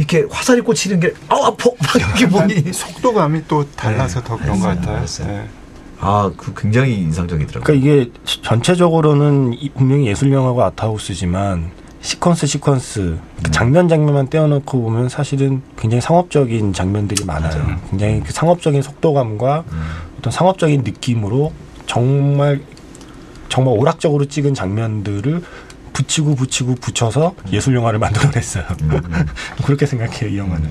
이렇게 0.00 0.24
화살이 0.30 0.62
꽂히는 0.62 0.98
게 0.98 1.12
아우 1.28 1.44
아파 1.44 1.68
막 1.78 1.94
이렇게 1.94 2.24
몸이 2.26 2.72
속도감이 2.72 3.42
또 3.46 3.70
달라서 3.76 4.20
네. 4.20 4.26
더 4.26 4.36
그런 4.38 4.58
것. 4.58 4.66
같아요. 4.68 5.04
네. 5.26 5.46
아, 6.00 6.32
그 6.38 6.54
굉장히 6.56 6.94
인상적이더라고요. 6.94 7.62
그러니까 7.62 7.86
이게 8.00 8.10
전체적으로는 8.24 9.52
이- 9.52 9.68
분명히 9.68 10.06
예술 10.06 10.32
영화고 10.32 10.62
아트하우스지만 10.64 11.70
시퀀스 12.00 12.58
시퀀스 12.60 12.98
음. 13.00 13.20
그 13.42 13.50
장면 13.50 13.88
장면만 13.88 14.30
떼어놓고 14.30 14.80
보면 14.80 15.10
사실은 15.10 15.60
굉장히 15.78 16.00
상업적인 16.00 16.72
장면들이 16.72 17.26
많아요. 17.26 17.62
맞아요. 17.62 17.76
굉장히 17.90 18.22
그 18.24 18.32
상업적인 18.32 18.80
속도감과 18.80 19.64
음. 19.70 19.82
어떤 20.18 20.32
상업적인 20.32 20.80
느낌으로 20.82 21.52
정말 21.84 22.62
정말 23.50 23.74
오락적으로 23.76 24.24
찍은 24.24 24.54
장면들을 24.54 25.42
붙이고 25.92 26.34
붙이고 26.34 26.74
붙여서 26.76 27.34
예술 27.52 27.74
영화를 27.74 27.98
만들어냈어요. 27.98 28.64
음, 28.82 28.90
음. 29.04 29.26
그렇게 29.64 29.86
생각해요 29.86 30.30
이 30.30 30.38
영화는. 30.38 30.68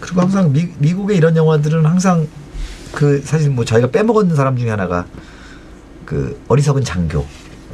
그리고 0.00 0.20
항상 0.20 0.52
미, 0.52 0.68
미국의 0.78 1.16
이런 1.16 1.36
영화들은 1.36 1.84
항상 1.86 2.26
그 2.92 3.22
사실 3.24 3.50
뭐 3.50 3.64
저희가 3.64 3.90
빼먹었는 3.90 4.34
사람 4.36 4.56
중에 4.56 4.70
하나가 4.70 5.06
그 6.04 6.40
어리석은 6.48 6.84
장교 6.84 7.24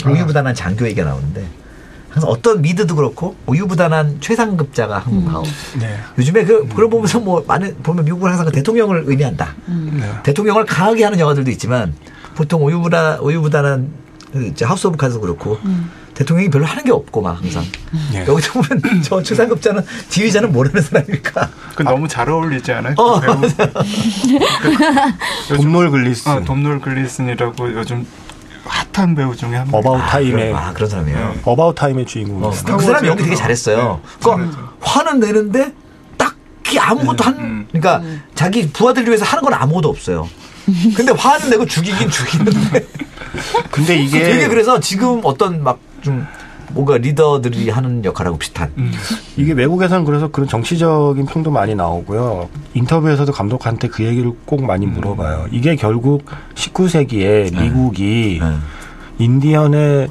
우유부단한 0.04 0.54
장교 0.54 0.84
얘기가 0.86 1.07
나오는데 1.07 1.48
항상 2.11 2.30
어떤 2.30 2.62
미드도 2.62 2.94
그렇고 2.96 3.36
우유부단한 3.46 4.18
최상급자가 4.20 4.98
한국 4.98 5.24
나오. 5.30 5.42
네. 5.78 5.98
요즘에 6.18 6.44
그 6.44 6.66
그걸 6.68 6.88
보면서 6.88 7.20
뭐 7.20 7.44
많은 7.46 7.76
보면 7.82 8.04
미국은 8.04 8.30
항상 8.30 8.46
그 8.46 8.52
대통령을 8.52 9.04
의미한다. 9.07 9.54
네. 9.66 10.22
대통령을 10.22 10.64
강하게 10.64 11.04
하는 11.04 11.18
영화들도 11.18 11.50
있지만 11.52 11.94
보통 12.34 12.64
우유부단 12.66 13.20
우유부단한 13.20 13.90
그 14.32 14.46
이제 14.46 14.64
하우스 14.64 14.86
오브 14.86 14.96
카드도 14.96 15.20
그렇고 15.20 15.59
대통령이 16.16 16.50
별로 16.50 16.64
하는 16.64 16.82
게 16.82 16.90
없고 16.92 17.20
막 17.20 17.38
항상 17.40 17.62
예. 18.14 18.24
여기서 18.26 18.52
보면 18.54 19.02
저 19.02 19.22
최상급자는 19.22 19.84
지휘자는 20.08 20.50
모르는 20.50 20.80
사람이니까 20.82 21.50
그 21.76 21.82
너무 21.82 22.08
잘 22.08 22.28
어울리지 22.30 22.72
않아요? 22.72 22.94
그 22.96 23.02
어, 23.04 23.20
배우. 23.20 23.34
요즘- 25.50 25.62
돔놀 25.62 25.90
글리슨, 25.90 26.28
아, 26.28 26.40
돔놀 26.40 26.80
글리슨이라고 26.80 27.74
요즘 27.74 28.06
핫한 28.64 29.14
배우 29.14 29.36
중에 29.36 29.54
한 29.56 29.70
명. 29.70 29.78
어바웃 29.78 30.00
아, 30.00 30.06
타임의 30.06 30.46
그런, 30.48 30.56
아 30.56 30.72
그런 30.72 30.88
사람이에요. 30.90 31.18
네. 31.34 31.40
어바웃 31.44 31.74
타임의 31.74 32.06
주인공. 32.06 32.42
어, 32.44 32.50
그 32.50 32.82
사람이 32.82 33.08
연기 33.08 33.22
되게 33.22 33.36
잘했어요. 33.36 34.00
네, 34.02 34.08
그러니까. 34.22 34.72
화는 34.80 35.20
내는데 35.20 35.72
딱히 36.16 36.78
아무것도 36.78 37.24
한 37.24 37.34
음. 37.38 37.68
그러니까 37.70 38.02
자기 38.34 38.68
부하들 38.72 39.06
위해서 39.06 39.24
하는 39.24 39.44
건 39.44 39.54
아무것도 39.54 39.88
없어요. 39.88 40.28
근데 40.96 41.12
화는 41.12 41.50
내고 41.50 41.64
죽이긴 41.64 42.10
죽이는데 42.10 42.86
근데 43.70 43.96
이게 43.96 44.18
되게 44.24 44.48
그래서 44.48 44.80
지금 44.80 45.20
어떤 45.22 45.62
막 45.62 45.78
좀 46.07 46.24
뭔가 46.72 46.96
리더들이 46.98 47.68
하는 47.70 48.04
역할하고 48.04 48.38
비슷한. 48.38 48.70
음. 48.78 48.92
이게 49.36 49.52
외국에서는 49.52 50.04
그래서 50.04 50.28
그런 50.28 50.48
정치적인 50.48 51.26
평도 51.26 51.50
많이 51.50 51.74
나오고요. 51.74 52.48
인터뷰에서도 52.74 53.30
감독한테 53.32 53.88
그 53.88 54.04
얘기를 54.04 54.30
꼭 54.44 54.64
많이 54.64 54.86
물어봐요. 54.86 55.46
이게 55.50 55.74
결국 55.76 56.24
19세기에 56.54 57.52
네. 57.52 57.61
미국이 57.62 58.38
네. 58.40 58.57
인디언의 59.18 60.09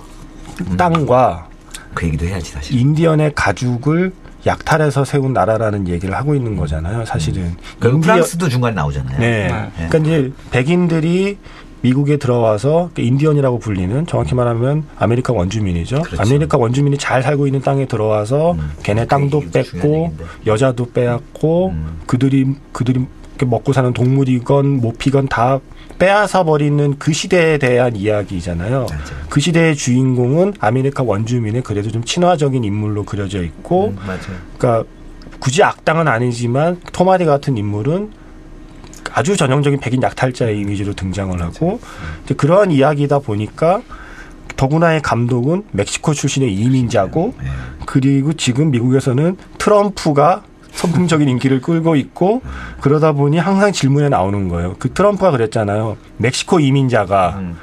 땅과 0.77 1.47
그 1.93 2.05
얘기도 2.07 2.25
해야지 2.25 2.51
사실. 2.51 2.77
인디언의 2.79 3.33
가죽을 3.35 4.13
약탈해서 4.45 5.03
세운 5.05 5.33
나라라는 5.33 5.87
얘기를 5.87 6.13
하고 6.15 6.35
있는 6.35 6.55
거잖아요. 6.55 7.05
사실은. 7.05 7.55
그리고 7.79 7.97
인디언- 7.97 8.01
프랑스도 8.03 8.47
중간에 8.49 8.75
나오잖아요. 8.75 9.17
네. 9.19 9.47
네. 9.47 9.87
그러니까 9.87 9.97
이제 9.99 10.31
백인들이 10.51 11.37
미국에 11.85 12.17
들어와서 12.17 12.89
그 12.95 13.01
인디언이라고 13.01 13.59
불리는 13.59 14.07
정확히 14.07 14.33
말하면 14.33 14.85
아메리카 14.97 15.33
원주민이죠. 15.33 16.01
그렇죠. 16.01 16.21
아메리카 16.21 16.57
원주민이 16.57 16.97
잘 16.97 17.21
살고 17.21 17.45
있는 17.45 17.61
땅에 17.61 17.85
들어와서 17.85 18.53
음. 18.53 18.71
걔네 18.81 19.05
땅도 19.05 19.43
얘기인데. 19.55 20.11
여자도 20.47 20.91
빼앗고 20.91 21.67
음. 21.69 21.99
그들이 22.07 22.47
그들이 22.71 23.05
먹고 23.45 23.71
사는 23.71 23.93
동물이건 23.93 24.81
모피건 24.81 25.27
다 25.27 25.59
빼앗아 25.99 26.43
버리는 26.43 26.95
그 26.97 27.13
시대에 27.13 27.59
대한 27.59 27.95
이야기잖아요. 27.95 28.87
맞아요. 28.89 29.01
그 29.29 29.39
시대의 29.39 29.75
주인공은 29.75 30.55
아메리카 30.59 31.03
원주민의 31.03 31.61
그래도 31.61 31.91
좀 31.91 32.03
친화적인 32.03 32.63
인물로 32.63 33.03
그려져 33.03 33.43
있고 33.43 33.89
음. 33.89 33.97
그러니까 34.57 34.89
굳이 35.39 35.61
악당은 35.61 36.07
아니지만 36.07 36.81
토마디 36.91 37.25
같은 37.25 37.57
인물은 37.57 38.24
아주 39.15 39.37
전형적인 39.37 39.79
백인 39.79 40.03
약탈자의 40.03 40.59
이미지로 40.59 40.93
등장을 40.93 41.41
하고 41.41 41.79
이제 42.25 42.33
그러한 42.33 42.71
이야기다 42.71 43.19
보니까 43.19 43.81
더구나의 44.57 45.01
감독은 45.01 45.63
멕시코 45.71 46.13
출신의 46.13 46.53
이민자고 46.53 47.33
네. 47.41 47.47
그리고 47.85 48.33
지금 48.33 48.71
미국에서는 48.71 49.37
트럼프가 49.57 50.43
선풍적인 50.73 51.29
인기를 51.29 51.61
끌고 51.61 51.95
있고 51.95 52.41
그러다 52.81 53.13
보니 53.13 53.37
항상 53.37 53.71
질문에 53.71 54.09
나오는 54.09 54.49
거예요. 54.49 54.75
그 54.79 54.91
트럼프가 54.91 55.31
그랬잖아요. 55.31 55.95
멕시코 56.17 56.59
이민자가 56.59 57.37
음. 57.39 57.55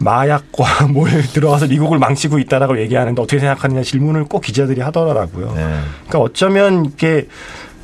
마약과 0.00 0.88
뭘 0.92 1.10
들어와서 1.22 1.66
미국을 1.66 1.98
망치고 1.98 2.38
있다라고 2.40 2.78
얘기하는데 2.78 3.20
어떻게 3.20 3.40
생각하느냐 3.40 3.82
질문을 3.82 4.24
꼭 4.24 4.42
기자들이 4.42 4.82
하더라고요. 4.82 5.54
네. 5.54 5.80
그러니까 6.06 6.18
어쩌면 6.18 6.84
이게 6.84 7.26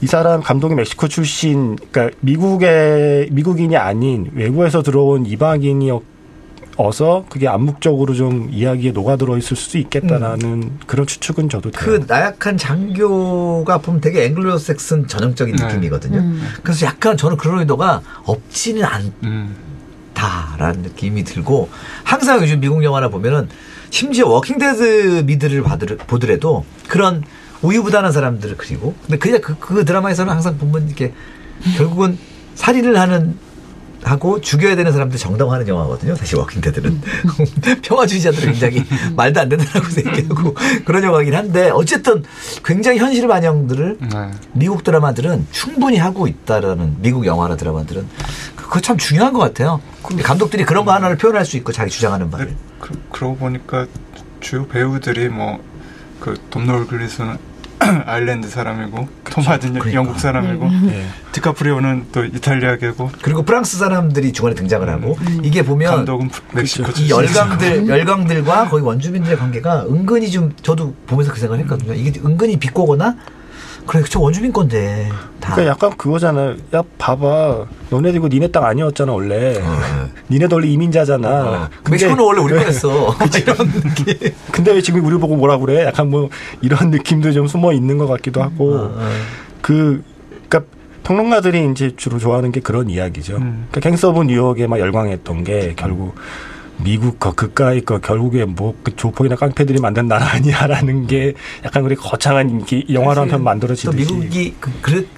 이 0.00 0.06
사람 0.06 0.42
감독이 0.42 0.74
멕시코 0.74 1.08
출신, 1.08 1.76
그러니까 1.76 2.16
미국의 2.20 3.28
미국인이 3.30 3.76
아닌 3.76 4.30
외부에서 4.34 4.82
들어온 4.82 5.24
이방인이어서 5.24 6.02
그게 7.28 7.48
암묵적으로 7.48 8.14
좀 8.14 8.48
이야기에 8.52 8.92
녹아들어 8.92 9.38
있을 9.38 9.56
수도 9.56 9.78
있겠다라는 9.78 10.78
그런 10.86 11.06
추측은 11.06 11.48
저도 11.48 11.70
돼요. 11.70 11.82
그 11.82 12.04
나약한 12.06 12.56
장교가 12.56 13.78
보면 13.78 14.00
되게 14.00 14.24
앵글로색슨 14.26 15.08
전형적인 15.08 15.56
네. 15.56 15.66
느낌이거든요. 15.66 16.18
음. 16.18 16.42
그래서 16.62 16.86
약간 16.86 17.16
저는 17.16 17.36
그런 17.36 17.60
의도가 17.60 18.02
없지는 18.24 18.84
음. 19.22 19.56
않다라는 20.14 20.82
느낌이 20.82 21.24
들고 21.24 21.68
항상 22.04 22.40
요즘 22.40 22.60
미국 22.60 22.82
영화나 22.82 23.08
보면은 23.08 23.48
심지어 23.90 24.28
워킹데드 24.28 25.24
미드를 25.26 25.62
보더라도 26.06 26.64
그런 26.88 27.22
우유부단한 27.64 28.12
사람들을 28.12 28.56
그리고 28.56 28.94
근데 29.02 29.18
그냥 29.18 29.40
그, 29.40 29.56
그 29.58 29.84
드라마에서는 29.84 30.32
항상 30.32 30.58
보면 30.58 30.86
이렇게 30.86 31.12
결국은 31.76 32.18
살인을 32.54 32.98
하는 32.98 33.36
하고 34.02 34.38
죽여야 34.38 34.76
되는 34.76 34.92
사람들 34.92 35.18
정당화하는 35.18 35.66
영화거든요. 35.66 36.14
사실 36.14 36.36
워킹데드는 36.36 37.00
평화주의자들은 37.80 38.52
굉장히 38.52 38.84
말도 39.16 39.40
안 39.40 39.48
된다고 39.48 39.88
생각하고 39.88 40.54
그런 40.84 41.04
영화긴 41.04 41.34
한데 41.34 41.70
어쨌든 41.70 42.22
굉장히 42.62 42.98
현실 42.98 43.26
반영들을 43.26 43.96
네. 43.98 44.30
미국 44.52 44.84
드라마들은 44.84 45.46
충분히 45.52 45.96
하고 45.96 46.26
있다라는 46.26 46.96
미국 46.98 47.24
영화나 47.24 47.56
드라마들은 47.56 48.06
그거 48.56 48.78
참 48.80 48.98
중요한 48.98 49.32
것 49.32 49.38
같아요. 49.38 49.80
감독들이 50.22 50.64
그런 50.64 50.84
거 50.84 50.92
하나를 50.92 51.16
표현할 51.16 51.46
수 51.46 51.56
있고 51.56 51.72
자기 51.72 51.90
주장하는 51.90 52.30
바를. 52.30 52.48
근데 52.48 52.58
그, 52.80 53.00
그러고 53.10 53.36
보니까 53.36 53.86
주요 54.40 54.66
배우들이 54.66 55.30
뭐 55.30 55.74
그 56.24 56.38
돔놀 56.48 56.86
글리스는 56.86 57.36
아일랜드 58.06 58.48
사람이고 58.48 59.08
톰 59.24 59.44
하든이 59.44 59.78
그러니까. 59.78 59.94
영국 59.94 60.18
사람이고 60.18 60.68
예. 60.90 61.06
디카프리오는 61.32 62.06
또 62.12 62.24
이탈리아계고 62.24 63.10
그리고 63.22 63.42
프랑스 63.42 63.78
사람들이 63.78 64.32
중간에 64.32 64.54
등장을 64.54 64.88
하고 64.88 65.16
이게 65.42 65.62
보면 65.62 65.90
감독은 65.90 66.30
멕시코 66.52 66.90
이 66.90 66.94
출신이죠. 66.94 67.16
열강들 67.16 67.88
열강들과 67.88 68.68
거기 68.68 68.82
원주민들의 68.82 69.36
관계가 69.36 69.86
은근히 69.86 70.30
좀 70.30 70.52
저도 70.62 70.94
보면서 71.06 71.32
그 71.32 71.40
생각을 71.40 71.62
했거든요. 71.64 71.94
이게 71.94 72.20
은근히 72.24 72.56
비꼬거나 72.56 73.16
그래 73.86 74.02
저 74.08 74.20
원주민 74.20 74.52
건데 74.52 75.08
다. 75.40 75.54
그러니까 75.54 75.72
약간 75.72 75.96
그거잖아요. 75.96 76.56
야 76.74 76.82
봐봐, 76.98 77.66
너네들 77.90 78.16
이거 78.16 78.28
니네 78.28 78.48
땅 78.48 78.64
아니었잖아 78.64 79.12
원래. 79.12 79.58
어, 79.60 80.08
니네도 80.30 80.56
원래 80.56 80.68
이민자잖아. 80.68 81.28
어. 81.28 81.68
멕시코는 81.90 82.24
원래 82.24 82.40
우리 82.40 82.54
거였어. 82.54 83.14
이런 83.36 83.56
느낌. 83.68 84.32
근데 84.50 84.72
왜 84.72 84.80
지금 84.80 85.04
우리 85.04 85.18
보고 85.18 85.36
뭐라 85.36 85.58
그래? 85.58 85.84
약간 85.84 86.08
뭐 86.08 86.30
이런 86.62 86.90
느낌도 86.90 87.32
좀 87.32 87.46
숨어 87.46 87.72
있는 87.72 87.98
것 87.98 88.06
같기도 88.06 88.42
하고. 88.42 88.74
어, 88.74 88.94
어. 88.96 89.10
그 89.60 90.02
그러니까 90.48 90.70
평론가들이 91.04 91.70
이제 91.70 91.92
주로 91.96 92.18
좋아하는 92.18 92.52
게 92.52 92.60
그런 92.60 92.88
이야기죠. 92.88 93.36
음. 93.36 93.66
그러니까 93.70 93.80
갱스 93.80 94.06
오브 94.06 94.24
뉴욕에 94.24 94.66
막 94.66 94.78
열광했던 94.78 95.44
게 95.44 95.74
결국 95.76 96.14
미국 96.78 97.18
거 97.20 97.32
그까이 97.32 97.80
거 97.80 97.98
결국에 97.98 98.44
뭐 98.44 98.74
그 98.82 98.94
조폭이나 98.96 99.36
깡패들이 99.36 99.80
만든 99.80 100.06
나라 100.08 100.26
아니야라는 100.32 101.06
게 101.06 101.34
약간 101.64 101.82
그렇게 101.82 102.00
거창한 102.00 102.50
인기 102.50 102.86
영화로 102.92 103.22
한편또 103.22 103.42
만들어지듯이 103.42 103.96
미국이 103.96 104.54
그, 104.60 104.70
그, 104.82 105.08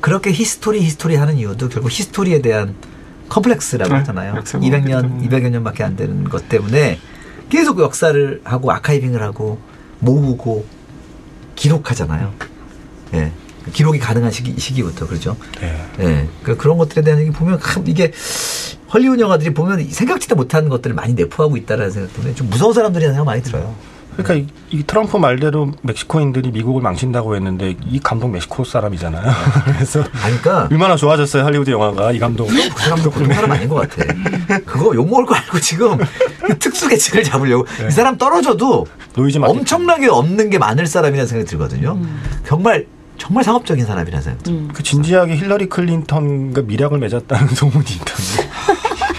그렇게 0.00 0.32
히스토리 0.32 0.80
history 0.82 1.16
하는 1.16 1.36
이유도 1.36 1.68
결국 1.68 1.90
히스토리에 1.90 2.40
대한 2.40 2.74
콤플렉스라고 3.28 3.90
네, 3.92 3.98
하잖아요. 3.98 4.36
역사가 4.36 4.64
200년, 4.64 5.02
그렇기 5.02 5.28
때문에. 5.28 5.28
200여 5.28 5.50
년밖에 5.50 5.84
안 5.84 5.96
되는 5.96 6.24
것 6.24 6.48
때문에 6.48 6.98
계속 7.50 7.78
역사를 7.80 8.40
하고 8.42 8.72
archiving을 8.72 9.22
하고 9.22 9.58
모으고 10.00 10.64
기록하잖아요. 11.54 12.32
예. 13.14 13.32
기록이 13.72 13.98
가능한 13.98 14.30
시기, 14.30 14.58
시기부터 14.58 15.06
그렇죠. 15.06 15.36
네. 15.60 15.86
예. 16.00 16.28
그 16.42 16.56
그런 16.56 16.78
것들에 16.78 17.02
대한 17.02 17.20
얘기 17.20 17.30
보면 17.30 17.60
참 17.60 17.84
이게 17.86 18.12
헐리우드 18.92 19.20
영화들이 19.20 19.54
보면 19.54 19.88
생각지도 19.88 20.34
못한 20.34 20.68
것들을 20.68 20.94
많이 20.94 21.14
내포하고 21.14 21.56
있다라는 21.56 21.90
생각 21.90 22.12
때문에 22.14 22.34
좀 22.34 22.48
무서운 22.50 22.72
사람들이라는 22.72 23.14
생각 23.14 23.24
많이 23.24 23.42
들어요. 23.42 23.74
그러니까 24.16 24.34
이, 24.34 24.78
이 24.78 24.82
트럼프 24.82 25.16
말대로 25.16 25.72
멕시코인들이 25.82 26.50
미국을 26.50 26.82
망친다고 26.82 27.36
했는데 27.36 27.76
이 27.86 28.00
감독 28.00 28.28
멕시코 28.28 28.64
사람이잖아요. 28.64 29.22
그래서 29.64 30.00
아니, 30.00 30.38
그러니까 30.40 30.68
얼마나 30.70 30.96
좋아졌어요 30.96 31.44
할리우드 31.44 31.70
영화가 31.70 32.12
이 32.12 32.18
감독. 32.18 32.46
그 32.46 32.82
사람도 32.82 33.10
보통 33.10 33.32
사람 33.32 33.52
아닌 33.52 33.68
것 33.68 33.76
같아. 33.76 34.12
그거 34.66 34.94
욕 34.94 35.08
먹을 35.08 35.26
거 35.26 35.34
알고 35.34 35.60
지금 35.60 35.96
그 36.44 36.58
특수 36.58 36.88
계층을 36.88 37.24
잡으려고. 37.24 37.66
이 37.86 37.90
사람 37.90 38.18
떨어져도. 38.18 38.86
엄청나게 39.50 40.08
없는 40.08 40.50
게 40.50 40.58
많을 40.58 40.86
사람이라는 40.86 41.26
생각이 41.26 41.48
들거든요. 41.48 41.98
정말, 42.46 42.86
정말 43.20 43.44
상업적인 43.44 43.84
사람이라는 43.84 44.38
들어요. 44.38 44.38
음. 44.58 44.70
그 44.72 44.82
진지하게 44.82 45.36
힐러리 45.36 45.68
클린턴과 45.68 46.62
미락을 46.62 46.98
맺었다는 46.98 47.48
소문이 47.54 47.84
있던데. 47.84 48.50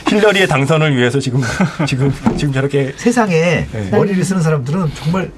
힐러리의 0.10 0.48
당선을 0.48 0.98
위해서 0.98 1.20
지금 1.20 1.42
지금 1.88 2.12
지금 2.36 2.52
저렇게 2.52 2.94
세상에 2.98 3.68
네. 3.72 3.90
머리를 3.92 4.22
쓰는 4.26 4.42
사람들은 4.42 4.92
정말 4.96 5.32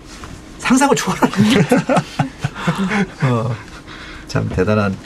상상을 0.59 0.95
초월하는 0.95 1.33
어, 3.23 3.55
참 4.27 4.49
대단한 4.49 4.97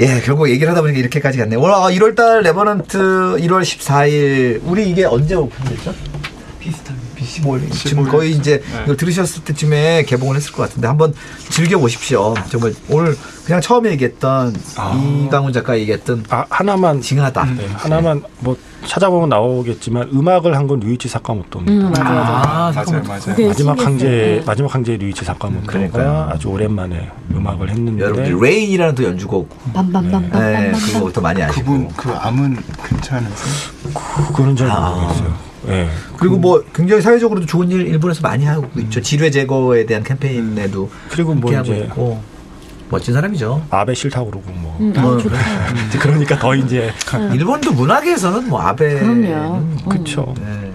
예 0.00 0.20
결국 0.22 0.48
얘기를 0.48 0.70
하다 0.70 0.80
보니까 0.80 0.98
이렇게까지 0.98 1.38
갔네 1.38 1.56
월 1.56 1.70
1월달 1.92 2.40
레버넌트 2.42 2.98
1월 2.98 3.62
14일 3.62 4.60
우리 4.64 4.88
이게 4.90 5.04
언제 5.04 5.34
오픈됐죠? 5.34 5.94
비슷하게 6.58 6.98
15일 7.28 7.72
지금 7.72 8.04
15일. 8.04 8.10
거의 8.10 8.32
이제 8.32 8.62
네. 8.72 8.82
이걸 8.84 8.96
들으셨을 8.96 9.44
때쯤에 9.44 10.04
개봉을 10.04 10.36
했을 10.36 10.52
것 10.52 10.62
같은데 10.62 10.88
한번 10.88 11.12
즐겨 11.50 11.78
보십시오 11.78 12.34
정말 12.48 12.74
오늘 12.88 13.16
그냥 13.44 13.60
처음에 13.60 13.90
얘기했던 13.92 14.54
아. 14.76 15.24
이강훈 15.26 15.52
작가 15.52 15.78
얘기했던 15.78 16.24
아, 16.30 16.44
하나만 16.50 17.00
징하다 17.00 17.44
네, 17.56 17.66
하나만 17.74 18.22
뭐 18.40 18.56
찾아보면 18.86 19.28
나오겠지만 19.28 20.10
음악을 20.12 20.56
한 20.56 20.68
건 20.68 20.80
류이치 20.80 21.08
사카모토입니다. 21.08 21.72
음, 21.72 21.90
맞아, 21.90 22.04
맞아. 22.04 22.12
아, 22.12 22.72
맞아요. 22.74 23.02
맞아요. 23.02 23.48
마지막. 23.48 23.80
황제 23.80 24.06
네. 24.06 24.42
마지막 24.46 24.74
황제 24.74 24.96
류이치 24.98 25.24
사카모토가 25.24 25.66
그러니까요. 25.72 26.28
아주 26.30 26.48
오랜만에 26.48 27.10
음악을 27.34 27.70
했는데 27.70 28.04
여러분들 28.04 28.38
Rain이라는 28.38 28.94
또 28.94 29.04
연주곡 29.04 29.48
네, 29.64 29.72
빰빰빰빰빰빰. 29.72 30.72
그거부터 30.92 31.20
많이 31.22 31.42
아시고 31.42 31.64
그분 31.64 31.88
그 31.96 32.10
암은 32.12 32.58
괜찮으세요? 32.86 33.92
그거는 34.28 34.56
잘 34.56 34.70
아. 34.70 34.90
모르겠어요. 34.90 35.47
예. 35.68 35.88
그리고 36.16 36.36
뭐 36.36 36.62
굉장히 36.74 37.02
사회적으로도 37.02 37.46
좋은 37.46 37.70
일 37.70 37.86
일본에서 37.86 38.22
많이 38.22 38.44
하고 38.44 38.68
있죠. 38.80 39.00
지뢰 39.00 39.30
제거에 39.30 39.86
대한 39.86 40.02
캠페인에도 40.02 40.90
그리고 41.10 41.34
뭐 41.34 41.54
하고 41.54 41.72
이제 41.72 41.78
있고 41.84 42.20
멋진 42.90 43.14
사람이죠. 43.14 43.66
아베 43.70 43.94
싫다고 43.94 44.30
그러고 44.30 44.50
뭐 44.52 44.76
음, 44.80 44.92
아, 44.96 45.00
뭐, 45.02 45.18
좋다. 45.18 45.36
그러니까 46.00 46.38
더 46.38 46.54
이제 46.54 46.90
일본도 47.32 47.72
문화계에서는 47.72 48.48
뭐 48.48 48.60
아베 48.60 49.00
그럼요. 49.00 49.62
그쵸. 49.88 50.34
네. 50.38 50.72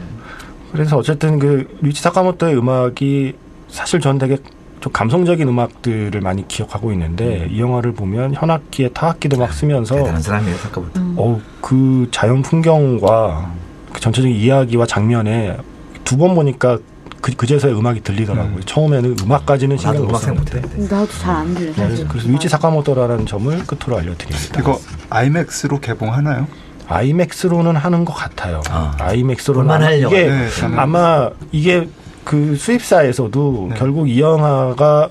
그래서 0.72 0.98
어쨌든 0.98 1.40
그 1.40 1.68
류이치 1.82 2.02
사카모토의 2.02 2.58
음악이 2.58 3.34
사실 3.70 4.00
전 4.00 4.18
되게 4.18 4.38
좀 4.80 4.92
감성적인 4.92 5.48
음악들을 5.48 6.20
많이 6.20 6.48
기억하고 6.48 6.92
있는데 6.92 7.48
이 7.50 7.60
영화를 7.62 7.94
보면 7.94 8.34
현악기에 8.34 8.90
타악기도 8.90 9.38
막 9.38 9.54
쓰면서 9.54 9.96
대단한 9.96 10.22
사람이에요. 10.22 10.58
생각보다. 10.58 11.00
음. 11.00 11.16
어, 11.18 11.40
그 11.62 12.10
자연 12.12 12.42
풍경과 12.42 13.54
그 13.54 13.63
전체적인 14.00 14.36
이야기와 14.36 14.86
장면에 14.86 15.58
두 16.04 16.18
번 16.18 16.36
보니까 16.36 16.78
그, 17.22 17.32
그제서야 17.34 17.74
음악이 17.74 18.02
들리더라고요. 18.02 18.56
음. 18.58 18.62
처음에는 18.66 19.16
음악까지는 19.24 19.78
신경 19.78 20.02
못 20.04 20.10
음악 20.10 20.22
생각 20.22 20.40
못해. 20.40 20.62
썼는데. 20.62 20.94
나도 20.96 21.08
잘 21.14 21.36
안 21.36 21.54
들려 21.56 21.72
네. 21.88 22.06
그래서 22.10 22.28
위치 22.30 22.50
사카모토라는 22.50 23.26
점을 23.26 23.58
끝으로 23.66 23.98
알려드립니다. 24.00 24.60
이거 24.60 24.80
아이맥스로 25.10 25.80
개봉하나요? 25.80 26.48
아이맥스로는 26.90 27.78
하는 27.78 28.04
것 28.04 28.14
같아요. 28.14 28.62
아. 28.70 28.94
하는- 29.00 30.08
이게. 30.10 30.28
네, 30.28 30.48
아마 30.76 31.30
이게 31.54 31.88
그 32.26 32.56
수입사에서도 32.58 33.68
네. 33.72 33.76
결국 33.78 34.10
이 34.10 34.20
영화가 34.20 35.10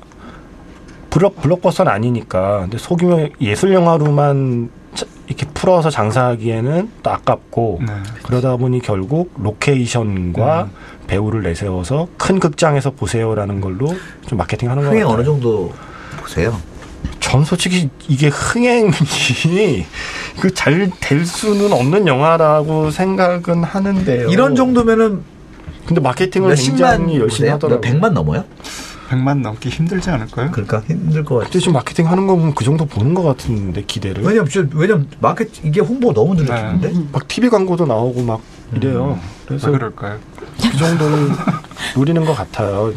블록 1.10 1.40
블록버스는 1.40 1.90
아니니까 1.90 2.60
근데 2.60 2.76
소규모 2.78 3.28
예술 3.40 3.72
영화로만 3.72 4.68
자- 4.68 4.81
이렇게 5.26 5.46
풀어서 5.54 5.88
장사하기에는 5.90 6.90
또 7.02 7.10
아깝고 7.10 7.80
네. 7.86 7.92
그러다 8.24 8.56
보니 8.56 8.80
결국 8.82 9.32
로케이션과 9.38 10.62
음. 10.64 10.70
배우를 11.06 11.42
내세워서 11.42 12.08
큰 12.18 12.38
극장에서 12.38 12.90
보세요라는 12.92 13.60
걸로 13.60 13.94
좀 14.26 14.38
마케팅하는 14.38 14.82
거 14.82 14.88
흥행 14.90 15.04
같아요. 15.04 15.16
어느 15.18 15.24
정도 15.24 15.72
보세요. 16.18 16.60
전 17.20 17.44
솔직히 17.44 17.88
이게 18.08 18.28
흥행이 18.28 18.90
그 20.40 20.50
잘 20.54 20.90
될 21.00 21.24
수는 21.24 21.72
없는 21.72 22.06
영화라고 22.06 22.90
생각은 22.90 23.64
하는데요. 23.64 24.28
이런 24.28 24.54
정도면은 24.54 25.22
근데 25.86 26.00
마케팅을 26.00 26.54
굉장히 26.54 27.18
열심히 27.18 27.28
보세요? 27.28 27.52
하더라고요. 27.54 27.80
몇 27.80 27.80
백만 27.80 28.14
넘어요? 28.14 28.44
100만 29.12 29.40
넘기 29.42 29.68
힘들지 29.68 30.10
않을까요? 30.10 30.50
그러니까 30.50 30.80
힘들 30.86 31.24
것 31.24 31.36
같아요. 31.36 31.52
지금 31.60 31.74
마케팅 31.74 32.08
하는 32.08 32.26
거 32.26 32.34
보면 32.36 32.54
그 32.54 32.64
정도 32.64 32.86
보는 32.86 33.12
것 33.14 33.22
같은데 33.22 33.82
기대를. 33.86 34.22
왜냐면 34.24 34.48
저- 34.50 34.64
왜냐면 34.74 35.06
마켓 35.20 35.50
이게 35.64 35.80
홍보 35.80 36.12
너무 36.12 36.34
네. 36.34 36.42
늘어지는데 36.42 36.92
막 37.12 37.28
TV 37.28 37.48
광고도 37.50 37.86
나오고 37.86 38.22
막 38.22 38.40
이래요. 38.74 39.18
그래서 39.46 39.66
왜 39.70 39.74
그럴까요? 39.78 40.18
그 40.60 40.76
정도는 40.78 41.30
노리는 41.94 42.24
것 42.24 42.34
같아요. 42.34 42.92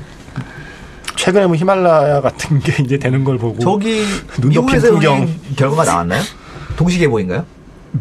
최근에 1.18 1.48
뭐 1.48 1.56
히말라야 1.56 2.22
같은 2.22 2.60
게 2.60 2.82
이제 2.84 2.98
되는 2.98 3.24
걸 3.24 3.38
보고 3.38 3.60
저기 3.60 4.04
눈 4.42 4.52
덮인 4.54 4.80
풍경. 4.82 5.16
흥행 5.24 5.40
결과가 5.56 5.84
나왔나요? 5.86 6.22
동시 6.78 6.98
개봉인가요? 7.00 7.46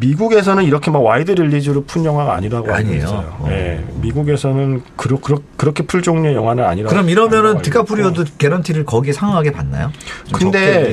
미국에서는 0.01 0.65
이렇게 0.65 0.91
막 0.91 1.01
wide 1.03 1.33
release로 1.33 1.85
푼 1.85 2.05
영화가 2.05 2.35
아니라고 2.35 2.73
아니에요. 2.73 2.99
있어요. 3.05 3.37
어. 3.41 3.47
예, 3.51 3.85
미국에서는 4.01 4.83
그러, 4.97 5.19
그러, 5.21 5.39
그렇게 5.57 5.85
풀 5.87 6.03
종류의 6.03 6.35
영화는 6.35 6.65
아니라고. 6.65 6.91
그럼 6.93 7.09
이러면은 7.09 7.63
디카프리오도. 7.63 8.25
개런티를 8.39 8.85
거기에 8.85 9.13
상응하게 9.13 9.53
받나요? 9.53 9.91
근데. 10.33 10.93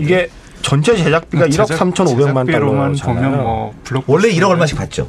이게 0.00 0.28
전체 0.62 0.96
제작비가 0.96 1.46
1억 1.46 1.50
제작- 1.50 1.78
3,500만 1.78 2.46
제작비로만 2.46 2.94
달러잖아요. 2.94 3.30
보면 3.30 3.42
뭐 3.42 3.74
원래 4.06 4.28
1억 4.30 4.48
얼마씩 4.50 4.76
받죠? 4.78 5.08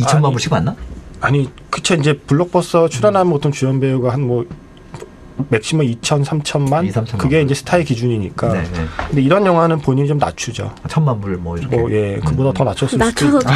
2천만 0.00 0.24
아니. 0.26 0.32
불씩 0.32 0.50
받나? 0.50 0.74
아니 1.20 1.48
그쵸 1.70 1.94
이제 1.94 2.14
블록버스터 2.18 2.88
출연하면 2.88 3.30
보통 3.32 3.52
주연 3.52 3.78
배우가 3.78 4.12
한 4.12 4.22
뭐 4.22 4.44
맥시멈 5.48 5.86
2천, 5.86 6.24
3천만 6.24 6.86
2, 6.86 6.90
3천만 6.92 7.18
그게 7.18 7.36
불. 7.38 7.44
이제 7.44 7.54
스타의 7.54 7.84
기준이니까. 7.84 8.52
네, 8.52 8.62
네. 8.62 8.84
근데 9.08 9.22
이런 9.22 9.44
영화는 9.46 9.78
본인이 9.80 10.08
좀 10.08 10.18
낮추죠. 10.18 10.74
천만 10.88 11.20
불 11.20 11.36
뭐 11.38 11.56
이렇게. 11.58 11.76
뭐 11.76 11.90
예, 11.90 12.20
그보다 12.24 12.52
더 12.52 12.64
낮췄을 12.64 12.88
수도 12.88 13.04
낮춰서 13.04 13.38
있고. 13.38 13.50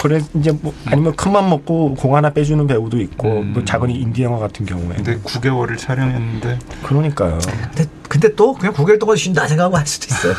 그래 0.00 0.20
이제 0.34 0.52
뭐 0.52 0.72
아니면 0.86 1.16
큰맘 1.16 1.50
먹고 1.50 1.94
공 1.94 2.14
하나 2.14 2.30
빼주는 2.30 2.64
배우도 2.68 3.00
있고 3.00 3.40
음. 3.40 3.52
뭐 3.52 3.64
작은 3.64 3.90
인디 3.90 4.22
영화 4.22 4.38
같은 4.38 4.64
경우에. 4.64 4.94
근데 4.94 5.18
9개월을 5.18 5.76
촬영했는데 5.76 6.58
그러니까요. 6.84 7.38
근데, 7.72 7.84
근데 8.08 8.34
또 8.36 8.54
그냥 8.54 8.72
9개월 8.74 9.00
동안 9.00 9.16
쉰다 9.16 9.48
생각하고 9.48 9.76
할 9.76 9.84
수도 9.86 10.06
있어요. 10.14 10.34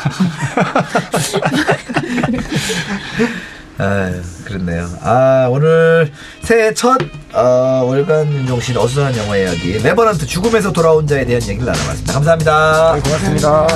아 3.80 4.12
그렇네요. 4.44 4.88
아, 5.00 5.46
오늘 5.50 6.12
새해 6.42 6.74
첫, 6.74 6.98
어, 7.32 7.82
월간 7.86 8.30
윤종신 8.30 8.76
어수선한 8.76 9.16
영화 9.16 9.36
이야기, 9.38 9.78
레버넌트 9.78 10.26
죽음에서 10.26 10.70
돌아온 10.72 11.06
자에 11.06 11.24
대한 11.24 11.42
얘기를 11.42 11.64
나눠봤습니다. 11.64 12.12
감사합니다. 12.12 13.00
고맙습니다. 13.02 13.66